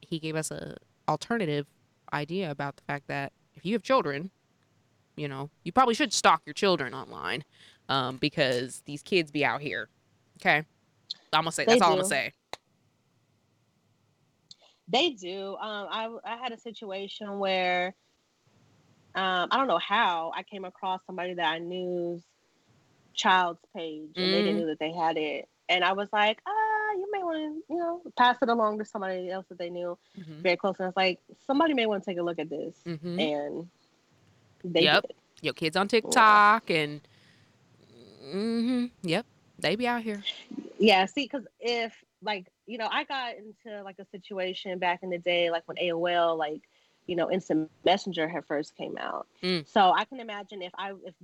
he 0.00 0.18
gave 0.18 0.36
us 0.36 0.50
a 0.50 0.76
alternative 1.08 1.66
idea 2.12 2.50
about 2.50 2.76
the 2.76 2.82
fact 2.82 3.08
that 3.08 3.32
if 3.54 3.64
you 3.64 3.72
have 3.74 3.82
children, 3.82 4.30
you 5.16 5.28
know 5.28 5.50
you 5.64 5.72
probably 5.72 5.94
should 5.94 6.12
stalk 6.12 6.42
your 6.46 6.54
children 6.54 6.94
online, 6.94 7.44
um, 7.88 8.16
because 8.16 8.82
these 8.86 9.02
kids 9.02 9.30
be 9.30 9.44
out 9.44 9.60
here. 9.60 9.88
Okay, 10.40 10.64
I'm 11.32 11.42
gonna 11.42 11.52
say 11.52 11.64
They 11.64 11.72
that's 11.74 11.82
all 11.82 11.92
I'm 11.92 11.98
gonna 11.98 12.08
say. 12.08 12.32
They 14.88 15.10
do. 15.10 15.56
Um, 15.60 15.86
I 15.90 16.08
I 16.24 16.36
had 16.36 16.52
a 16.52 16.58
situation 16.58 17.38
where 17.38 17.94
um, 19.14 19.48
I 19.50 19.56
don't 19.58 19.68
know 19.68 19.78
how 19.78 20.32
I 20.34 20.42
came 20.42 20.64
across 20.64 21.00
somebody 21.06 21.34
that 21.34 21.46
I 21.46 21.58
knew's 21.58 22.22
child's 23.14 23.60
page, 23.76 24.10
and 24.16 24.32
they 24.32 24.38
Mm. 24.40 24.44
didn't 24.44 24.60
know 24.60 24.66
that 24.68 24.78
they 24.78 24.92
had 24.92 25.16
it, 25.18 25.48
and 25.68 25.84
I 25.84 25.92
was 25.92 26.08
like, 26.12 26.38
ah, 26.46 26.92
you 26.96 27.08
may 27.12 27.22
want 27.22 27.36
to, 27.68 27.74
you 27.74 27.78
know, 27.78 28.02
pass 28.18 28.36
it 28.42 28.48
along 28.48 28.78
to 28.78 28.84
somebody 28.84 29.30
else 29.30 29.46
that 29.48 29.58
they 29.58 29.70
knew 29.70 29.98
hmm 30.14 30.40
very 30.42 30.56
close. 30.56 30.76
And 30.78 30.86
I 30.86 30.88
was 30.88 30.96
like, 30.96 31.20
somebody 31.46 31.74
may 31.74 31.86
want 31.86 32.02
to 32.04 32.10
take 32.10 32.18
a 32.18 32.22
look 32.22 32.38
at 32.38 32.50
this, 32.50 32.76
hmm 32.84 33.18
and 33.18 33.68
they 34.64 34.84
Yep. 34.84 35.02
did. 35.02 35.14
Your 35.42 35.54
kids 35.54 35.76
on 35.76 35.88
TikTok 35.88 36.70
and 36.70 37.00
mm-hmm. 38.24 38.86
yep, 39.02 39.26
they 39.58 39.76
be 39.76 39.86
out 39.88 40.02
here. 40.02 40.22
Yeah, 40.78 41.04
see, 41.06 41.24
because 41.24 41.46
if 41.60 41.92
like 42.22 42.46
you 42.66 42.78
know, 42.78 42.88
I 42.90 43.04
got 43.04 43.34
into 43.36 43.82
like 43.82 43.96
a 43.98 44.06
situation 44.06 44.78
back 44.78 45.00
in 45.02 45.10
the 45.10 45.18
day, 45.18 45.50
like 45.50 45.66
when 45.66 45.76
AOL, 45.78 46.38
like 46.38 46.62
you 47.06 47.16
know, 47.16 47.30
Instant 47.30 47.70
Messenger 47.84 48.28
had 48.28 48.44
first 48.46 48.76
came 48.76 48.96
out. 48.98 49.26
Mm. 49.42 49.66
So 49.66 49.92
I 49.92 50.04
can 50.04 50.20
imagine 50.20 50.62
if 50.62 50.72
I 50.76 50.92
if 51.04 51.14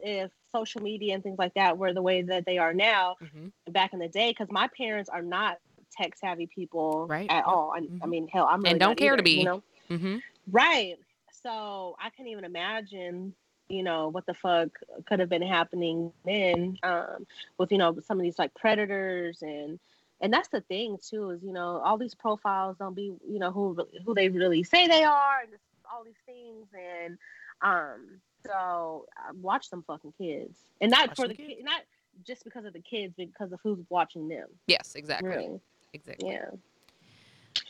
if 0.00 0.30
social 0.50 0.82
media 0.82 1.14
and 1.14 1.22
things 1.22 1.38
like 1.38 1.54
that 1.54 1.78
were 1.78 1.92
the 1.92 2.02
way 2.02 2.22
that 2.22 2.44
they 2.46 2.58
are 2.58 2.74
now 2.74 3.16
hmm 3.20 3.48
back 3.70 3.92
in 3.92 3.98
the 3.98 4.08
day, 4.08 4.30
because 4.30 4.50
my 4.50 4.68
parents 4.76 5.08
are 5.08 5.22
not 5.22 5.58
tech 5.90 6.16
savvy 6.16 6.46
people 6.46 7.06
Right. 7.06 7.30
at 7.30 7.44
all. 7.44 7.72
I, 7.74 7.78
I 8.02 8.06
Mhm. 8.06 8.08
mean, 8.08 8.28
hell, 8.28 8.46
I'm 8.50 8.62
really 8.62 8.72
And 8.72 8.80
don't 8.80 8.98
care 8.98 9.16
to 9.16 9.22
be. 9.22 9.38
You 9.38 9.44
know, 9.44 9.62
hmm 9.88 10.16
right? 10.50 10.96
So 11.32 11.96
I 12.00 12.10
can't 12.10 12.28
even 12.28 12.44
imagine 12.44 13.34
you 13.68 13.82
know 13.82 14.08
what 14.08 14.26
the 14.26 14.34
fuck 14.34 14.68
could 15.06 15.20
have 15.20 15.30
been 15.30 15.40
happening 15.42 16.12
then 16.26 16.76
um 16.82 17.26
with 17.56 17.72
you 17.72 17.78
know 17.78 17.98
some 18.00 18.18
of 18.18 18.22
these 18.22 18.38
like 18.38 18.52
predators 18.54 19.40
and 19.40 19.78
and 20.20 20.32
that's 20.32 20.48
the 20.48 20.60
thing 20.62 20.96
too 21.02 21.30
is 21.30 21.42
you 21.42 21.52
know 21.52 21.80
all 21.84 21.98
these 21.98 22.14
profiles 22.14 22.76
don't 22.78 22.94
be 22.94 23.14
you 23.28 23.38
know 23.38 23.50
who 23.50 23.76
who 24.04 24.14
they 24.14 24.28
really 24.28 24.62
say 24.62 24.86
they 24.86 25.04
are 25.04 25.40
and 25.42 25.52
all 25.92 26.04
these 26.04 26.14
things 26.26 26.66
and 26.74 27.18
um 27.62 28.20
so 28.46 29.06
uh, 29.18 29.32
watch 29.40 29.70
them 29.70 29.82
fucking 29.86 30.12
kids 30.18 30.58
and 30.80 30.90
not 30.90 31.08
Watch 31.08 31.16
for 31.16 31.28
the 31.28 31.34
kids. 31.34 31.60
not 31.62 31.82
just 32.26 32.44
because 32.44 32.64
of 32.64 32.72
the 32.72 32.80
kids 32.80 33.14
but 33.16 33.26
because 33.26 33.52
of 33.52 33.60
who's 33.62 33.78
watching 33.88 34.28
them 34.28 34.48
Yes, 34.66 34.94
exactly. 34.94 35.28
really 35.28 35.60
Exactly. 35.92 36.30
yeah 36.30 36.46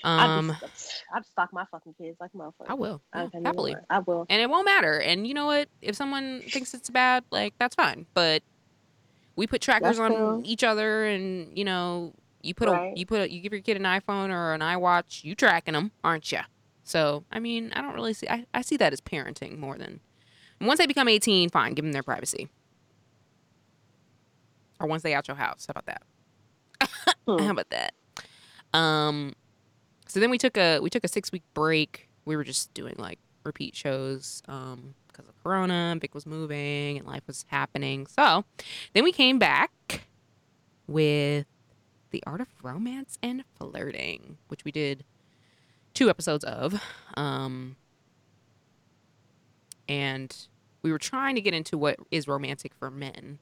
Um, 0.03 0.51
I'd, 0.51 0.61
just, 0.61 1.05
I'd 1.15 1.27
stalk 1.27 1.53
my 1.53 1.65
fucking 1.71 1.95
kids 1.95 2.19
like 2.21 2.33
motherfucker 2.33 2.69
I 2.69 2.75
will 2.75 3.01
I 3.13 3.23
yeah, 3.25 3.29
can 3.31 3.45
happily. 3.45 3.77
I 3.91 3.99
will 4.01 4.27
and 4.29 4.41
it 4.41 4.49
won't 4.49 4.65
matter. 4.65 4.99
And 5.01 5.27
you 5.27 5.35
know 5.35 5.47
what? 5.47 5.69
If 5.83 5.95
someone 5.97 6.41
thinks 6.41 6.75
it's 6.75 6.91
bad, 6.91 7.25
like 7.31 7.55
that's 7.59 7.75
fine. 7.75 8.07
But 8.15 8.43
we 9.37 9.47
put 9.47 9.61
trackers 9.61 9.99
That's 9.99 10.13
on 10.13 10.17
cool. 10.17 10.43
each 10.45 10.65
other, 10.65 11.05
and 11.05 11.57
you 11.57 11.65
know, 11.65 12.13
you 12.45 12.55
put 12.55 12.69
a 12.69 12.93
you 12.95 13.07
put 13.07 13.21
a, 13.23 13.33
you 13.33 13.41
give 13.41 13.53
your 13.53 13.63
kid 13.63 13.77
an 13.77 13.83
iPhone 13.85 14.31
or 14.31 14.53
an 14.55 14.61
iWatch, 14.61 15.25
you 15.25 15.35
tracking 15.35 15.75
them, 15.75 15.91
aren't 16.03 16.31
you? 16.31 16.41
So 16.83 17.25
I 17.33 17.41
mean, 17.41 17.73
I 17.75 17.83
don't 17.83 17.95
really 17.95 18.15
see. 18.15 18.29
I, 18.29 18.47
I 18.53 18.63
see 18.63 18.77
that 18.77 18.93
as 18.93 19.01
parenting 19.01 19.59
more 19.59 19.77
than. 19.79 20.01
Once 20.61 20.79
they 20.79 20.87
become 20.87 21.09
18, 21.09 21.51
fine, 21.51 21.75
give 21.75 21.85
them 21.85 21.93
their 21.93 22.03
privacy. 22.03 22.49
Or 24.81 24.87
once 24.87 25.03
they 25.03 25.15
out 25.15 25.29
your 25.29 25.37
house, 25.37 25.67
how 25.67 25.73
about 25.73 25.87
that? 25.87 26.03
Hmm. 27.27 27.39
How 27.39 27.53
about 27.53 27.71
that? 27.71 27.95
Um, 28.79 29.33
so 30.07 30.21
then 30.21 30.29
we 30.29 30.37
took 30.37 30.59
a 30.59 30.79
we 30.81 30.91
took 30.91 31.05
a 31.05 31.09
six 31.09 31.33
week 31.33 31.43
break. 31.55 32.11
We 32.27 32.37
were 32.37 32.45
just 32.45 32.75
doing 32.75 32.95
like 32.99 33.19
repeat 33.45 33.75
shows 33.75 34.43
um 34.47 34.95
because 35.09 35.27
of 35.29 35.43
Corona. 35.43 35.73
and 35.93 36.01
Vic 36.01 36.15
was 36.15 36.27
moving 36.27 36.99
and 36.99 37.07
life 37.07 37.23
was 37.27 37.47
happening. 37.49 38.07
So 38.07 38.45
then 38.93 39.05
we 39.05 39.13
came 39.13 39.39
back 39.39 40.03
with 40.87 41.47
the 42.15 42.23
art 42.29 42.41
of 42.41 42.47
romance 42.63 43.19
and 43.25 43.43
flirting, 43.59 44.39
which 44.47 44.65
we 44.65 44.71
did 44.71 45.05
two 45.95 46.09
episodes 46.09 46.45
of. 46.45 46.81
Um, 47.17 47.75
and 49.89 50.47
we 50.83 50.93
were 50.93 50.99
trying 50.99 51.35
to 51.35 51.41
get 51.41 51.55
into 51.55 51.77
what 51.77 51.97
is 52.13 52.29
romantic 52.29 52.73
for 52.73 52.89
men 52.89 53.41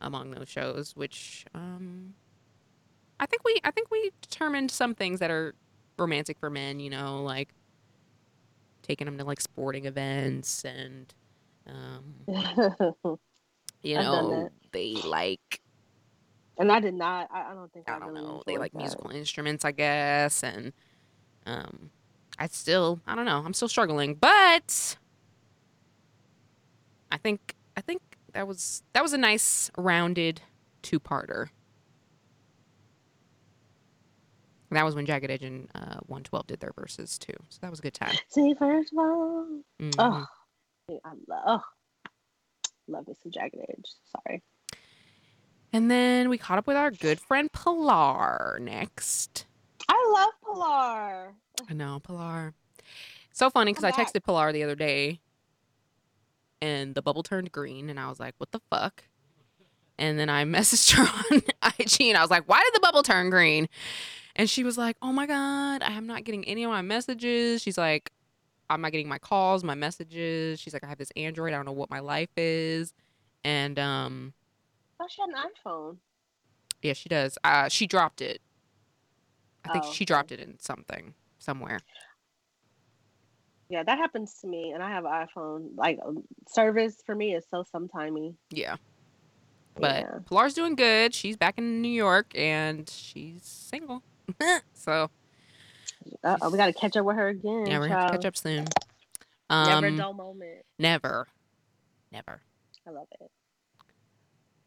among 0.00 0.32
those 0.32 0.48
shows, 0.48 0.96
which 0.96 1.46
um, 1.54 2.14
I 3.20 3.26
think 3.26 3.44
we 3.44 3.60
I 3.62 3.70
think 3.70 3.92
we 3.92 4.10
determined 4.20 4.72
some 4.72 4.96
things 4.96 5.20
that 5.20 5.30
are 5.30 5.54
romantic 5.96 6.36
for 6.40 6.50
men. 6.50 6.80
You 6.80 6.90
know, 6.90 7.22
like 7.22 7.54
taking 8.82 9.04
them 9.04 9.18
to 9.18 9.24
like 9.24 9.40
sporting 9.40 9.84
events 9.84 10.64
and 10.64 11.14
um, 11.68 12.14
you 13.82 13.94
know 13.94 14.50
they 14.72 14.94
like 14.94 15.60
and 16.58 16.70
I 16.72 16.80
did 16.80 16.94
not. 16.94 17.28
I, 17.32 17.50
I 17.52 17.54
don't 17.54 17.72
think 17.72 17.88
I, 17.88 17.96
I 17.96 17.98
don't 17.98 18.08
really 18.12 18.22
know. 18.26 18.42
They 18.46 18.58
like 18.58 18.72
that. 18.72 18.78
musical 18.78 19.10
instruments, 19.10 19.64
I 19.64 19.72
guess, 19.72 20.42
and 20.42 20.72
um, 21.46 21.90
I 22.38 22.46
still, 22.48 23.00
I 23.06 23.14
don't 23.14 23.24
know. 23.26 23.42
I'm 23.44 23.54
still 23.54 23.68
struggling, 23.68 24.14
but 24.14 24.96
I 27.12 27.16
think, 27.18 27.54
I 27.76 27.80
think 27.80 28.02
that 28.32 28.46
was 28.48 28.82
that 28.92 29.02
was 29.02 29.12
a 29.12 29.18
nice 29.18 29.70
rounded 29.78 30.40
two 30.82 30.98
parter. 31.00 31.48
That 34.70 34.84
was 34.84 34.96
when 34.96 35.06
Jagged 35.06 35.30
Edge 35.30 35.44
and 35.44 35.68
uh, 35.76 36.00
112 36.06 36.46
did 36.48 36.58
their 36.60 36.72
verses 36.76 37.16
too, 37.16 37.34
so 37.48 37.58
that 37.60 37.70
was 37.70 37.78
a 37.78 37.82
good 37.82 37.94
time. 37.94 38.16
See, 38.28 38.54
first 38.58 38.92
of 38.92 38.98
all, 38.98 39.46
Mhm. 39.80 39.94
oh, 39.98 40.26
I 41.04 41.12
love, 41.28 41.62
love 42.88 43.06
me 43.06 43.14
some 43.22 43.30
Jagged 43.30 43.54
Edge. 43.68 43.84
Sorry. 44.10 44.42
And 45.74 45.90
then 45.90 46.28
we 46.28 46.38
caught 46.38 46.56
up 46.56 46.68
with 46.68 46.76
our 46.76 46.92
good 46.92 47.18
friend 47.18 47.50
Pilar 47.50 48.58
next. 48.62 49.44
I 49.88 50.12
love 50.14 50.30
Pilar. 50.40 51.34
I 51.68 51.74
know, 51.74 51.98
Pilar. 51.98 52.54
So 53.32 53.50
funny 53.50 53.72
because 53.72 53.82
I 53.82 53.90
texted 53.90 54.22
Pilar 54.22 54.52
the 54.52 54.62
other 54.62 54.76
day 54.76 55.18
and 56.62 56.94
the 56.94 57.02
bubble 57.02 57.24
turned 57.24 57.50
green 57.50 57.90
and 57.90 57.98
I 57.98 58.08
was 58.08 58.20
like, 58.20 58.36
what 58.38 58.52
the 58.52 58.60
fuck? 58.70 59.02
And 59.98 60.16
then 60.16 60.28
I 60.28 60.44
messaged 60.44 60.92
her 60.92 61.02
on 61.02 61.42
IG 61.76 62.02
and 62.02 62.16
I 62.16 62.22
was 62.22 62.30
like, 62.30 62.48
why 62.48 62.62
did 62.62 62.72
the 62.72 62.80
bubble 62.80 63.02
turn 63.02 63.28
green? 63.28 63.68
And 64.36 64.48
she 64.48 64.62
was 64.62 64.78
like, 64.78 64.96
oh 65.02 65.12
my 65.12 65.26
God, 65.26 65.82
I 65.82 65.90
am 65.94 66.06
not 66.06 66.22
getting 66.22 66.44
any 66.44 66.62
of 66.62 66.70
my 66.70 66.82
messages. 66.82 67.62
She's 67.62 67.78
like, 67.78 68.12
I'm 68.70 68.80
not 68.80 68.92
getting 68.92 69.08
my 69.08 69.18
calls, 69.18 69.64
my 69.64 69.74
messages. 69.74 70.60
She's 70.60 70.72
like, 70.72 70.84
I 70.84 70.86
have 70.86 70.98
this 70.98 71.10
Android. 71.16 71.52
I 71.52 71.56
don't 71.56 71.66
know 71.66 71.72
what 71.72 71.90
my 71.90 71.98
life 71.98 72.30
is. 72.36 72.94
And 73.42 73.76
um, 73.76 74.34
Oh, 75.04 75.08
she 75.10 75.20
had 75.20 75.30
an 75.30 75.50
iPhone. 75.66 75.96
yeah, 76.82 76.94
she 76.94 77.08
does. 77.10 77.36
Uh, 77.44 77.68
she 77.68 77.86
dropped 77.86 78.22
it. 78.22 78.40
I 79.64 79.72
think 79.72 79.84
Oh, 79.86 79.92
she 79.92 80.04
dropped 80.06 80.32
it 80.32 80.40
in 80.40 80.58
something, 80.58 81.12
somewhere. 81.38 81.80
Yeah, 83.68 83.82
that 83.82 83.98
happens 83.98 84.34
to 84.40 84.46
me, 84.46 84.72
and 84.72 84.82
I 84.82 84.90
have 84.90 85.04
an 85.04 85.10
iPhone. 85.26 85.70
Like 85.76 85.98
um, 86.04 86.22
service 86.48 86.96
for 87.04 87.14
me 87.14 87.34
is 87.34 87.44
so 87.50 87.64
sometimey. 87.74 88.34
Yeah. 88.50 88.76
But 89.76 90.02
yeah. 90.02 90.18
Pilar's 90.28 90.54
doing 90.54 90.74
good. 90.76 91.12
She's 91.14 91.36
back 91.36 91.58
in 91.58 91.82
New 91.82 91.88
York 91.88 92.26
and 92.36 92.88
she's 92.88 93.42
single. 93.42 94.02
so 94.74 95.10
Uh, 96.22 96.36
we 96.52 96.56
got 96.56 96.66
to 96.66 96.72
catch 96.72 96.96
up 96.96 97.04
with 97.04 97.16
her 97.16 97.28
again. 97.28 97.66
yeah, 97.66 97.78
we're 97.78 97.88
gonna 97.88 98.00
have 98.00 98.10
to 98.12 98.12
child. 98.12 98.22
catch 98.22 98.24
up 98.26 98.36
soon. 98.36 98.64
Never 99.50 99.86
a 99.86 99.90
Um, 99.90 99.96
dull 99.96 100.12
moment. 100.14 100.64
never, 100.78 101.26
never. 102.12 102.40
I 102.86 102.90
love 102.90 103.08
it. 103.20 103.30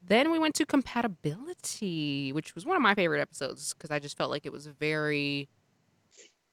Then 0.08 0.32
we 0.32 0.40
went 0.40 0.56
to 0.56 0.66
compatibility, 0.66 2.32
which 2.32 2.56
was 2.56 2.66
one 2.66 2.78
of 2.78 2.82
my 2.82 2.96
favorite 2.96 3.20
episodes 3.20 3.74
because 3.74 3.92
I 3.92 4.00
just 4.00 4.18
felt 4.18 4.32
like 4.32 4.46
it 4.46 4.52
was 4.54 4.66
very 4.68 5.50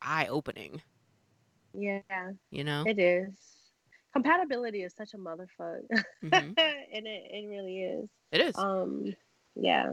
eye 0.02 0.26
opening. 0.26 0.82
Yeah, 1.72 2.00
You 2.50 2.64
know, 2.64 2.84
it 2.86 2.98
is. 2.98 3.32
Compatibility 4.12 4.82
is 4.82 4.92
such 4.94 5.14
a 5.14 5.18
motherfucker, 5.18 5.82
Mhm. 6.22 6.32
and 6.58 7.06
it, 7.06 7.30
it 7.32 7.48
really 7.48 7.82
is. 7.82 8.08
it 8.32 8.40
is. 8.40 8.56
Um, 8.56 9.14
yeah. 9.56 9.92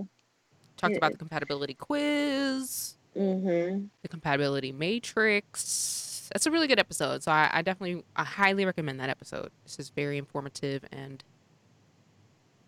Talked 0.77 0.93
it 0.93 0.97
about 0.97 1.11
is. 1.11 1.15
the 1.15 1.19
compatibility 1.19 1.73
quiz, 1.75 2.95
Mm-hmm. 3.15 3.85
the 4.01 4.07
compatibility 4.07 4.71
matrix. 4.71 6.29
That's 6.33 6.45
a 6.45 6.51
really 6.51 6.67
good 6.67 6.79
episode. 6.79 7.23
So 7.23 7.31
I, 7.31 7.49
I 7.51 7.61
definitely, 7.61 8.03
I 8.15 8.23
highly 8.23 8.63
recommend 8.65 8.99
that 9.01 9.09
episode. 9.09 9.51
This 9.63 9.79
is 9.79 9.89
very 9.89 10.17
informative 10.17 10.85
and 10.91 11.23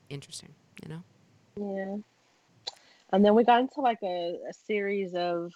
interesting. 0.10 0.54
You 0.84 0.90
know. 0.90 1.04
Yeah. 1.56 1.98
And 3.12 3.24
then 3.24 3.36
we 3.36 3.44
got 3.44 3.60
into 3.62 3.82
like 3.82 4.00
a, 4.04 4.40
a 4.50 4.54
series 4.54 5.14
of 5.14 5.52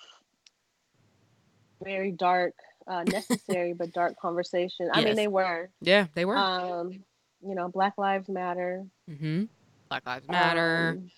very 1.83 2.11
dark, 2.11 2.53
uh, 2.87 3.03
necessary 3.07 3.73
but 3.73 3.91
dark 3.93 4.19
conversation. 4.19 4.89
I 4.93 4.99
Yes. 4.99 5.05
mean, 5.07 5.15
they 5.15 5.27
were. 5.27 5.69
Yeah, 5.81 6.07
they 6.13 6.25
were. 6.25 6.37
Um, 6.37 7.03
you 7.41 7.55
know, 7.55 7.69
Black 7.69 7.97
Lives 7.97 8.29
Matter. 8.29 8.85
mm-hmm. 9.09 9.45
Black 9.89 10.05
Lives 10.05 10.27
Matter. 10.27 10.95
Um, 10.97 11.11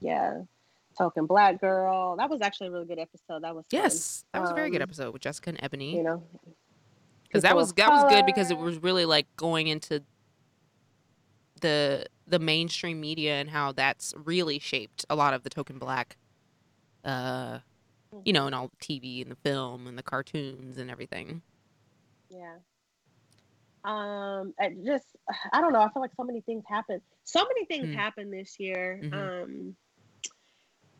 yeah. 0.00 0.42
Token 0.98 1.26
Black 1.26 1.60
Girl. 1.60 2.16
That 2.16 2.30
was 2.30 2.40
actually 2.40 2.68
a 2.68 2.70
really 2.72 2.86
good 2.86 2.98
episode. 2.98 3.42
That 3.42 3.54
was 3.54 3.64
fun, 3.70 3.80
yes, 3.82 4.24
that 4.32 4.40
was 4.40 4.50
a 4.50 4.54
very 4.54 4.70
good 4.70 4.80
um, 4.80 4.88
episode 4.88 5.12
with 5.12 5.20
Jessica 5.22 5.50
and 5.50 5.58
Ebony. 5.62 5.94
You 5.94 6.02
know, 6.02 6.22
because 7.24 7.42
that 7.42 7.54
was 7.54 7.72
that 7.74 7.90
was 7.90 8.10
good 8.10 8.24
because 8.24 8.50
it 8.50 8.56
was 8.56 8.82
really 8.82 9.04
like 9.04 9.26
going 9.36 9.66
into 9.68 10.02
the 11.60 12.06
the 12.26 12.38
mainstream 12.38 13.00
media 13.00 13.34
and 13.34 13.50
how 13.50 13.72
that's 13.72 14.14
really 14.16 14.58
shaped 14.58 15.04
a 15.10 15.16
lot 15.16 15.34
of 15.34 15.42
the 15.42 15.50
token 15.50 15.78
black 15.78 16.16
uh 17.04 17.60
you 18.24 18.32
know 18.32 18.46
and 18.46 18.54
all 18.54 18.68
the 18.68 18.76
tv 18.78 19.22
and 19.22 19.30
the 19.30 19.36
film 19.36 19.86
and 19.86 19.98
the 19.98 20.02
cartoons 20.02 20.78
and 20.78 20.90
everything 20.90 21.42
Yeah. 22.30 22.58
Um, 23.84 24.52
I 24.58 24.70
just 24.84 25.06
I 25.52 25.60
don't 25.60 25.72
know. 25.72 25.80
I 25.80 25.92
feel 25.92 26.02
like 26.02 26.14
so 26.16 26.24
many 26.24 26.40
things 26.40 26.64
happen. 26.68 27.00
So 27.24 27.44
many 27.44 27.66
things 27.66 27.86
Hmm. 27.86 27.94
happened 27.94 28.32
this 28.32 28.58
year. 28.58 29.00
Mhm. 29.02 29.12
Um, 29.12 29.76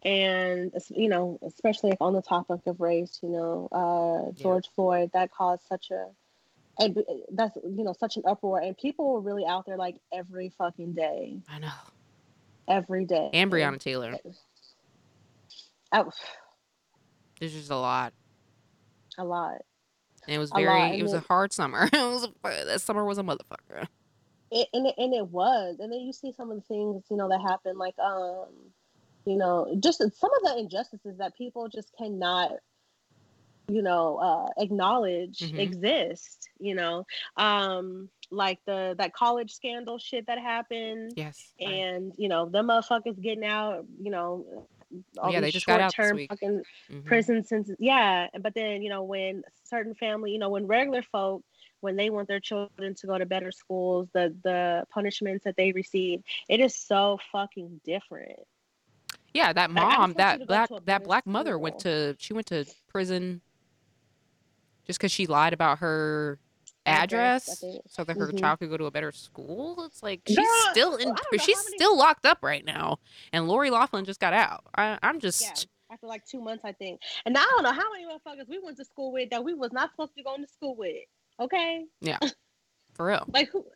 and 0.03 0.73
you 0.91 1.09
know, 1.09 1.39
especially 1.45 1.93
on 2.01 2.13
the 2.13 2.23
topic 2.23 2.61
of 2.67 2.81
race, 2.81 3.19
you 3.23 3.31
know, 3.31 3.69
uh, 3.73 4.33
Yeah. 4.37 4.43
George 4.43 4.69
Floyd 4.75 5.11
that 5.15 5.31
caused 5.33 5.63
such 5.67 5.91
a, 5.91 6.11
and 6.79 6.97
that's 7.33 7.57
you 7.57 7.85
know 7.85 7.95
such 7.99 8.17
an 8.17 8.23
uproar, 8.27 8.61
and 8.61 8.77
people 8.77 9.13
were 9.13 9.21
really 9.21 9.47
out 9.47 9.67
there 9.67 9.77
like 9.77 9.97
every 10.13 10.53
fucking 10.59 10.93
day, 10.93 11.39
i 11.49 11.59
know. 11.59 11.69
Every 12.69 13.05
day. 13.05 13.31
and 13.33 13.51
breonna 13.51 13.79
taylor. 13.79 14.17
Oh, 15.93 16.11
there's 17.39 17.53
just 17.53 17.71
a 17.71 17.77
lot. 17.77 18.13
A 19.19 19.25
lot. 19.25 19.63
and 20.27 20.35
it 20.35 20.39
was 20.39 20.51
very 20.51 20.99
it 20.99 21.03
was 21.03 21.13
a 21.13 21.21
hard 21.21 21.53
summer. 21.53 21.89
It 21.93 21.97
was 21.97 22.25
a, 22.25 22.65
that 22.65 22.81
summer 22.81 23.05
was 23.05 23.19
a 23.19 23.23
motherfucker. 23.23 23.87
It, 24.51 24.69
and 24.73 24.87
it, 24.87 24.95
and 24.99 25.15
it 25.15 25.27
was 25.29 25.77
and 25.81 25.93
then 25.93 26.01
you 26.01 26.13
see 26.13 26.33
some 26.33 26.51
of 26.51 26.57
the 26.57 26.63
things 26.63 27.05
you 27.11 27.17
know 27.17 27.29
that 27.29 27.41
happen 27.41 27.77
like 27.79 27.99
um 27.99 28.47
you 29.25 29.37
know 29.37 29.77
just 29.81 29.99
some 29.99 30.31
of 30.31 30.43
the 30.43 30.59
injustices 30.59 31.19
that 31.19 31.37
people 31.37 31.69
just 31.69 31.93
cannot 31.99 32.53
you 33.69 33.83
know 33.83 34.17
uh 34.19 34.49
acknowledge 34.63 35.53
Mhm. 35.53 35.59
exist 35.59 36.49
you 36.59 36.75
know 36.75 37.05
um 37.37 38.09
like 38.31 38.59
the 38.67 38.95
that 38.99 39.13
college 39.13 39.53
scandal 39.53 39.99
shit 39.99 40.27
that 40.27 40.39
happened 40.39 41.17
yes 41.17 41.53
and 41.61 42.13
you 42.17 42.29
know 42.29 42.49
the 42.49 42.59
motherfuckers 42.63 43.21
getting 43.21 43.45
out 43.45 43.85
you 44.01 44.11
know 44.11 44.67
all 45.19 45.31
Oh, 45.31 45.31
yeah, 45.33 45.41
they 45.41 45.51
these 45.51 45.53
just 45.53 45.67
got 45.67 45.81
out 45.81 45.97
this 45.97 46.13
short-term 46.13 46.19
fucking 46.29 46.63
mhm. 46.91 47.03
prison 47.05 47.43
sentences. 47.45 47.77
Yeah, 47.79 48.29
but 48.41 48.55
then 48.55 48.83
you 48.83 48.89
know 48.91 49.03
when 49.03 49.43
certain 49.65 49.95
family, 49.95 50.33
you 50.33 50.39
know 50.39 50.49
when 50.51 50.67
regular 50.67 51.03
folk, 51.03 51.43
when 51.81 51.97
they 51.97 52.11
want 52.11 52.29
their 52.29 52.41
children 52.41 52.95
to 52.95 53.07
go 53.07 53.19
to 53.19 53.27
better 53.27 53.51
schools, 53.53 54.09
the 54.13 54.35
the 54.43 54.87
punishments 54.91 55.45
that 55.45 55.57
they 55.57 55.73
receive, 55.73 56.23
it 56.49 56.61
is 56.61 56.75
so 56.75 57.19
fucking 57.33 57.81
different. 57.85 58.39
yeah 59.35 59.53
that 59.53 59.71
Like, 59.75 59.89
mom 59.89 60.13
you 60.13 60.15
that 60.15 60.47
black 60.47 60.71
that 60.85 61.03
black 61.03 61.27
mother 61.27 61.59
went 61.59 61.79
to 61.79 62.17
she 62.19 62.33
went 62.33 62.47
to 62.47 62.65
prison 62.89 63.41
just 64.87 64.99
because 64.99 65.13
she 65.13 65.27
lied 65.27 65.53
about 65.53 65.79
her 65.81 66.39
Address, 66.89 67.49
I 67.49 67.53
address, 67.53 67.61
think. 67.61 67.83
so 67.89 68.05
that 68.05 68.17
her 68.17 68.29
Mhm. 68.29 68.39
child 68.41 68.59
could 68.61 68.71
go 68.71 68.77
to 68.77 68.85
a 68.85 68.91
better 68.93 69.11
school. 69.13 69.85
It's 69.85 70.03
like 70.05 70.21
she's 70.27 70.37
Girl, 70.37 70.47
still 70.71 70.97
in. 70.97 71.11
I 71.11 71.37
She's 71.39 71.57
many- 71.65 71.77
still 71.77 71.97
locked 71.97 72.25
up 72.25 72.39
right 72.43 72.65
now, 72.65 72.99
and 73.33 73.49
Lori 73.49 73.71
Loughlin 73.71 74.05
just 74.05 74.21
got 74.21 74.33
out. 74.33 74.65
I, 74.77 74.97
I'm 75.03 75.17
Yeah, 75.17 75.21
just 75.21 75.67
after 75.91 76.07
like 76.07 76.25
two 76.27 76.41
months, 76.41 76.65
I 76.65 76.73
think. 76.73 77.01
And 77.25 77.37
I 77.37 77.43
don't 77.43 77.65
know 77.65 77.73
how 77.73 77.93
many 77.93 78.05
motherfuckers 78.07 78.49
we 78.49 78.59
went 78.61 78.77
to 78.77 78.85
school 78.85 79.11
with 79.13 79.31
that 79.31 79.43
we 79.43 79.53
was 79.55 79.73
not 79.73 79.91
supposed 79.91 80.11
to 80.13 80.15
be 80.17 80.23
going 80.23 80.43
to 80.43 80.49
school 80.49 80.77
with. 80.77 80.95
Okay, 81.41 81.87
Yeah. 82.01 82.19
for 82.95 83.07
real. 83.07 83.25
like 83.33 83.49
who? 83.51 83.67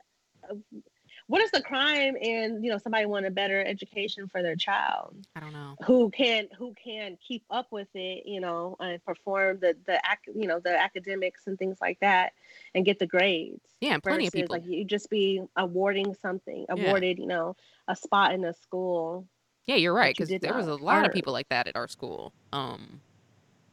What 1.31 1.43
is 1.43 1.53
the 1.53 1.63
crime 1.63 2.17
in 2.17 2.63
you 2.65 2.73
know 2.73 2.79
somebody 2.79 3.07
want 3.07 3.25
a 3.25 3.31
better 3.31 3.65
education 3.65 4.27
for 4.27 4.43
their 4.43 4.57
child? 4.57 5.15
I 5.37 5.41
don't 5.41 5.53
know. 5.53 5.77
who 5.87 6.11
can 6.11 6.49
who 6.59 6.75
can 6.75 7.17
keep 7.27 7.45
up 7.51 7.69
with 7.71 7.87
it 7.95 8.27
you 8.27 8.41
know 8.41 8.77
and 8.81 9.03
perform 9.05 9.61
the 9.61 9.77
the 9.87 9.95
ac- 9.95 10.35
you 10.35 10.49
know 10.49 10.59
the 10.59 10.77
academics 10.77 11.47
and 11.47 11.57
things 11.57 11.79
like 11.81 12.01
that 12.01 12.33
and 12.75 12.85
get 12.85 12.99
the 12.99 13.07
grades 13.07 13.61
Yeah, 13.81 13.99
plenty 13.99 14.27
of 14.27 14.33
people. 14.33 14.57
like 14.57 14.67
you 14.67 14.85
just 14.85 15.09
be 15.09 15.41
awarding 15.57 16.15
something 16.15 16.67
Yeah. 16.69 16.75
awarded 16.75 17.19
you 17.21 17.27
know 17.27 17.55
a 17.87 17.95
spot 17.95 18.35
in 18.35 18.45
a 18.45 18.53
school 18.53 19.25
yeah, 19.67 19.77
you're 19.77 19.95
right. 19.95 20.17
Because 20.17 20.37
there 20.41 20.55
was 20.55 20.67
a 20.67 20.75
lot 20.75 21.07
of 21.07 21.13
people 21.13 21.33
like 21.33 21.49
that 21.51 21.69
at 21.69 21.77
our 21.77 21.87
school. 21.87 22.33
Um, 22.53 23.03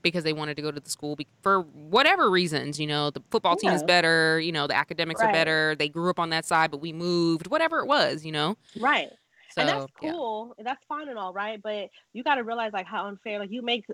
because 0.01 0.23
they 0.23 0.33
wanted 0.33 0.55
to 0.55 0.61
go 0.61 0.71
to 0.71 0.79
the 0.79 0.89
school 0.89 1.15
be- 1.15 1.27
for 1.41 1.61
whatever 1.61 2.29
reasons. 2.29 2.79
You 2.79 2.87
know, 2.87 3.09
the 3.09 3.21
football 3.31 3.55
team 3.55 3.71
is 3.71 3.83
better. 3.83 4.39
You 4.39 4.51
know, 4.51 4.67
the 4.67 4.75
academics 4.75 5.21
are 5.21 5.31
better. 5.31 5.75
They 5.77 5.89
grew 5.89 6.09
up 6.09 6.19
on 6.19 6.29
that 6.29 6.45
side, 6.45 6.71
but 6.71 6.81
we 6.81 6.93
moved. 6.93 7.47
Whatever 7.47 7.79
it 7.79 7.87
was, 7.87 8.25
you 8.25 8.31
know. 8.31 8.57
Right. 8.79 9.09
So 9.51 9.61
and 9.61 9.69
that's 9.69 9.91
yeah. 10.01 10.11
cool. 10.11 10.55
That's 10.59 10.83
fine 10.87 11.09
and 11.09 11.17
all, 11.17 11.33
right? 11.33 11.59
But 11.61 11.89
you 12.13 12.23
got 12.23 12.35
to 12.35 12.43
realize 12.43 12.73
like 12.73 12.85
how 12.85 13.07
unfair. 13.07 13.39
Like 13.39 13.51
you 13.51 13.61
make 13.61 13.85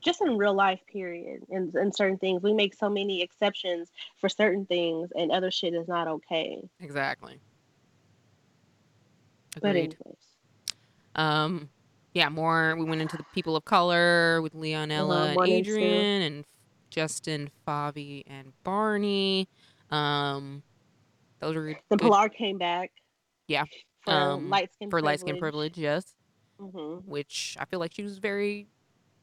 just 0.00 0.20
in 0.20 0.36
real 0.36 0.54
life, 0.54 0.80
period, 0.90 1.42
and 1.50 1.74
in 1.76 1.92
certain 1.92 2.18
things, 2.18 2.42
we 2.42 2.52
make 2.52 2.74
so 2.74 2.88
many 2.88 3.22
exceptions 3.22 3.90
for 4.18 4.28
certain 4.28 4.66
things, 4.66 5.10
and 5.14 5.30
other 5.30 5.50
shit 5.50 5.74
is 5.74 5.86
not 5.88 6.08
okay. 6.08 6.62
exactly. 6.80 7.38
But 9.60 9.70
Agreed. 9.70 9.96
anyways, 10.00 10.16
Um, 11.14 11.68
yeah, 12.14 12.28
more. 12.28 12.76
We 12.76 12.84
went 12.84 13.00
into 13.00 13.16
the 13.16 13.24
people 13.34 13.56
of 13.56 13.64
color 13.64 14.40
with 14.42 14.54
Leonella 14.54 15.28
and 15.28 15.36
one 15.36 15.50
and 15.50 15.64
two. 15.64 15.72
Adrian 15.72 16.22
and 16.22 16.44
Justin, 16.90 17.50
Favi, 17.66 18.22
and 18.26 18.52
Barney. 18.64 19.48
Um, 19.90 20.62
those 21.40 21.54
were 21.56 21.74
the 21.90 21.96
Pilar 21.96 22.28
came 22.28 22.58
back. 22.58 22.92
Yeah. 23.48 23.64
For 24.04 24.12
Um, 24.12 24.50
light 24.50 24.72
skin 24.74 24.90
for 24.90 25.00
light 25.00 25.20
skin 25.20 25.38
privilege, 25.38 25.78
yes. 25.78 26.14
hmm 26.58 26.96
Which 27.06 27.56
I 27.58 27.64
feel 27.64 27.80
like 27.80 27.94
she 27.94 28.02
was 28.02 28.18
very 28.18 28.66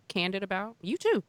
candid 0.07 0.41
about. 0.43 0.75
You 0.81 0.97
too. 0.97 1.23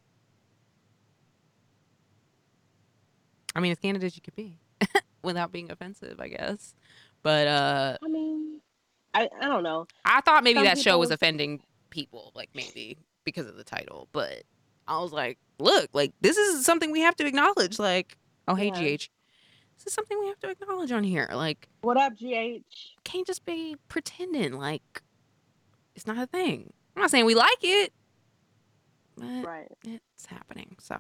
I 3.54 3.61
mean, 3.61 3.72
as 3.72 3.78
candid 3.78 4.04
as 4.04 4.14
you 4.16 4.22
could 4.22 4.36
be, 4.36 4.58
without 5.22 5.52
being 5.52 5.70
offensive, 5.70 6.20
I 6.20 6.28
guess. 6.28 6.74
But 7.22 7.46
uh, 7.48 7.98
I 8.02 8.08
mean, 8.08 8.61
I, 9.14 9.28
I 9.40 9.46
don't 9.46 9.62
know. 9.62 9.86
I 10.04 10.20
thought 10.20 10.44
maybe 10.44 10.58
Some 10.58 10.64
that 10.64 10.78
show 10.78 10.98
was 10.98 11.11
offending 11.11 11.61
people, 11.90 12.32
like 12.34 12.50
maybe 12.54 12.96
because 13.24 13.46
of 13.46 13.56
the 13.56 13.64
title. 13.64 14.08
But 14.12 14.42
I 14.86 15.00
was 15.00 15.12
like, 15.12 15.38
look, 15.58 15.90
like 15.92 16.12
this 16.20 16.36
is 16.36 16.64
something 16.64 16.90
we 16.92 17.00
have 17.00 17.16
to 17.16 17.26
acknowledge. 17.26 17.78
Like, 17.78 18.16
oh 18.48 18.54
hey, 18.54 18.66
Yeah. 18.66 18.96
GH, 18.96 19.08
this 19.76 19.86
is 19.86 19.92
something 19.92 20.18
we 20.20 20.28
have 20.28 20.38
to 20.40 20.50
acknowledge 20.50 20.92
on 20.92 21.02
here. 21.04 21.28
Like, 21.32 21.68
What 21.82 21.96
up, 21.96 22.14
GH? 22.16 22.62
can't 23.04 23.26
just 23.26 23.44
be 23.44 23.76
pretending 23.88 24.52
like 24.52 25.02
it's 25.96 26.06
not 26.06 26.18
a 26.18 26.26
thing. 26.26 26.72
I'm 26.96 27.02
not 27.02 27.11
saying 27.11 27.24
we 27.24 27.34
like 27.34 27.58
it, 27.62 27.92
but 29.16 29.44
Right. 29.44 29.68
it's 29.84 30.26
happening. 30.26 30.76
So, 30.80 30.94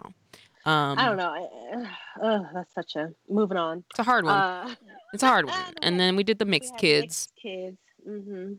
um, 0.66 0.98
I 0.98 1.06
don't 1.06 1.16
know. 1.16 1.30
I- 1.30 1.96
Ugh, 2.22 2.46
that's 2.52 2.74
such 2.74 2.96
a 2.96 3.12
moving 3.28 3.56
on. 3.56 3.84
It's 3.90 3.98
a 4.00 4.02
hard 4.02 4.24
one. 4.24 4.34
Uh, 4.34 4.74
it's 5.14 5.22
a 5.22 5.26
hard 5.28 5.46
one. 5.46 5.54
And 5.82 5.98
then 5.98 6.16
we 6.16 6.24
did 6.24 6.38
the 6.38 6.44
mixed 6.44 6.76
kids 6.76 7.02
mixed 7.04 7.32
kids. 7.40 7.78
Hmm 8.18 8.52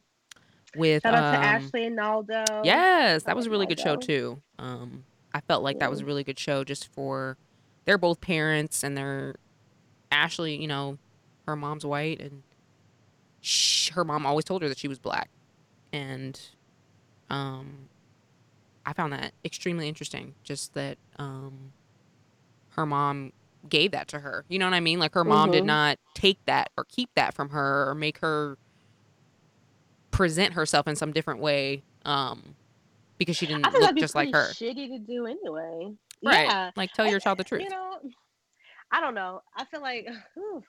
with 0.76 1.06
Shout 1.06 1.16
out 1.16 1.32
to 1.32 1.38
um, 1.38 1.44
Ashley 1.44 1.86
and 1.86 1.96
Naldo. 1.96 2.62
Yes, 2.64 3.24
that 3.24 3.36
was 3.36 3.48
a 3.48 3.50
really 3.50 3.66
good 3.66 3.80
show 3.80 3.98
too. 3.98 4.42
Um, 4.58 5.06
I 5.34 5.42
felt 5.42 5.64
like 5.64 5.80
that 5.80 5.90
was 5.90 6.02
a 6.02 6.06
really 6.06 6.24
good 6.24 6.40
show 6.40 6.64
just 6.64 6.88
for 6.94 7.38
they're 7.86 7.98
both 7.98 8.22
parents 8.22 8.84
and 8.84 8.96
they're 8.98 9.36
Ashley, 10.12 10.56
you 10.62 10.68
know, 10.68 10.98
her 11.48 11.56
mom's 11.56 11.86
white 11.86 12.22
and 12.22 12.44
sh 13.42 13.90
her 13.92 14.04
mom 14.04 14.26
always 14.26 14.46
told 14.46 14.62
her 14.62 14.70
that 14.70 14.78
she 14.80 14.88
was 14.88 15.00
black, 15.00 15.30
and 15.92 16.40
um, 17.30 17.90
I 18.86 18.94
found 18.94 19.14
that 19.14 19.34
extremely 19.46 19.88
interesting. 19.88 20.36
Just 20.44 20.74
that 20.74 20.98
um, 21.18 21.74
her 22.72 22.86
mom 22.86 23.32
gave 23.68 23.92
that 23.92 24.08
to 24.10 24.20
her. 24.20 24.46
You 24.50 24.60
know 24.60 24.66
what 24.66 24.74
I 24.74 24.80
mean? 24.80 25.00
Like 25.00 25.14
her 25.14 25.24
mom 25.24 25.52
did 25.52 25.64
Mhm. 25.64 25.68
not 25.68 25.98
take 26.16 26.40
that 26.48 26.70
or 26.78 26.86
keep 26.86 27.10
that 27.16 27.34
from 27.34 27.50
her 27.50 27.90
or 27.90 27.96
make 27.96 28.20
her 28.20 28.58
present 30.12 30.54
herself 30.54 30.88
in 30.88 30.96
some 30.96 31.12
different 31.12 31.40
way 31.40 31.84
um 32.06 32.56
because 33.18 33.38
she 33.38 33.46
didn't 33.46 33.72
look 33.74 33.96
just 33.98 34.16
like 34.16 34.32
her 34.34 34.42
shitty 34.42 34.88
to 34.90 35.00
do 35.00 35.26
anyway. 35.26 35.94
right 36.24 36.48
Yeah. 36.48 36.72
like 36.76 36.92
tell 36.94 37.08
your 37.08 37.20
child 37.20 37.38
the 37.38 37.44
truth 37.44 37.64
You 37.64 37.70
know, 37.70 37.98
I 38.92 39.00
don't 39.00 39.16
know. 39.16 39.42
I 39.56 39.66
feel 39.66 39.82
like, 39.82 40.08
whew, 40.36 40.64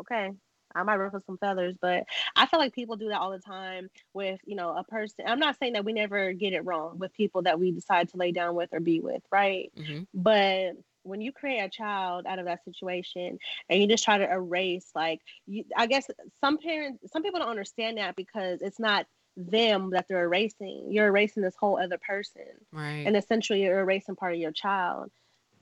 okay, 0.00 0.30
I 0.74 0.82
might 0.82 0.96
ruffle 0.96 1.20
some 1.20 1.38
feathers, 1.38 1.76
but 1.80 2.04
I 2.36 2.46
feel 2.46 2.60
like 2.60 2.74
people 2.74 2.96
do 2.96 3.08
that 3.08 3.20
all 3.20 3.30
the 3.30 3.38
time 3.38 3.88
with, 4.14 4.40
you 4.44 4.56
know, 4.56 4.70
a 4.76 4.84
person. 4.84 5.24
I'm 5.26 5.38
not 5.38 5.58
saying 5.58 5.74
that 5.74 5.84
we 5.84 5.92
never 5.92 6.32
get 6.32 6.52
it 6.52 6.64
wrong 6.64 6.98
with 6.98 7.12
people 7.14 7.42
that 7.42 7.58
we 7.58 7.72
decide 7.72 8.08
to 8.10 8.16
lay 8.16 8.32
down 8.32 8.54
with 8.54 8.70
or 8.72 8.80
be 8.80 9.00
with, 9.00 9.22
right? 9.30 9.72
hmm 9.76 10.02
But 10.14 10.72
when 11.08 11.20
you 11.20 11.32
create 11.32 11.60
a 11.60 11.68
child 11.68 12.26
out 12.26 12.38
of 12.38 12.44
that 12.46 12.64
situation 12.64 13.38
and 13.68 13.80
you 13.80 13.88
just 13.88 14.04
try 14.04 14.18
to 14.18 14.30
erase, 14.30 14.90
like, 14.94 15.20
you, 15.46 15.64
I 15.76 15.86
guess 15.86 16.08
some 16.40 16.58
parents, 16.58 17.10
some 17.12 17.22
people 17.22 17.40
don't 17.40 17.48
understand 17.50 17.98
that 17.98 18.16
because 18.16 18.62
it's 18.62 18.78
not 18.80 19.06
them 19.36 19.90
that 19.90 20.06
they're 20.08 20.24
erasing. 20.24 20.88
You're 20.90 21.08
erasing 21.08 21.42
this 21.42 21.56
whole 21.58 21.80
other 21.80 21.98
person 21.98 22.42
right 22.72 23.04
and 23.06 23.16
essentially 23.16 23.62
you're 23.62 23.80
erasing 23.80 24.16
part 24.16 24.34
of 24.34 24.40
your 24.40 24.52
child. 24.52 25.10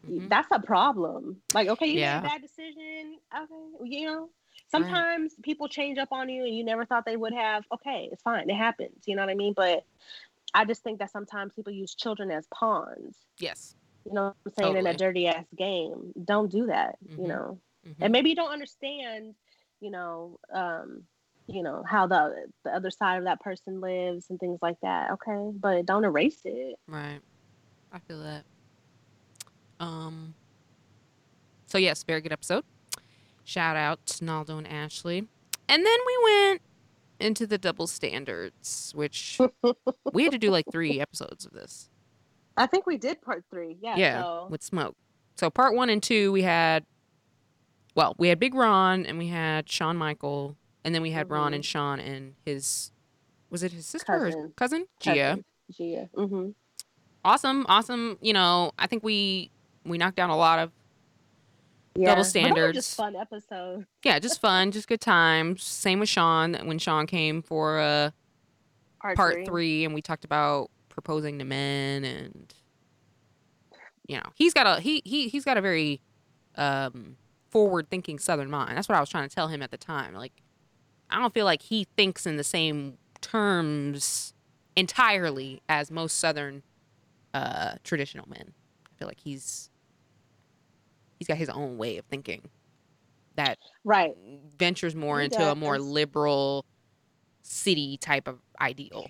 Mhm. 0.09 0.29
That's 0.29 0.49
a 0.53 0.61
problem. 0.61 1.43
Like, 1.55 1.69
okay, 1.69 1.87
you 1.87 1.99
Yeah. 1.99 2.21
made 2.21 2.27
a 2.27 2.31
bad 2.31 2.43
decision. 2.43 3.19
Okay, 3.35 3.89
you 3.91 4.07
know, 4.07 4.31
sometimes 4.69 5.35
people 5.43 5.69
change 5.69 5.99
up 5.99 6.09
on 6.13 6.29
you 6.29 6.45
and 6.45 6.57
you 6.57 6.65
never 6.65 6.85
thought 6.85 7.05
they 7.05 7.17
would 7.17 7.35
have. 7.35 7.65
Okay, 7.73 8.09
it's 8.13 8.23
fine. 8.23 8.49
It 8.49 8.55
happens. 8.57 9.03
You 9.07 9.17
know 9.17 9.23
what 9.23 9.31
I 9.31 9.35
mean? 9.35 9.53
But 9.55 9.85
I 10.55 10.65
just 10.65 10.83
think 10.83 11.01
that 11.01 11.11
sometimes 11.11 11.55
people 11.55 11.73
use 11.73 11.95
children 11.95 12.31
as 12.31 12.47
pawns. 12.55 13.17
yes 13.39 13.75
You 14.07 14.13
know 14.15 14.23
what 14.25 14.37
I'm 14.47 14.53
saying? 14.55 14.77
In 14.77 14.87
a 14.87 14.95
dirty 14.97 15.27
ass 15.27 15.45
game. 15.57 16.13
Don't 16.25 16.51
do 16.51 16.67
that. 16.67 16.97
Mhm. 17.05 17.19
You 17.23 17.27
know, 17.29 17.59
Mhm. 17.87 17.97
and 18.01 18.13
maybe 18.13 18.31
you 18.31 18.37
don't 18.37 18.53
understand. 18.53 19.35
You 19.81 19.91
know, 19.91 20.39
um, 20.53 21.03
you 21.49 21.63
know 21.63 21.83
how 21.87 22.07
the 22.07 22.47
the 22.65 22.71
other 22.75 22.91
side 22.91 23.19
of 23.19 23.25
that 23.25 23.41
person 23.41 23.81
lives 23.81 24.31
and 24.31 24.39
things 24.41 24.59
like 24.63 24.81
that. 24.83 25.11
Okay, 25.13 25.51
but 25.59 25.85
don't 25.87 26.05
erase 26.05 26.41
it. 26.45 26.77
right 26.89 27.21
i 27.93 27.99
feel 28.01 28.21
that 28.21 28.45
um 29.79 30.35
so 31.67 31.79
yes 31.79 32.03
very 32.03 32.21
good 32.21 32.33
episode 32.33 32.65
shout 33.45 33.77
out 33.77 34.05
to 34.07 34.25
naldo 34.25 34.59
and 34.59 34.67
ashley 34.67 35.19
and 35.69 35.87
then 35.87 35.99
we 36.07 36.19
went 36.25 36.63
into 37.21 37.47
the 37.47 37.59
double 37.59 37.87
standards 37.87 38.93
which 38.95 39.39
we 40.13 40.25
had 40.25 40.33
to 40.33 40.39
do 40.39 40.51
like 40.51 40.65
three 40.71 41.01
episodes 41.01 41.47
of 41.47 41.53
this 41.53 41.89
I 42.57 42.67
think 42.67 42.87
we 42.87 42.97
did 42.97 43.21
part 43.23 43.45
three. 43.51 43.77
Yeah. 43.81 43.97
yeah 43.97 44.23
so- 44.23 44.47
with 44.51 44.63
smoke 44.63 44.97
so 45.37 45.51
part 45.51 45.75
one 45.75 45.91
and 45.91 46.03
two 46.03 46.33
we 46.33 46.43
had 46.43 46.85
well 47.95 48.15
we 48.19 48.29
had 48.29 48.39
big 48.39 48.55
ron 48.55 49.05
and 49.07 49.19
we 49.19 49.29
had 49.29 49.69
Shawn 49.71 49.97
michael 49.97 50.57
and 50.85 50.95
then 50.95 51.03
we 51.03 51.11
had 51.11 51.29
ron 51.31 51.53
Mhm. 51.53 51.57
and 51.57 51.65
sean 51.65 52.01
and 52.01 52.35
his 52.47 52.91
was 53.51 53.63
it 53.63 53.73
his 53.73 53.87
sister 53.87 54.13
or 54.13 54.25
his 54.27 54.35
Cousin. 54.35 54.53
cousin 54.57 54.87
gia 55.01 55.39
Gia. 55.77 56.09
Mm-hmm. 56.17 56.51
awesome 57.25 57.67
awesome 57.69 58.17
you 58.23 58.33
know 58.33 58.73
i 58.79 58.87
think 58.87 59.03
we 59.03 59.51
we 59.85 59.99
knocked 59.99 60.17
down 60.17 60.31
a 60.31 60.37
lot 60.37 60.59
of 60.59 60.73
Yeah. 61.95 62.09
Double 62.11 62.25
standards. 62.25 62.77
just 62.77 62.95
fun 62.97 63.15
episode. 63.17 63.87
yeah 64.05 64.19
just 64.19 64.41
fun 64.41 64.71
just 64.71 64.89
good 64.89 65.01
times 65.01 65.63
same 65.63 66.01
with 66.01 66.09
sean 66.09 66.55
when 66.67 66.79
sean 66.79 67.07
came 67.07 67.43
for 67.43 67.79
uh 67.79 68.11
Part, 69.01 69.17
part 69.17 69.35
three. 69.35 69.45
three 69.45 69.85
and 69.85 69.95
we 69.95 70.01
talked 70.03 70.25
about 70.25 70.71
proposing 70.97 71.39
to 71.39 71.45
men 71.45 72.05
and 72.05 72.55
you 74.09 74.17
know 74.17 74.25
he's 74.35 74.55
got 74.55 74.67
a 74.67 74.81
he, 74.81 75.03
he 75.05 75.29
he's 75.29 75.45
got 75.45 75.57
a 75.57 75.61
very 75.61 76.01
um 76.57 77.17
forward 77.51 77.89
thinking 77.91 78.19
southern 78.19 78.51
mind 78.51 78.77
that's 78.77 78.89
what 78.89 78.97
i 78.97 79.01
was 79.01 79.09
trying 79.09 79.29
to 79.29 79.35
tell 79.35 79.49
him 79.49 79.63
at 79.63 79.71
the 79.71 79.79
time 79.79 80.15
like 80.15 80.33
i 81.11 81.19
don't 81.21 81.35
feel 81.35 81.45
like 81.45 81.63
he 81.63 81.87
thinks 81.97 82.27
in 82.27 82.37
the 82.37 82.45
same 82.45 82.99
terms 83.21 84.35
entirely 84.77 85.63
as 85.69 85.91
most 85.91 86.19
southern 86.19 86.63
uh 87.35 87.75
traditional 87.85 88.29
men 88.29 88.55
i 88.87 88.91
feel 88.99 89.09
like 89.09 89.21
he's 89.23 89.71
he's 91.19 91.29
got 91.29 91.37
his 91.37 91.49
own 91.49 91.79
way 91.79 91.99
of 91.99 92.05
thinking 92.07 92.51
that 93.37 93.59
Right. 93.85 94.15
ventures 94.59 94.95
more 94.95 95.19
He 95.19 95.27
into 95.27 95.47
a 95.47 95.55
more 95.55 95.79
liberal 95.79 96.65
city 97.43 97.99
type 97.99 98.29
of 98.29 98.41
ideal. 98.61 99.07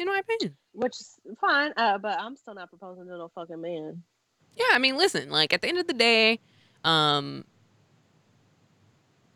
In 0.00 0.06
my 0.06 0.18
opinion. 0.18 0.56
Which 0.72 0.98
is 0.98 1.18
fine. 1.40 1.72
Uh, 1.76 1.98
but 1.98 2.18
I'm 2.18 2.34
still 2.34 2.54
not 2.54 2.70
proposing 2.70 3.04
to 3.04 3.10
no 3.10 3.30
fucking 3.34 3.60
man. 3.60 4.02
Yeah, 4.56 4.64
I 4.72 4.78
mean, 4.78 4.96
listen, 4.96 5.30
like 5.30 5.52
at 5.52 5.60
the 5.60 5.68
end 5.68 5.78
of 5.78 5.86
the 5.86 5.92
day, 5.92 6.40
um 6.84 7.44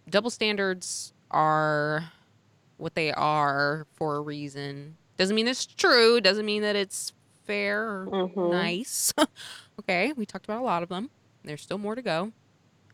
double 0.09 0.31
standards 0.31 1.13
are 1.31 2.11
what 2.79 2.95
they 2.95 3.13
are 3.13 3.87
for 3.95 4.17
a 4.17 4.21
reason. 4.21 4.97
Doesn't 5.17 5.37
mean 5.37 5.49
it's 5.49 5.67
true, 5.67 6.21
doesn't 6.21 6.47
mean 6.47 6.63
that 6.63 6.77
it's 6.77 7.13
fair 7.45 7.83
or 7.85 8.07
Mhm. 8.07 8.51
nice. 8.51 9.13
okay, 9.81 10.13
we 10.17 10.25
talked 10.25 10.47
about 10.47 10.61
a 10.61 10.65
lot 10.65 10.83
of 10.83 10.89
them. 10.89 11.11
There's 11.45 11.63
still 11.63 11.79
more 11.79 11.95
to 11.95 12.03
go. 12.03 12.33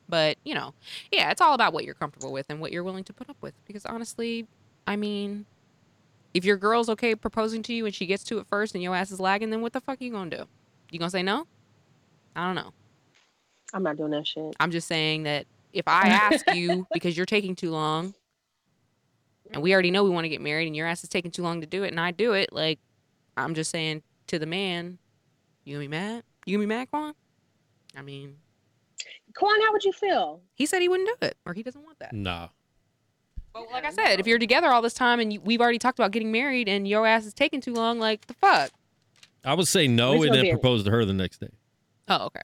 But, 0.09 0.39
you 0.43 0.55
know, 0.55 0.75
yeah, 1.13 1.31
it's 1.31 1.41
all 1.41 1.55
about 1.55 1.73
what 1.73 1.85
you're 1.85 1.95
comfortable 1.95 2.33
with 2.33 2.47
and 2.49 2.61
what 2.61 2.73
you're 2.73 2.83
willing 2.83 3.05
to 3.05 3.13
put 3.13 3.31
up 3.31 3.37
with. 3.41 3.55
Because 3.65 3.87
honestly, 3.87 4.49
I 4.87 4.97
mean, 4.97 5.47
if 6.35 6.45
your 6.45 6.57
girl's 6.57 6.89
okay 6.91 7.15
proposing 7.15 7.63
to 7.65 7.73
you 7.73 7.87
and 7.87 7.95
she 7.95 8.07
gets 8.07 8.25
to 8.25 8.39
it 8.39 8.47
first 8.47 8.75
and 8.75 8.83
your 8.83 8.95
ass 8.95 9.11
is 9.11 9.21
lagging, 9.21 9.51
then 9.51 9.61
what 9.61 9.73
the 9.73 9.81
fuck 9.81 10.01
are 10.01 10.05
you 10.05 10.13
gonna 10.13 10.31
do? 10.31 10.45
You 10.91 10.99
gonna 10.99 11.11
say 11.11 11.23
no? 11.23 11.47
I 12.37 12.47
don't 12.47 12.55
know. 12.55 12.73
I'm 13.73 13.83
not 13.83 13.97
doing 13.97 14.11
that 14.13 14.27
shit. 14.27 14.55
I'm 14.59 14.71
just 14.71 14.89
saying 14.89 15.25
that 15.25 15.47
if 15.73 15.87
I 15.87 16.09
ask 16.09 16.55
you 16.55 16.87
because 16.93 17.17
you're 17.17 17.27
taking 17.27 17.55
too 17.55 17.71
long 17.71 18.15
and 19.53 19.63
we 19.63 19.73
already 19.73 19.91
know 19.91 20.05
we 20.05 20.11
want 20.11 20.25
to 20.25 20.29
get 20.29 20.41
married 20.41 20.67
and 20.67 20.77
your 20.77 20.87
ass 20.87 21.03
is 21.03 21.09
taking 21.09 21.31
too 21.31 21.43
long 21.43 21.61
to 21.61 21.67
do 21.67 21.83
it 21.83 21.89
and 21.89 22.01
I 22.01 22.11
do 22.11 22.33
it, 22.33 22.53
like 22.53 22.79
I'm 23.37 23.55
just 23.55 23.71
saying 23.71 24.03
to 24.29 24.39
the 24.39 24.47
man, 24.47 24.99
You 25.65 25.75
gonna 25.75 25.85
be 25.85 25.89
mad? 25.89 26.25
You 26.47 26.57
gonna 26.57 26.67
be 26.67 26.75
mad, 26.75 26.91
Quan? 26.91 27.15
I 27.97 28.03
mean, 28.03 28.37
Quan, 29.35 29.61
how 29.63 29.73
would 29.73 29.85
you 29.85 29.93
feel? 29.93 30.41
he 30.55 30.67
said 30.67 30.81
he 30.81 30.89
wouldn't 30.89 31.09
do 31.09 31.27
it, 31.27 31.37
or 31.45 31.55
he 31.55 31.63
doesn't 31.63 31.83
want 31.83 31.99
that. 31.99 32.13
Nah. 32.13 32.49
But 33.53 33.71
like 33.73 33.85
I 33.85 33.91
said, 33.91 34.21
if 34.21 34.27
you're 34.27 34.39
together 34.39 34.69
all 34.69 34.83
this 34.83 34.95
time 34.95 35.19
and 35.21 35.33
you, 35.33 35.41
we've 35.41 35.61
already 35.61 35.79
talked 35.79 35.99
about 35.99 36.13
getting 36.13 36.31
married, 36.31 36.69
and 36.69 36.87
your 36.87 37.07
ass 37.07 37.27
is 37.27 37.35
taking 37.35 37.61
too 37.61 37.75
long, 37.75 37.99
like 37.99 38.27
the 38.27 38.35
fuck. 38.35 38.71
I 39.45 39.55
would 39.55 39.67
say 39.69 39.89
no 39.89 40.19
Which 40.19 40.29
and 40.29 40.37
then 40.37 40.45
be- 40.45 40.51
propose 40.51 40.85
to 40.85 40.91
her 40.91 41.05
the 41.05 41.13
next 41.15 41.39
day. 41.41 41.49
Oh, 42.09 42.27
okay. 42.27 42.43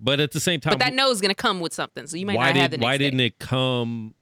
But 0.00 0.20
at 0.20 0.32
the 0.32 0.40
same 0.40 0.60
time, 0.60 0.72
But 0.72 0.80
that 0.80 0.92
no 0.94 1.10
is 1.10 1.20
gonna 1.20 1.34
come 1.34 1.60
with 1.60 1.72
something, 1.72 2.06
so 2.06 2.16
you 2.16 2.26
might 2.26 2.36
why 2.36 2.52
not 2.52 2.56
have 2.56 2.70
the 2.72 2.76
did 2.76 2.80
next 2.80 2.84
why 2.84 2.98
day. 2.98 3.04
didn't 3.04 3.20
it 3.20 3.38
come? 3.38 4.14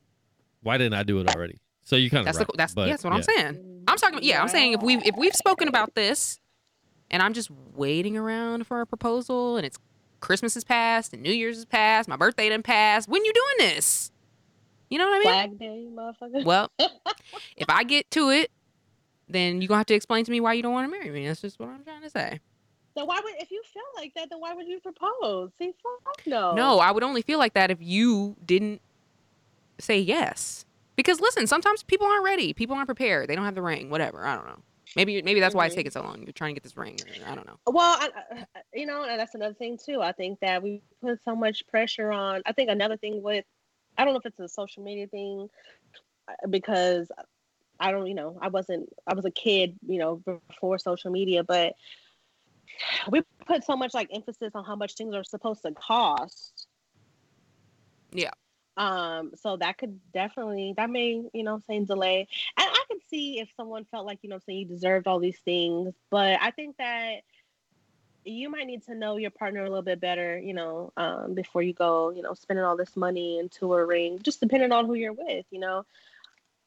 Why 0.63 0.79
didn't 0.79 0.95
I 0.95 1.03
do 1.03 1.19
it 1.21 1.29
already? 1.35 1.59
So 1.85 1.97
you 1.97 2.11
kind 2.11 2.21
of 2.21 2.27
That's 2.27 2.39
right, 2.39 2.47
the, 2.47 2.55
that's 2.57 2.75
but, 2.75 2.87
yeah, 2.87 2.93
that's 2.95 3.05
what 3.05 3.13
I'm 3.13 3.21
yeah. 3.29 3.37
saying. 3.37 3.85
I'm 3.89 3.97
talking. 3.97 4.19
Yeah, 4.23 4.41
I'm 4.41 4.49
saying 4.49 4.73
if 4.75 4.83
we 4.83 4.95
have 4.95 5.07
if 5.07 5.15
we've 5.17 5.35
spoken 5.35 5.69
about 5.69 5.95
this, 5.95 6.41
and 7.11 7.23
I'm 7.23 7.35
just 7.35 7.51
waiting 7.75 8.17
around 8.17 8.67
for 8.67 8.81
a 8.81 8.87
proposal, 8.87 9.57
and 9.57 9.67
it's 9.67 9.77
Christmas 10.21 10.57
is 10.57 10.65
past 10.65 11.13
and 11.13 11.23
New 11.23 11.33
Year's 11.33 11.59
is 11.59 11.65
past, 11.67 12.09
my 12.09 12.17
birthday 12.17 12.49
done 12.49 12.63
passed. 12.63 13.09
When 13.09 13.25
you 13.25 13.33
doing 13.33 13.71
this? 13.71 14.11
You 14.91 14.99
know 14.99 15.09
what 15.09 15.15
I 15.15 15.19
mean? 15.19 15.59
Flag 15.59 15.59
Day, 15.59 15.87
motherfucker. 15.91 16.45
Well, 16.45 16.71
if 17.57 17.69
I 17.69 17.85
get 17.85 18.11
to 18.13 18.31
it, 18.31 18.51
then 19.29 19.61
you're 19.61 19.69
gonna 19.69 19.79
have 19.79 19.87
to 19.87 19.95
explain 19.95 20.25
to 20.25 20.31
me 20.31 20.41
why 20.41 20.53
you 20.53 20.63
don't 20.63 20.73
want 20.73 20.91
to 20.91 20.97
marry 20.97 21.11
me. 21.11 21.27
That's 21.27 21.41
just 21.41 21.59
what 21.59 21.69
I'm 21.71 21.83
trying 21.85 22.03
to 22.03 22.11
say. 22.11 22.41
Then 22.95 23.07
why 23.07 23.21
would 23.25 23.35
if 23.41 23.51
you 23.51 23.63
feel 23.73 23.83
like 23.97 24.13
that? 24.15 24.29
Then 24.31 24.41
why 24.41 24.55
would 24.55 24.69
you 24.69 24.79
propose? 24.81 25.51
See, 25.59 25.73
fuck 25.83 26.27
no. 26.27 26.55
No, 26.55 26.79
I 26.79 26.91
would 26.93 27.03
only 27.03 27.23
feel 27.23 27.39
like 27.39 27.55
that 27.55 27.71
if 27.71 27.79
you 27.81 28.37
didn't 28.45 28.81
say 29.79 29.99
yes. 29.99 30.65
Because 30.97 31.21
listen, 31.21 31.47
sometimes 31.49 31.83
people 31.83 32.07
aren't 32.07 32.25
ready. 32.25 32.53
People 32.53 32.77
aren't 32.77 32.87
prepared. 32.87 33.29
They 33.29 33.35
don't 33.35 33.45
have 33.45 33.57
the 33.57 33.63
ring. 33.63 33.91
Whatever. 33.91 34.25
I 34.25 34.37
don't 34.37 34.47
know. 34.47 34.59
Maybe 34.95 35.21
maybe 35.23 35.41
that's 35.41 35.57
why 35.57 35.67
it's 35.67 35.75
Mhm. 35.75 35.79
taking 35.79 35.91
so 35.91 36.03
long. 36.03 36.23
You're 36.23 36.33
trying 36.33 36.51
to 36.51 36.55
get 36.55 36.63
this 36.63 36.77
ring. 36.77 36.97
I 37.27 37.35
don't 37.35 37.47
know. 37.47 37.57
Well, 37.67 37.97
I, 37.99 38.11
I- 38.31 38.47
you 38.73 38.87
know, 38.87 39.03
and 39.03 39.19
that's 39.19 39.35
another 39.35 39.55
thing 39.55 39.77
too. 39.83 40.01
I 40.01 40.13
think 40.13 40.39
that 40.41 40.63
we 40.63 40.83
put 41.01 41.21
so 41.25 41.35
much 41.35 41.67
pressure 41.67 42.13
on. 42.13 42.43
I 42.47 42.53
think 42.53 42.71
another 42.71 42.97
thing 42.97 43.23
with, 43.23 43.45
I 43.97 44.05
don't 44.05 44.15
know 44.15 44.21
if 44.21 44.27
it's 44.27 44.41
a 44.41 44.49
social 44.49 44.83
media 44.83 45.07
thing, 45.07 45.49
because 46.49 47.11
I 47.79 47.91
don't, 47.91 48.07
you 48.07 48.15
know, 48.15 48.39
I 48.41 48.49
wasn't, 48.49 48.89
I 49.07 49.15
was 49.15 49.25
a 49.25 49.31
kid, 49.31 49.77
you 49.87 49.99
know, 49.99 50.23
before 50.49 50.79
social 50.79 51.11
media, 51.11 51.45
but 51.45 51.75
we 53.11 53.23
put 53.47 53.65
so 53.65 53.77
much 53.77 53.95
like 53.95 54.09
emphasis 54.13 54.53
on 54.55 54.65
how 54.65 54.77
much 54.77 54.95
things 54.95 55.15
are 55.15 55.25
supposed 55.25 55.63
to 55.63 55.73
cost. 55.73 56.67
Yeah. 58.13 58.31
Um, 58.77 59.33
so 59.37 59.57
that 59.59 59.79
could 59.79 60.01
definitely 60.13 60.75
that 60.77 60.91
may, 60.91 61.23
you 61.33 61.45
know, 61.45 61.61
saying 61.67 61.85
delay. 61.85 62.27
And 62.57 62.69
I 62.69 62.85
could 62.89 63.01
see 63.09 63.39
if 63.39 63.49
someone 63.57 63.85
felt 63.91 64.07
like, 64.07 64.19
you 64.23 64.29
know, 64.31 64.41
saying 64.45 64.59
you 64.61 64.65
deserved 64.67 65.07
all 65.07 65.21
these 65.21 65.39
things, 65.45 65.95
but 66.11 66.39
I 66.41 66.51
think 66.51 66.77
that 66.79 67.21
you 68.25 68.49
might 68.49 68.67
need 68.67 68.83
to 68.85 68.95
know 68.95 69.17
your 69.17 69.31
partner 69.31 69.61
a 69.65 69.69
little 69.69 69.83
bit 69.83 70.01
better, 70.01 70.39
you 70.39 70.55
know, 70.55 70.93
um, 70.97 71.35
before 71.35 71.63
you 71.63 71.73
go, 71.73 72.11
you 72.11 72.23
know, 72.23 72.35
spending 72.35 72.65
all 72.65 72.77
this 72.77 72.97
money 72.97 73.39
and 73.39 73.51
touring, 73.51 74.19
just 74.23 74.41
depending 74.41 74.73
on 74.73 74.87
who 74.87 74.95
you're 74.95 75.13
with, 75.13 75.47
you 75.51 75.59
know. 75.61 75.85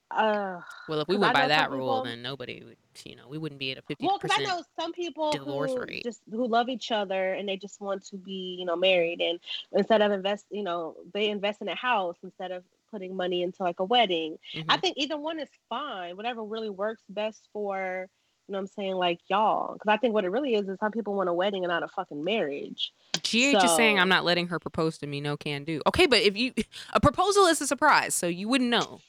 Uh, 0.10 0.62
Well, 0.88 1.02
if 1.02 1.08
we 1.10 1.18
went 1.18 1.34
by 1.34 1.48
that 1.50 1.70
rule, 1.70 1.80
people- 1.80 2.04
then 2.04 2.22
nobody 2.22 2.64
would, 2.64 2.78
you 3.04 3.16
know, 3.18 3.28
we 3.28 3.38
wouldn't 3.38 3.60
be 3.60 3.72
at 3.72 3.78
a 3.78 3.82
50%. 3.82 3.98
well, 4.08 4.18
because 4.18 4.38
I 4.40 4.44
know 4.44 4.64
some 4.80 4.94
people 4.94 5.38
who 5.38 5.82
rate. 5.82 6.04
just 6.04 6.22
who 6.32 6.48
love 6.48 6.70
each 6.70 6.92
other 6.92 7.34
and 7.34 7.48
they 7.50 7.58
just 7.58 7.82
want 7.82 8.06
to 8.06 8.18
be, 8.18 8.56
you 8.58 8.66
know, 8.66 8.76
married, 8.78 9.20
and 9.20 9.40
instead 9.74 10.02
of 10.02 10.12
invest, 10.14 10.46
you 10.50 10.64
know, 10.64 10.96
they 11.14 11.30
invest 11.30 11.62
in 11.62 11.68
a 11.68 11.76
house 11.76 12.16
instead 12.24 12.52
of 12.52 12.64
putting 12.90 13.16
money 13.18 13.44
into 13.44 13.64
like 13.64 13.82
a 13.82 13.84
wedding. 13.84 14.40
I 14.70 14.78
Mhm. 14.78 14.82
think 14.82 14.98
either 14.98 15.18
one 15.18 15.40
is 15.40 15.50
fine. 15.68 16.16
Whatever 16.16 16.42
really 16.44 16.70
works 16.70 17.04
best 17.10 17.50
for, 17.52 18.08
you 18.48 18.54
know, 18.54 18.60
what 18.60 18.62
I'm 18.62 18.68
saying 18.68 18.96
like 18.96 19.20
y'all. 19.28 19.74
Because 19.74 19.90
I 19.92 19.98
think 19.98 20.14
what 20.14 20.24
it 20.24 20.30
really 20.30 20.56
is 20.56 20.68
is 20.68 20.78
some 20.80 20.92
people 20.92 21.14
want 21.16 21.30
a 21.30 21.34
wedding 21.34 21.64
and 21.64 21.70
not 21.70 21.84
a 21.84 21.88
fucking 21.88 22.24
marriage. 22.24 22.92
GH 23.24 23.34
is 23.64 23.76
saying 23.76 24.00
I'm 24.00 24.10
not 24.10 24.24
letting 24.24 24.48
her 24.48 24.60
propose 24.60 24.98
to 25.00 25.08
me. 25.08 25.20
No 25.22 25.36
can 25.38 25.64
do. 25.64 25.82
Okay, 25.88 26.06
but 26.06 26.20
if 26.20 26.38
you 26.38 26.54
a 26.94 27.00
proposal 27.00 27.46
is 27.48 27.60
a 27.62 27.68
surprise, 27.68 28.14
so 28.16 28.28
you 28.28 28.48
wouldn't 28.48 28.70
know. 28.70 29.00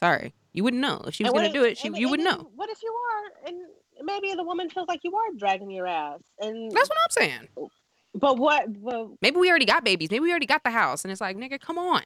Sorry, 0.00 0.32
you 0.52 0.64
wouldn't 0.64 0.80
know 0.80 1.02
if 1.06 1.14
she 1.14 1.24
was 1.24 1.32
gonna 1.32 1.48
if- 1.48 1.52
do 1.52 1.64
it. 1.64 1.76
She 1.78 1.88
and- 1.88 1.96
you 1.96 2.06
and 2.06 2.10
wouldn't 2.12 2.28
know. 2.30 2.50
What 2.54 2.70
if 2.70 2.82
you 2.82 2.92
are, 2.92 3.48
and 3.48 3.58
maybe 4.02 4.32
the 4.34 4.44
woman 4.44 4.70
feels 4.70 4.88
like 4.88 5.00
you 5.02 5.14
are 5.14 5.34
dragging 5.36 5.70
your 5.70 5.86
ass, 5.86 6.20
and 6.40 6.70
That's 6.70 6.88
what 6.88 6.98
I'm 7.04 7.10
saying. 7.10 7.48
but 8.14 8.38
what? 8.38 8.82
But 8.82 9.08
Maybe 9.20 9.36
we 9.38 9.50
already 9.50 9.66
got 9.66 9.84
babies. 9.84 10.10
Maybe 10.10 10.20
we 10.20 10.30
already 10.30 10.46
got 10.46 10.62
the 10.64 10.70
house, 10.70 11.04
and 11.04 11.12
it's 11.12 11.20
like, 11.20 11.36
nigga, 11.36 11.60
come 11.60 11.78
on. 11.78 12.02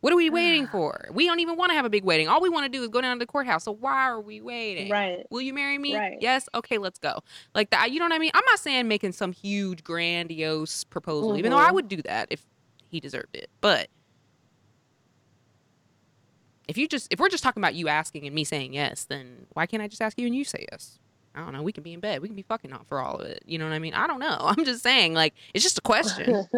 What 0.00 0.12
are 0.12 0.16
we 0.16 0.30
waiting 0.30 0.66
for? 0.72 1.08
We 1.12 1.26
don't 1.26 1.40
even 1.40 1.56
want 1.56 1.70
to 1.70 1.74
have 1.76 1.84
a 1.84 1.90
big 1.90 2.04
wedding. 2.04 2.28
All 2.28 2.40
we 2.40 2.48
want 2.48 2.64
to 2.64 2.68
do 2.78 2.82
is 2.82 2.88
go 2.88 3.00
down 3.00 3.16
to 3.16 3.18
the 3.18 3.26
courthouse. 3.26 3.64
So 3.64 3.72
why 3.72 4.08
are 4.08 4.20
we 4.20 4.40
waiting? 4.40 4.90
right. 4.90 5.26
Will 5.30 5.40
you 5.42 5.52
marry 5.54 5.78
me? 5.78 5.94
Right. 5.94 6.18
Yes. 6.20 6.48
Okay, 6.54 6.78
let's 6.78 6.98
go. 6.98 7.20
Like 7.54 7.70
that. 7.70 7.90
You 7.92 7.98
know 8.00 8.06
what 8.06 8.12
I 8.14 8.18
mean? 8.18 8.32
I'm 8.34 8.44
not 8.50 8.58
saying 8.58 8.88
making 8.88 9.12
some 9.12 9.32
huge, 9.32 9.84
grandiose 9.84 10.84
proposal, 10.84 11.36
even 11.38 11.50
though 11.50 11.58
I 11.58 11.70
Mhm. 11.70 11.74
would 11.74 11.88
do 11.88 12.02
that 12.02 12.28
if 12.30 12.44
he 12.88 12.98
deserved 13.00 13.34
it. 13.36 13.48
But 13.60 13.88
if 16.68 16.76
you 16.78 16.86
just, 16.88 17.12
if 17.12 17.18
we're 17.20 17.28
just 17.28 17.42
talking 17.42 17.60
about 17.60 17.74
you 17.74 17.88
asking 17.88 18.26
and 18.26 18.34
me 18.34 18.44
saying 18.44 18.72
yes, 18.72 19.04
then 19.04 19.46
why 19.54 19.66
can't 19.66 19.82
I 19.82 19.88
just 19.88 20.02
ask 20.02 20.18
you 20.18 20.26
and 20.26 20.34
you 20.34 20.44
say 20.44 20.66
yes? 20.70 20.98
I 21.34 21.40
don't 21.44 21.52
know. 21.52 21.62
We 21.62 21.72
can 21.72 21.82
be 21.84 21.92
in 21.92 22.00
bed. 22.00 22.22
We 22.22 22.28
can 22.28 22.34
be 22.36 22.42
fucking 22.42 22.72
out 22.72 22.86
for 22.88 23.00
all 23.00 23.16
of 23.16 23.26
it. 23.26 23.42
You 23.46 23.58
know 23.58 23.64
what 23.66 23.72
I 23.74 23.78
mean? 23.78 23.94
I 23.94 24.06
don't 24.08 24.18
know. 24.18 24.36
I'm 24.40 24.64
just 24.64 24.82
saying, 24.82 25.14
like, 25.14 25.34
it's 25.54 25.62
just 25.62 25.78
a 25.78 25.82
question. 25.82 26.46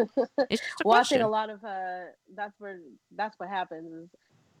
It's 0.49 0.61
just 0.61 0.81
a 0.83 0.87
well, 0.87 0.95
I 0.95 0.97
question. 0.99 1.17
think 1.19 1.25
a 1.25 1.29
lot 1.29 1.49
of 1.49 1.63
uh, 1.63 1.99
that's 2.35 2.53
where 2.59 2.79
that's 3.15 3.37
what 3.39 3.49
happens 3.49 3.91
is 3.93 4.09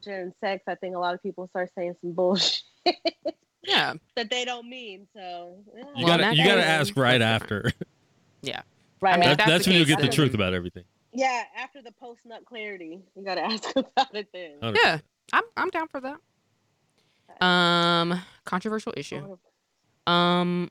during 0.03 0.31
sex. 0.39 0.63
I 0.67 0.75
think 0.75 0.95
a 0.95 0.99
lot 0.99 1.13
of 1.15 1.21
people 1.23 1.47
start 1.47 1.71
saying 1.75 1.95
some 2.01 2.11
bullshit 2.13 2.61
yeah. 3.63 3.93
that 4.15 4.29
they 4.29 4.45
don't 4.45 4.69
mean. 4.69 5.07
So 5.15 5.57
yeah. 5.75 5.83
You 5.95 6.05
Well, 6.05 6.07
gotta 6.17 6.23
that 6.23 6.35
you 6.35 6.45
gotta 6.45 6.65
ask 6.65 6.95
right 6.95 7.21
after. 7.21 7.71
Yeah, 8.41 8.61
right. 9.01 9.13
I 9.13 9.17
mean, 9.17 9.29
That- 9.29 9.37
that's 9.39 9.49
that's 9.49 9.67
when 9.67 9.75
you'll 9.77 9.85
get 9.85 9.97
the 9.97 10.03
then- 10.03 10.11
truth 10.11 10.33
about 10.33 10.53
everything. 10.53 10.83
yeah, 11.11 11.43
after 11.57 11.81
the 11.81 11.91
post 11.91 12.21
nut 12.25 12.43
clarity, 12.45 12.99
you 13.15 13.23
gotta 13.23 13.41
ask 13.41 13.69
about 13.75 14.13
it 14.15 14.27
then. 14.33 14.59
100%. 14.61 14.75
Yeah. 14.83 14.99
I'm, 15.31 15.43
I'm 15.57 15.69
down 15.69 15.87
for 15.87 16.01
that. 16.01 17.45
Um, 17.45 18.21
controversial 18.45 18.93
issue. 18.95 19.37
Um, 20.07 20.69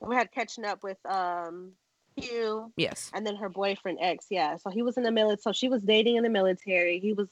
We 0.00 0.14
had 0.14 0.30
catching 0.32 0.64
up 0.64 0.82
with 0.82 0.98
um 1.06 1.72
Q 2.20 2.72
yes. 2.76 3.10
and 3.14 3.26
then 3.26 3.36
her 3.36 3.48
boyfriend 3.48 3.98
X. 4.00 4.26
Yeah, 4.30 4.56
so 4.56 4.70
he 4.70 4.82
was 4.82 4.96
in 4.96 5.02
the 5.02 5.10
military. 5.12 5.40
So 5.42 5.52
she 5.52 5.68
was 5.68 5.82
dating 5.82 6.16
in 6.16 6.22
the 6.22 6.30
military. 6.30 6.98
He 6.98 7.12
was 7.12 7.28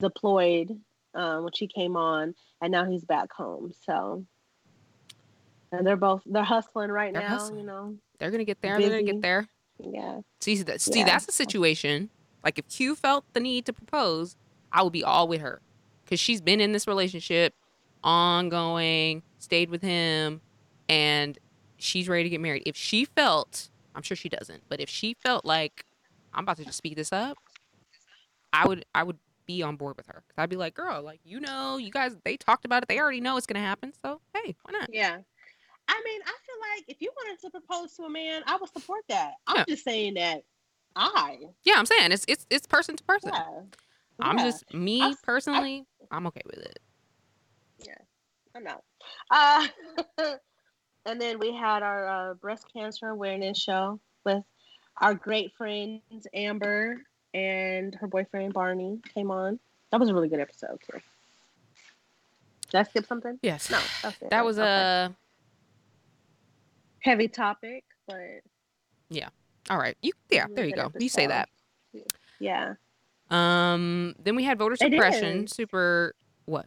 deployed 0.00 0.78
um, 1.14 1.44
when 1.44 1.52
she 1.52 1.66
came 1.68 1.96
on, 1.96 2.34
and 2.60 2.72
now 2.72 2.84
he's 2.84 3.04
back 3.04 3.32
home. 3.32 3.72
So, 3.86 4.24
and 5.72 5.86
they're 5.86 5.96
both 5.96 6.22
they're 6.26 6.42
hustling 6.42 6.90
right 6.90 7.12
They're 7.12 7.22
now. 7.22 7.28
hustling. 7.28 7.60
You 7.60 7.66
know, 7.66 7.96
They're 8.18 8.30
gonna 8.32 8.44
get 8.44 8.60
there. 8.60 8.78
They're 8.80 8.90
gonna 8.90 9.02
get 9.04 9.22
there. 9.22 9.46
yeah. 9.78 10.20
See, 10.40 10.56
that, 10.62 10.80
see, 10.80 10.98
Yeah. 11.00 11.04
that's 11.06 11.28
a 11.28 11.32
situation. 11.32 12.10
Like 12.42 12.58
if 12.58 12.68
Q 12.68 12.94
felt 12.96 13.24
the 13.32 13.40
need 13.40 13.66
to 13.66 13.72
propose, 13.72 14.36
I 14.72 14.82
would 14.82 14.92
be 14.92 15.04
all 15.04 15.28
with 15.28 15.40
her, 15.40 15.60
because 16.04 16.18
she's 16.20 16.40
been 16.40 16.60
in 16.60 16.72
this 16.72 16.86
relationship, 16.88 17.54
ongoing, 18.02 19.22
stayed 19.38 19.70
with 19.70 19.82
him, 19.82 20.40
and 20.88 21.38
she's 21.78 22.08
ready 22.08 22.24
to 22.24 22.28
get 22.30 22.40
married. 22.40 22.62
If 22.66 22.76
she 22.76 23.04
felt, 23.04 23.68
I'm 23.94 24.02
sure 24.02 24.16
she 24.16 24.28
doesn't, 24.28 24.62
but 24.68 24.80
if 24.80 24.88
she 24.88 25.14
felt 25.14 25.44
like 25.44 25.84
I'm 26.32 26.44
about 26.44 26.56
to 26.58 26.64
just 26.64 26.78
speed 26.78 26.96
this 26.96 27.12
up, 27.12 27.36
I 28.52 28.66
would, 28.66 28.84
I 28.94 29.02
would 29.02 29.18
be 29.46 29.62
on 29.62 29.76
board 29.76 29.96
with 29.96 30.06
her. 30.06 30.14
Cause 30.28 30.34
I'd 30.38 30.48
be 30.50 30.56
like, 30.56 30.74
girl, 30.74 31.02
like 31.02 31.20
you 31.24 31.40
know, 31.40 31.76
you 31.76 31.90
guys, 31.90 32.16
they 32.24 32.36
talked 32.36 32.64
about 32.64 32.82
it. 32.82 32.88
They 32.88 32.98
already 32.98 33.20
know 33.20 33.36
it's 33.36 33.46
gonna 33.46 33.64
happen. 33.64 33.92
So 34.04 34.20
hey, 34.34 34.54
why 34.62 34.78
not? 34.78 34.88
Yeah. 34.92 35.18
I 35.86 36.02
mean, 36.02 36.20
I 36.22 36.32
feel 36.46 36.56
like 36.76 36.84
if 36.88 37.02
you 37.02 37.10
wanted 37.14 37.40
to 37.42 37.50
propose 37.50 37.92
to 37.96 38.04
a 38.04 38.10
man, 38.10 38.42
I 38.46 38.56
would 38.56 38.72
support 38.72 39.02
that. 39.10 39.34
I'm 39.46 39.56
Yeah. 39.58 39.64
just 39.68 39.84
saying 39.84 40.14
that 40.14 40.42
I. 40.96 41.40
Yeah, 41.64 41.74
I'm 41.76 41.84
saying 41.86 42.10
it's 42.12 42.24
it's 42.26 42.46
it's 42.48 42.66
person 42.66 42.96
to 42.96 43.04
person. 43.04 43.32
Yeah. 43.34 43.60
I'm 44.20 44.38
Yeah, 44.38 44.44
just 44.44 44.72
me 44.72 45.02
I- 45.02 45.14
personally. 45.22 45.84
I'm 46.10 46.26
okay 46.28 46.40
with 46.46 46.58
it. 46.58 46.78
Yeah, 47.84 47.94
I 48.54 48.60
know. 48.60 48.80
Uh, 49.30 49.66
and 51.06 51.20
then 51.20 51.38
we 51.38 51.54
had 51.54 51.82
our 51.82 52.08
uh, 52.08 52.34
breast 52.34 52.66
cancer 52.72 53.08
awareness 53.08 53.58
show 53.58 53.98
with 54.24 54.42
our 55.00 55.14
great 55.14 55.52
friend 55.56 56.00
Amber 56.32 57.02
and 57.34 57.94
her 57.96 58.06
boyfriend 58.06 58.52
Barney 58.54 59.00
came 59.12 59.30
on. 59.30 59.58
That 59.90 60.00
was 60.00 60.08
a 60.08 60.14
really 60.14 60.28
good 60.28 60.40
episode, 60.40 60.78
too. 60.90 60.98
Did 62.70 62.78
I 62.78 62.82
skip 62.84 63.06
something? 63.06 63.38
Yes. 63.42 63.70
No. 63.70 63.78
That 64.30 64.44
was 64.44 64.58
Okay. 64.58 64.68
a 64.68 65.14
heavy 67.00 67.28
topic, 67.28 67.84
but 68.08 68.40
yeah. 69.10 69.28
all 69.70 69.78
right. 69.78 69.96
You 70.02 70.12
yeah, 70.30 70.46
there 70.50 70.64
you 70.66 70.74
go. 70.74 70.90
You 70.98 71.08
say 71.08 71.26
that. 71.26 71.48
yeah. 72.40 72.74
Um 73.30 74.14
then 74.18 74.34
we 74.36 74.42
had 74.44 74.58
voter 74.58 74.76
suppression. 74.76 75.46
Super 75.46 76.14
what? 76.46 76.66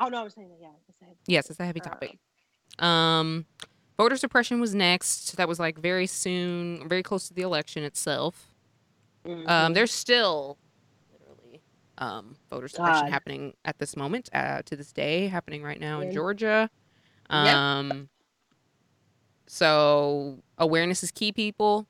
Oh 0.00 0.08
no, 0.08 0.20
I 0.20 0.22
was 0.22 0.34
saying 0.34 0.48
that. 0.48 0.58
Yeah, 0.60 0.68
it's 0.88 1.18
Yes, 1.26 1.50
it's 1.50 1.60
a 1.60 1.64
heavy 1.66 1.80
topic. 1.80 2.18
Um 2.78 3.46
voter 3.96 4.16
suppression 4.16 4.60
was 4.60 4.74
next. 4.74 5.36
That 5.36 5.48
was 5.48 5.58
like 5.58 5.78
very 5.78 6.06
soon, 6.06 6.88
very 6.88 7.02
close 7.02 7.28
to 7.28 7.34
the 7.34 7.42
election 7.42 7.82
itself. 7.84 8.50
Um 9.24 9.46
mhm. 9.46 9.74
there's 9.74 9.92
still 9.92 10.58
literally 11.12 11.62
um 11.98 12.36
voter 12.50 12.68
suppression 12.68 13.06
God. 13.06 13.12
happening 13.12 13.54
at 13.64 13.78
this 13.78 13.96
moment, 13.96 14.28
uh 14.32 14.62
to 14.62 14.76
this 14.76 14.92
day, 14.92 15.28
happening 15.28 15.62
right 15.62 15.80
now 15.80 16.00
in 16.00 16.12
Georgia. 16.12 16.70
Yep. 17.30 17.62
Um 17.62 18.08
So 19.46 20.38
awareness 20.58 21.02
is 21.02 21.10
key, 21.10 21.32
people. 21.32 21.86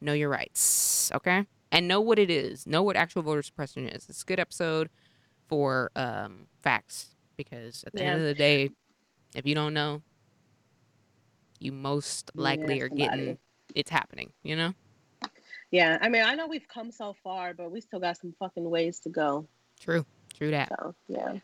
Know 0.00 0.12
your 0.12 0.28
rights, 0.28 1.10
okay? 1.14 1.46
And 1.72 1.88
know 1.88 2.00
what 2.00 2.18
it 2.18 2.30
is. 2.30 2.66
Know 2.66 2.82
what 2.82 2.96
actual 2.96 3.22
voter 3.22 3.42
suppression 3.42 3.88
is. 3.88 4.06
It's 4.08 4.22
a 4.22 4.24
good 4.26 4.38
episode 4.40 4.90
for 5.48 5.90
um, 5.96 6.46
facts 6.62 7.16
because 7.36 7.84
at 7.86 7.94
the 7.94 8.04
end 8.04 8.20
of 8.20 8.26
the 8.26 8.34
day, 8.34 8.70
if 9.34 9.46
you 9.46 9.54
don't 9.54 9.74
know, 9.74 10.02
you 11.58 11.72
most 11.72 12.30
likely 12.34 12.78
Yeah, 12.78 12.84
are 12.84 12.88
getting 12.88 13.38
it's 13.74 13.90
happening, 13.90 14.32
you 14.42 14.56
know? 14.56 14.74
Yeah, 15.70 15.98
I 16.00 16.08
mean, 16.08 16.22
I 16.22 16.34
know 16.34 16.46
we've 16.46 16.68
come 16.68 16.92
so 16.92 17.16
far, 17.24 17.52
but 17.54 17.70
we 17.72 17.80
still 17.80 17.98
got 17.98 18.16
some 18.16 18.34
fucking 18.38 18.68
ways 18.68 19.00
to 19.00 19.08
go. 19.08 19.46
True. 19.80 20.06
True 20.36 20.50
that. 20.50 20.68
So 20.68 20.94
yeah. 21.08 21.38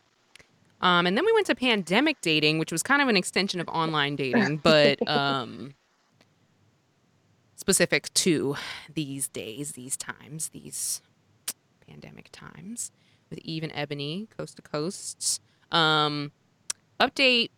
Um, 0.81 1.05
and 1.05 1.15
then 1.17 1.25
we 1.25 1.31
went 1.33 1.47
to 1.47 1.55
pandemic 1.55 2.21
dating, 2.21 2.57
which 2.57 2.71
was 2.71 2.81
kind 2.81 3.01
of 3.01 3.07
an 3.07 3.17
extension 3.17 3.59
of 3.59 3.67
online 3.67 4.15
dating, 4.15 4.57
but 4.63 5.05
um, 5.07 5.75
specific 7.55 8.13
to 8.15 8.55
these 8.93 9.27
days, 9.27 9.73
these 9.73 9.95
times, 9.95 10.49
these 10.49 11.01
pandemic 11.87 12.29
times 12.31 12.91
with 13.29 13.39
Eve 13.43 13.63
and 13.63 13.71
Ebony, 13.75 14.27
coast 14.35 14.55
to 14.55 14.61
coast. 14.61 15.41
Um, 15.71 16.31
update 16.99 17.49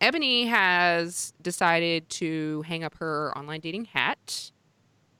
Ebony 0.00 0.46
has 0.46 1.32
decided 1.40 2.08
to 2.10 2.62
hang 2.62 2.84
up 2.84 2.96
her 2.98 3.36
online 3.36 3.60
dating 3.60 3.86
hat. 3.86 4.50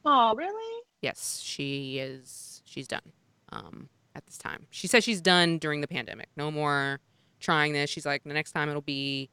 Oh, 0.05 0.35
really? 0.35 0.83
Yes, 1.01 1.41
she 1.43 1.99
is. 1.99 2.63
She's 2.65 2.87
done. 2.87 3.13
Um, 3.51 3.89
at 4.15 4.27
this 4.27 4.39
time, 4.39 4.67
she 4.71 4.87
says 4.87 5.05
she's 5.05 5.21
done 5.21 5.59
during 5.59 5.81
the 5.81 5.89
pandemic. 5.89 6.29
No 6.37 6.51
more 6.51 7.01
trying 7.41 7.73
this. 7.73 7.91
She's 7.91 8.07
like, 8.07 8.25
the 8.25 8.33
next 8.33 8.53
time 8.53 8.69
it'll 8.69 8.83
be 8.83 9.31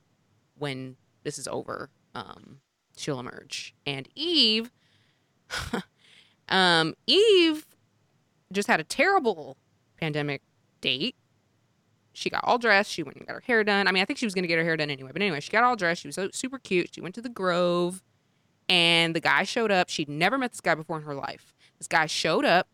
when 0.57 0.95
this 1.23 1.37
is 1.37 1.47
over. 1.47 1.89
Um, 2.15 2.59
she'll 2.97 3.19
emerge. 3.19 3.73
And 3.85 4.07
Eve, 4.15 4.71
um, 6.49 6.93
Eve 7.07 7.65
just 8.51 8.67
had 8.67 8.79
a 8.79 8.83
terrible 8.83 9.57
pandemic 9.99 10.41
date. 10.81 11.15
She 12.13 12.29
got 12.29 12.43
all 12.43 12.57
dressed. 12.57 12.91
She 12.91 13.03
went 13.03 13.17
and 13.17 13.27
got 13.27 13.33
her 13.33 13.43
hair 13.45 13.63
done. 13.63 13.87
I 13.87 13.91
mean, 13.91 14.01
I 14.01 14.05
think 14.05 14.19
she 14.19 14.25
was 14.25 14.33
gonna 14.33 14.47
get 14.47 14.57
her 14.57 14.63
hair 14.63 14.77
done 14.77 14.89
anyway. 14.89 15.11
But 15.11 15.21
anyway, 15.21 15.39
she 15.39 15.51
got 15.51 15.63
all 15.63 15.75
dressed. 15.75 16.01
She 16.01 16.07
was 16.07 16.19
super 16.33 16.59
cute. 16.59 16.93
She 16.93 17.01
went 17.01 17.15
to 17.15 17.21
the 17.21 17.29
Grove, 17.29 18.03
and 18.69 19.15
the 19.15 19.19
guy 19.19 19.43
showed 19.43 19.71
up. 19.71 19.89
She'd 19.89 20.09
never 20.09 20.37
met 20.37 20.51
this 20.51 20.61
guy 20.61 20.75
before 20.75 20.97
in 20.97 21.03
her 21.03 21.15
life. 21.15 21.53
This 21.79 21.87
guy 21.87 22.05
showed 22.05 22.45
up 22.45 22.67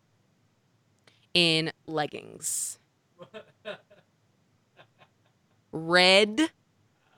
in 1.34 1.72
leggings. 1.86 2.78
Red 5.72 6.50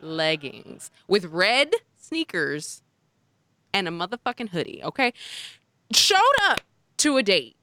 leggings 0.00 0.90
with 1.08 1.24
red 1.26 1.72
sneakers 1.96 2.82
and 3.72 3.88
a 3.88 3.90
motherfucking 3.90 4.50
hoodie, 4.50 4.82
okay? 4.84 5.12
Showed 5.92 6.18
up 6.42 6.60
to 6.98 7.16
a 7.16 7.22
date 7.22 7.56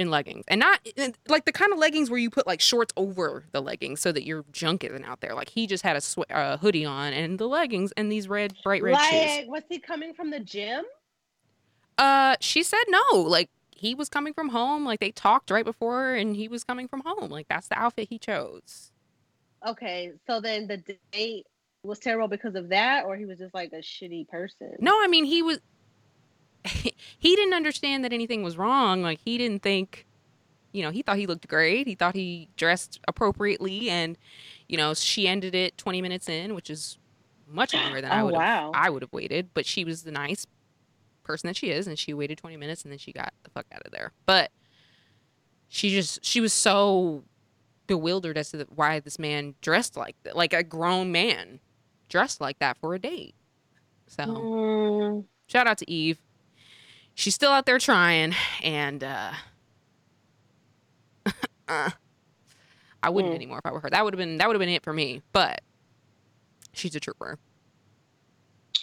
in 0.00 0.10
leggings. 0.10 0.44
And 0.48 0.58
not 0.58 0.80
like 1.28 1.44
the 1.44 1.52
kind 1.52 1.72
of 1.72 1.78
leggings 1.78 2.10
where 2.10 2.18
you 2.18 2.30
put 2.30 2.46
like 2.46 2.60
shorts 2.60 2.92
over 2.96 3.44
the 3.52 3.60
leggings 3.60 4.00
so 4.00 4.10
that 4.12 4.24
your 4.24 4.44
junk 4.50 4.82
isn't 4.82 5.04
out 5.04 5.20
there. 5.20 5.34
Like 5.34 5.50
he 5.50 5.66
just 5.66 5.84
had 5.84 5.96
a 5.96 6.00
sw- 6.00 6.18
uh, 6.30 6.56
hoodie 6.56 6.84
on 6.84 7.12
and 7.12 7.38
the 7.38 7.46
leggings 7.46 7.92
and 7.96 8.10
these 8.10 8.26
red 8.28 8.54
bright 8.64 8.82
red 8.82 8.98
shoes. 8.98 9.12
like, 9.12 9.48
was 9.48 9.62
he 9.68 9.78
coming 9.78 10.14
from 10.14 10.30
the 10.30 10.40
gym? 10.40 10.84
Uh, 11.98 12.36
she 12.40 12.62
said 12.62 12.82
no. 12.88 13.20
Like 13.20 13.50
he 13.70 13.94
was 13.94 14.08
coming 14.08 14.32
from 14.32 14.48
home. 14.48 14.84
Like 14.84 15.00
they 15.00 15.10
talked 15.10 15.50
right 15.50 15.64
before, 15.64 16.14
and 16.14 16.34
he 16.34 16.48
was 16.48 16.64
coming 16.64 16.88
from 16.88 17.02
home. 17.04 17.30
Like 17.30 17.46
that's 17.48 17.68
the 17.68 17.78
outfit 17.78 18.08
he 18.08 18.18
chose. 18.18 18.90
Okay, 19.66 20.12
so 20.26 20.40
then 20.40 20.66
the 20.66 20.82
date 21.12 21.46
was 21.82 21.98
terrible 21.98 22.28
because 22.28 22.54
of 22.54 22.70
that, 22.70 23.04
or 23.04 23.16
he 23.16 23.26
was 23.26 23.38
just 23.38 23.54
like 23.54 23.72
a 23.72 23.82
shitty 23.82 24.28
person. 24.28 24.76
No, 24.80 24.92
I 25.02 25.08
mean 25.08 25.24
he 25.24 25.42
was. 25.42 25.58
he 27.18 27.36
didn't 27.36 27.54
understand 27.54 28.04
that 28.04 28.12
anything 28.12 28.42
was 28.42 28.56
wrong. 28.56 29.02
Like 29.02 29.20
he 29.24 29.38
didn't 29.38 29.62
think, 29.62 30.06
you 30.72 30.82
know, 30.82 30.90
he 30.90 31.02
thought 31.02 31.16
he 31.16 31.26
looked 31.26 31.48
great. 31.48 31.86
He 31.86 31.94
thought 31.94 32.14
he 32.14 32.48
dressed 32.56 33.00
appropriately, 33.08 33.90
and 33.90 34.16
you 34.68 34.76
know, 34.76 34.94
she 34.94 35.26
ended 35.28 35.54
it 35.54 35.76
twenty 35.78 36.02
minutes 36.02 36.28
in, 36.28 36.54
which 36.54 36.70
is 36.70 36.98
much 37.46 37.74
longer 37.74 38.00
than 38.00 38.12
I 38.12 38.22
Oh, 38.22 38.26
would 38.26 38.34
wow. 38.36 38.70
I 38.74 38.90
would 38.90 39.02
have 39.02 39.12
waited. 39.12 39.50
But 39.54 39.66
she 39.66 39.84
was 39.84 40.02
the 40.02 40.12
nice 40.12 40.46
person 41.24 41.48
that 41.48 41.56
she 41.56 41.70
is, 41.70 41.86
and 41.86 41.98
she 41.98 42.14
waited 42.14 42.38
twenty 42.38 42.56
minutes, 42.56 42.82
and 42.82 42.92
then 42.92 42.98
she 42.98 43.12
got 43.12 43.32
the 43.44 43.50
fuck 43.50 43.66
out 43.72 43.82
of 43.84 43.92
there. 43.92 44.12
But 44.26 44.50
she 45.68 45.90
just 45.90 46.24
she 46.24 46.40
was 46.40 46.52
so 46.52 47.24
bewildered 47.86 48.38
as 48.38 48.50
to 48.50 48.58
the, 48.58 48.66
why 48.74 49.00
this 49.00 49.18
man 49.18 49.54
dressed 49.60 49.96
like 49.96 50.16
that, 50.24 50.36
like 50.36 50.52
a 50.52 50.62
grown 50.62 51.10
man 51.12 51.60
dressed 52.08 52.40
like 52.40 52.58
that 52.60 52.78
for 52.78 52.94
a 52.94 52.98
date. 52.98 53.34
So 54.08 54.24
Mm, 54.26 55.24
shout 55.48 55.66
out 55.66 55.78
to 55.78 55.90
Eve. 55.90 56.18
She's 57.20 57.34
still 57.34 57.50
out 57.50 57.66
there 57.66 57.78
trying, 57.78 58.34
and 58.62 59.04
uh, 59.04 59.32
uh, 61.68 61.90
I 63.02 63.10
wouldn't 63.10 63.32
Mm. 63.32 63.36
anymore 63.36 63.58
if 63.58 63.66
I 63.66 63.72
were 63.72 63.80
her. 63.80 63.90
That 63.90 64.02
would 64.02 64.14
have 64.14 64.18
been 64.18 64.38
that 64.38 64.48
would 64.48 64.54
have 64.56 64.60
been 64.60 64.70
it 64.70 64.82
for 64.82 64.94
me. 64.94 65.20
But 65.34 65.60
she's 66.72 66.94
a 66.94 67.00
trooper. 67.00 67.38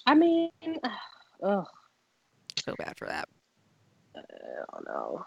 I 0.05 0.13
mean, 0.13 0.51
ugh, 1.43 1.65
feel 2.63 2.75
bad 2.77 2.93
for 2.99 3.07
that. 3.07 3.27
I 4.15 4.21
don't 4.71 4.85
know. 4.85 5.25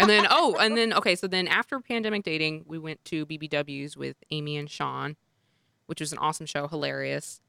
And 0.00 0.10
then 0.10 0.26
oh, 0.30 0.56
and 0.58 0.76
then 0.76 0.92
okay, 0.94 1.14
so 1.14 1.28
then 1.28 1.46
after 1.46 1.78
pandemic 1.78 2.24
dating, 2.24 2.64
we 2.66 2.76
went 2.76 3.04
to 3.04 3.24
BBWs 3.24 3.96
with 3.96 4.16
Amy 4.32 4.56
and 4.56 4.68
Sean, 4.68 5.14
which 5.86 6.00
was 6.00 6.10
an 6.10 6.18
awesome 6.18 6.46
show, 6.46 6.66
hilarious. 6.66 7.40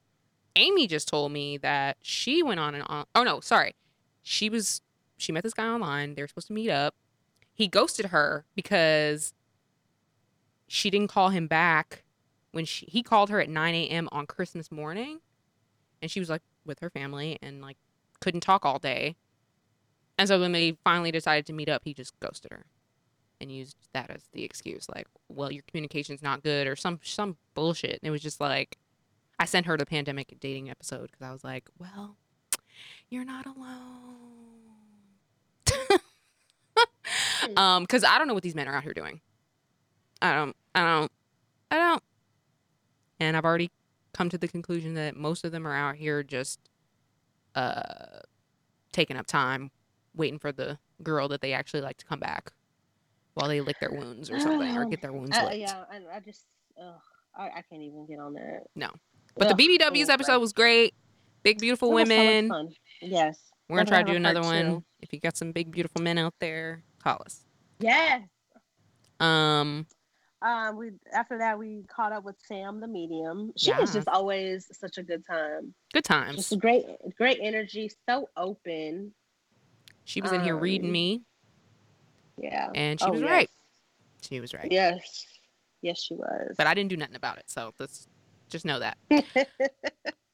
Amy 0.56 0.86
just 0.86 1.08
told 1.08 1.32
me 1.32 1.58
that 1.58 1.98
she 2.04 2.44
went 2.44 2.60
on 2.60 2.76
and 2.76 2.84
on. 2.86 3.06
Oh 3.16 3.24
no, 3.24 3.40
sorry. 3.40 3.74
She 4.24 4.50
was 4.50 4.82
she 5.18 5.32
met 5.32 5.44
this 5.44 5.54
guy 5.54 5.68
online. 5.68 6.16
They 6.16 6.22
were 6.24 6.28
supposed 6.28 6.48
to 6.48 6.54
meet 6.54 6.70
up. 6.70 6.96
He 7.54 7.68
ghosted 7.68 8.08
her 8.08 8.46
because 8.56 9.34
she 10.68 10.90
didn't 10.90 11.10
call 11.10 11.30
him 11.30 11.48
back 11.48 12.04
when 12.52 12.66
she 12.66 12.86
he 12.88 13.04
called 13.04 13.30
her 13.30 13.40
at 13.40 13.50
9 13.50 13.76
a.m. 13.76 14.10
on 14.12 14.26
Christmas 14.26 14.72
morning, 14.72 15.20
and 16.02 16.10
she 16.10 16.20
was 16.20 16.30
like 16.30 16.42
with 16.66 16.80
her 16.80 16.90
family 16.90 17.38
and 17.42 17.62
like 17.62 17.78
couldn't 18.22 18.42
talk 18.42 18.66
all 18.66 18.80
day. 18.80 19.16
And 20.18 20.28
so 20.28 20.40
when 20.40 20.52
they 20.52 20.78
finally 20.84 21.12
decided 21.12 21.46
to 21.48 21.54
meet 21.54 21.70
up, 21.70 21.82
he 21.84 21.94
just 21.94 22.18
ghosted 22.20 22.52
her 22.52 22.66
and 23.42 23.52
used 23.52 23.76
that 23.94 24.10
as 24.10 24.24
the 24.32 24.44
excuse, 24.44 24.88
like, 24.90 25.08
"Well, 25.28 25.52
your 25.52 25.64
communication's 25.68 26.22
not 26.22 26.44
good," 26.44 26.68
or 26.68 26.76
some 26.76 27.00
some 27.04 27.38
bullshit. 27.56 28.00
And 28.02 28.08
it 28.08 28.12
was 28.12 28.22
just 28.22 28.40
like, 28.40 28.78
I 29.40 29.46
sent 29.46 29.66
her 29.66 29.78
the 29.78 29.86
pandemic 29.86 30.34
dating 30.40 30.70
episode 30.70 31.12
because 31.12 31.22
I 31.22 31.32
was 31.32 31.44
like, 31.44 31.70
"Well, 31.78 32.18
you're 33.14 33.26
not 33.26 33.46
alone." 33.46 34.00
um, 37.58 37.84
because 37.84 38.04
I 38.04 38.18
don't 38.18 38.28
know 38.28 38.34
what 38.34 38.44
these 38.44 38.56
men 38.56 38.68
are 38.68 38.76
out 38.76 38.84
here 38.84 38.94
doing. 38.94 39.22
I 40.22 40.34
don't. 40.34 40.56
I 40.76 40.82
don't. 40.84 41.12
I 41.72 41.78
don't. 41.78 42.04
And 43.20 43.38
I've 43.38 43.46
already 43.46 43.72
come 44.14 44.30
to 44.30 44.38
the 44.38 44.48
conclusion 44.48 44.94
that 44.96 45.16
most 45.16 45.44
of 45.44 45.52
them 45.52 45.66
are 45.68 45.76
out 45.76 45.96
here 45.96 46.22
just 46.24 46.60
uh 47.56 48.20
taking 48.92 49.18
up 49.18 49.26
time 49.26 49.72
waiting 50.16 50.38
for 50.40 50.52
the 50.52 50.78
girl 51.02 51.28
that 51.28 51.42
they 51.42 51.54
actually 51.54 51.82
like 51.82 51.98
to 51.98 52.06
come 52.06 52.20
back 52.20 52.52
while 53.34 53.48
they 53.50 53.60
lick 53.62 53.76
their 53.80 53.92
wounds 53.92 54.30
or 54.30 54.40
something 54.40 54.76
or 54.78 54.84
Oh, 54.86 54.90
get 54.90 55.02
their 55.02 55.12
wounds 55.12 55.36
Uh, 55.36 55.46
licked. 55.46 55.58
yeah, 55.58 55.84
I, 55.92 56.18
I 56.18 56.20
just, 56.20 56.46
ugh, 56.80 56.94
I, 57.36 57.46
I 57.48 57.62
can't 57.68 57.82
even 57.82 58.06
get 58.06 58.20
on 58.20 58.34
that. 58.34 58.66
No, 58.76 58.90
but 59.36 59.48
Ugh, 59.50 59.58
the 59.58 59.78
BBWs 59.80 60.00
was 60.02 60.10
episode 60.10 60.40
was 60.40 60.54
great. 60.54 60.94
Big 61.42 61.58
beautiful 61.60 61.90
It 61.92 61.94
was 61.96 62.10
so 62.10 62.16
much 62.16 62.26
women. 62.26 62.50
fun. 62.50 62.70
Yes. 63.04 63.38
We're 63.70 63.78
gonna 63.78 63.90
try 63.90 64.04
to 64.04 64.12
do 64.12 64.16
another 64.18 64.42
one. 64.42 64.66
two. 64.66 64.84
If 65.02 65.14
you 65.14 65.20
got 65.20 65.38
some 65.38 65.52
big 65.52 65.72
beautiful 65.72 66.02
men 66.02 66.18
out 66.18 66.34
there, 66.40 66.84
call 67.02 67.22
us. 67.26 67.46
Yes. 67.80 68.22
Um, 69.20 69.86
Um, 70.42 70.76
we 70.78 70.92
after 71.14 71.38
that 71.38 71.58
we 71.58 71.84
caught 71.88 72.12
up 72.12 72.24
with 72.26 72.36
Sam 72.46 72.80
the 72.82 72.88
medium. 72.88 73.54
She 73.58 73.72
was 73.72 73.80
Yes. 73.82 73.94
just 73.94 74.08
always 74.10 74.68
such 74.78 74.98
a 74.98 75.04
good 75.04 75.26
time. 75.26 75.74
good 75.94 76.04
Just 76.04 76.08
times. 76.10 76.52
a 76.52 76.58
great, 76.58 76.86
great 77.18 77.40
energy. 77.42 77.90
So 78.10 78.30
open. 78.36 79.14
She 80.06 80.20
was 80.22 80.34
in 80.34 80.42
here 80.44 80.58
reading 80.58 80.88
um, 80.88 80.92
me, 80.94 81.22
Yeah. 82.38 82.70
and 82.76 83.00
she 83.00 83.06
Oh, 83.06 83.12
was 83.12 83.22
yes. 83.22 83.30
right. 83.30 83.50
She 84.22 84.40
was 84.42 84.54
right. 84.54 84.70
Yes. 84.70 85.26
Yes, 85.82 86.02
she 86.02 86.14
was. 86.16 86.56
But 86.58 86.68
I 86.68 86.74
didn't 86.74 86.90
do 86.90 86.98
nothing 86.98 87.16
about 87.16 87.38
it, 87.38 87.46
so 87.50 87.74
let's 87.80 88.08
just 88.50 88.66
know 88.66 88.80
that. 88.80 88.98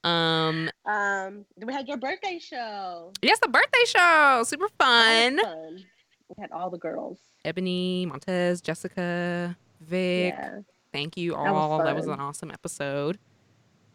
Um, 0.04 0.70
um, 0.86 1.46
we 1.58 1.74
had 1.74 1.88
your 1.88 1.98
birthday 1.98 2.40
show. 2.40 3.12
yes, 3.22 3.40
the 3.40 3.50
birthday 3.50 3.84
show, 3.86 4.44
super 4.46 4.70
fun. 4.80 5.40
fun. 5.40 5.86
We 6.30 6.42
had 6.42 6.52
all 6.52 6.70
the 6.70 6.78
girls. 6.78 7.20
Ebony, 7.44 8.06
Montez, 8.06 8.62
Jessica, 8.62 9.58
Vic. 9.82 10.34
Yeah. 10.38 10.60
Thank 10.94 11.18
you 11.18 11.36
all. 11.36 11.80
That 11.84 11.96
was 11.96 12.06
fun. 12.06 12.16
an 12.16 12.20
awesome 12.20 12.52
episode. 12.52 13.20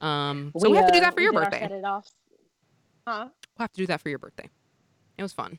Um, 0.01 0.53
so 0.59 0.69
we, 0.69 0.77
have 0.77 0.87
to 0.87 0.93
do 0.93 0.99
uh, 0.99 1.03
that 1.03 1.15
for 1.15 1.21
your 1.21 1.33
birthday. 1.33 1.61
Set 1.61 1.73
it 1.73 1.85
off. 1.85 2.09
Huh? 3.07 3.29
We'll 3.57 3.65
have 3.65 3.73
to 3.73 3.79
do 3.79 3.87
that 3.87 4.01
for 4.01 4.09
your 4.09 4.19
birthday. 4.19 4.49
It 5.17 5.23
was 5.23 5.33
fun. 5.33 5.59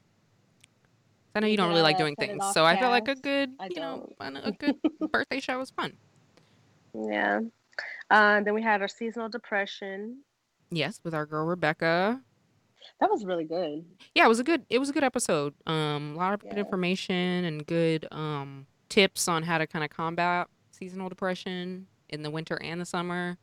I 1.34 1.40
know 1.42 1.48
you 1.48 1.58
don't 1.58 1.68
did 1.68 1.74
really 1.74 1.84
like 1.84 1.98
doing 1.98 2.16
things, 2.16 2.44
so 2.54 2.64
I 2.64 2.80
feel 2.80 2.90
like 2.90 3.10
a 3.10 3.16
good, 3.16 3.52
you 3.70 3.82
know, 3.82 4.10
a 4.20 4.52
good 4.54 4.76
birthday 5.12 5.40
show 5.40 5.60
was 5.60 5.70
fun. 5.70 5.94
Yeah. 6.94 7.42
Uh, 8.10 8.42
then 8.42 8.54
we 8.54 8.62
had 8.62 8.82
our 8.82 8.88
seasonal 8.88 9.28
depression. 9.28 10.20
Yes, 10.72 11.00
with 11.04 11.14
our 11.14 11.26
girl 11.26 11.46
Rebecca. 11.46 12.22
That 13.00 13.10
was 13.10 13.26
really 13.26 13.46
good. 13.46 13.84
Yeah, 14.14 14.26
it 14.26 14.30
was 14.30 14.40
a 14.40 14.44
good 14.44 14.66
it 14.70 14.80
was 14.80 14.90
a 14.90 14.94
good 14.94 15.04
episode. 15.04 15.54
Um 15.66 16.14
a 16.16 16.18
lot 16.18 16.34
of 16.34 16.42
good 16.42 16.58
information 16.58 17.46
and 17.46 17.66
good 17.66 18.08
um 18.12 18.68
tips 18.90 19.28
on 19.28 19.44
how 19.44 19.58
to 19.58 19.68
kind 19.68 19.84
of 19.84 19.90
combat 19.90 20.48
seasonal 20.72 21.10
depression 21.10 21.88
in 22.10 22.22
the 22.22 22.30
winter 22.30 22.62
and 22.62 22.80
the 22.80 22.86
summer. 22.86 23.38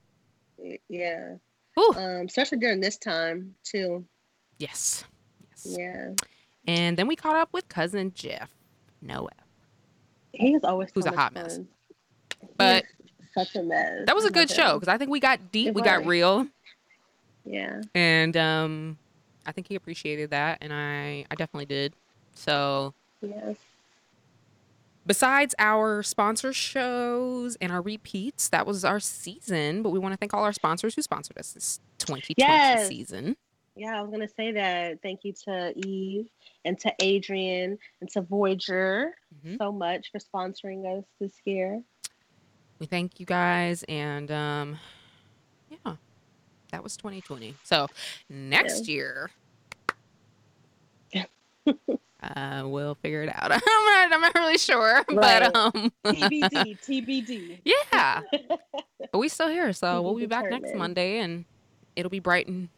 Yeah. 0.89 1.35
Ooh. 1.79 1.95
Um, 1.97 2.27
especially 2.27 2.59
during 2.59 2.81
this 2.81 2.97
time 2.99 3.55
too. 3.65 4.05
Yes. 4.59 5.05
Yes. 5.51 5.77
Yeah. 5.79 6.11
And 6.67 6.97
then 6.97 7.07
we 7.09 7.17
caught 7.17 7.37
up 7.37 7.49
with 7.53 7.69
cousin 7.69 8.13
Jeff 8.15 8.51
Noah. 9.01 9.31
He 10.33 10.55
is 10.55 10.63
always 10.65 10.91
Who's 10.95 11.05
so 11.05 11.11
a 11.13 11.17
hot 11.17 11.35
mess. 11.35 11.57
fun. 11.57 11.69
He 12.41 12.47
But 12.57 12.85
such 13.35 13.57
a 13.57 13.63
mess. 13.63 14.07
That 14.07 14.15
was 14.15 14.25
a 14.25 14.31
good 14.31 14.51
show 14.51 14.79
because 14.79 14.89
I 14.93 14.99
think 14.99 15.11
we 15.11 15.21
got 15.21 15.51
deep, 15.51 15.69
It 15.69 15.75
we 15.75 15.83
got 15.83 16.07
real, 16.07 16.47
Yeah. 17.45 17.81
and 17.95 18.37
um, 18.37 18.99
I 19.47 19.53
think 19.53 19.69
he 19.69 19.75
appreciated 19.75 20.31
that, 20.31 20.59
and 20.61 20.73
I 20.73 21.25
I 21.31 21.35
definitely 21.35 21.67
did. 21.67 21.95
So 22.35 22.95
Yes. 23.21 23.57
besides 25.07 25.55
our 25.59 26.03
sponsor 26.03 26.53
shows 26.53 27.57
and 27.61 27.73
our 27.73 27.83
repeats, 27.83 28.49
that 28.51 28.67
was 28.67 28.85
our 28.85 29.01
season. 29.01 29.83
But 29.83 29.91
we 29.91 29.99
want 29.99 30.13
to 30.13 30.17
thank 30.17 30.33
all 30.35 30.45
our 30.45 30.53
sponsors 30.53 30.95
who 30.95 31.03
sponsored 31.03 31.39
us 31.39 31.53
this 31.53 31.81
2020 31.99 32.37
Yes. 32.53 32.89
season. 32.89 33.37
Yeah, 33.75 33.99
I 33.99 34.03
was 34.03 34.11
gonna 34.11 34.29
say 34.29 34.53
that. 34.53 35.01
Thank 35.03 35.25
you 35.25 35.33
to 35.45 35.73
Eve 35.87 36.29
and 36.65 36.79
to 36.81 36.93
Adrian 37.01 37.79
and 38.01 38.11
to 38.11 38.21
Voyager 38.23 39.15
Mhm. 39.45 39.57
so 39.59 39.73
much 39.73 40.11
for 40.13 40.19
sponsoring 40.19 40.85
us 40.99 41.05
this 41.19 41.33
year. 41.45 41.83
We 42.79 42.87
thank 42.87 43.19
you 43.19 43.25
guys, 43.27 43.83
and 43.85 44.31
um, 44.31 44.79
yeah, 45.71 45.97
that 46.73 46.83
was 46.83 46.97
2020. 46.97 47.55
So 47.63 47.87
next 48.29 48.89
year, 48.89 49.31
uh, 52.23 52.63
we'll 52.67 52.95
figure 52.97 53.23
it 53.23 53.29
out. 53.33 53.53
I'm 53.53 53.61
not, 53.61 54.13
I'm 54.13 54.21
not 54.21 54.35
really 54.35 54.59
sure, 54.59 55.05
Right. 55.11 55.43
but 55.43 55.55
um, 55.57 55.93
TBD, 56.05 56.79
TBD. 56.81 57.59
yeah, 57.65 58.23
but 59.13 59.19
we 59.19 59.29
still 59.29 59.49
here, 59.49 59.73
so 59.73 59.97
To 59.97 60.03
we'll 60.03 60.17
be 60.17 60.27
back 60.27 60.51
next. 60.51 60.75
Monday, 60.75 61.19
and 61.19 61.45
it'll 61.95 62.11
be 62.11 62.19
bright 62.21 62.49
and 62.49 62.69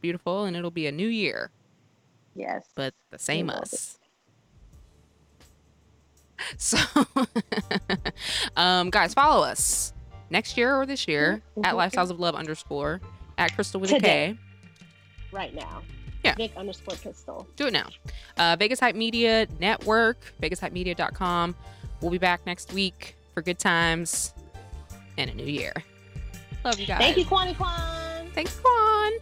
beautiful, 0.00 0.44
and 0.44 0.56
it'll 0.56 0.70
be 0.70 0.86
a 0.86 0.92
new 0.92 1.08
year, 1.08 1.50
Yes. 2.36 2.66
but 2.74 2.94
the 3.10 3.18
same 3.18 3.46
be. 3.48 3.52
us. 3.54 3.96
So, 6.56 6.78
um, 8.56 8.88
guys, 8.90 9.12
follow 9.12 9.44
us 9.44 9.92
next 10.30 10.56
year 10.56 10.74
or 10.74 10.86
this 10.86 11.06
year 11.06 11.42
at 11.64 11.74
Mhm. 11.74 11.78
Lifestyles 11.90 12.10
of 12.10 12.18
Love 12.18 12.34
underscore 12.34 13.00
at 13.40 13.54
Crystal 13.54 13.80
with 13.80 13.90
a 13.90 13.94
Today. 13.94 14.36
K. 14.36 14.38
right 15.32 15.54
now. 15.54 15.82
Yeah. 16.22 16.34
Vic 16.34 16.52
underscore 16.56 16.96
pistol. 16.96 17.48
Do 17.56 17.66
it 17.66 17.72
now. 17.72 17.88
Uh, 18.36 18.54
Vegas 18.58 18.78
Hype 18.78 18.94
Media 18.94 19.46
Network, 19.58 20.34
VegasHypeMedia.com. 20.42 21.56
We'll 22.02 22.10
be 22.10 22.18
back 22.18 22.44
next 22.44 22.72
week 22.74 23.16
for 23.32 23.40
good 23.42 23.58
times 23.58 24.34
and 25.16 25.30
a 25.30 25.34
new 25.34 25.44
year. 25.46 25.72
Love 26.62 26.78
you 26.78 26.86
guys. 26.86 26.98
Thank 26.98 27.16
you, 27.16 27.24
Kwani 27.24 27.56
Kwan. 27.56 28.28
Thanks, 28.34 28.58
Quan. 28.60 29.12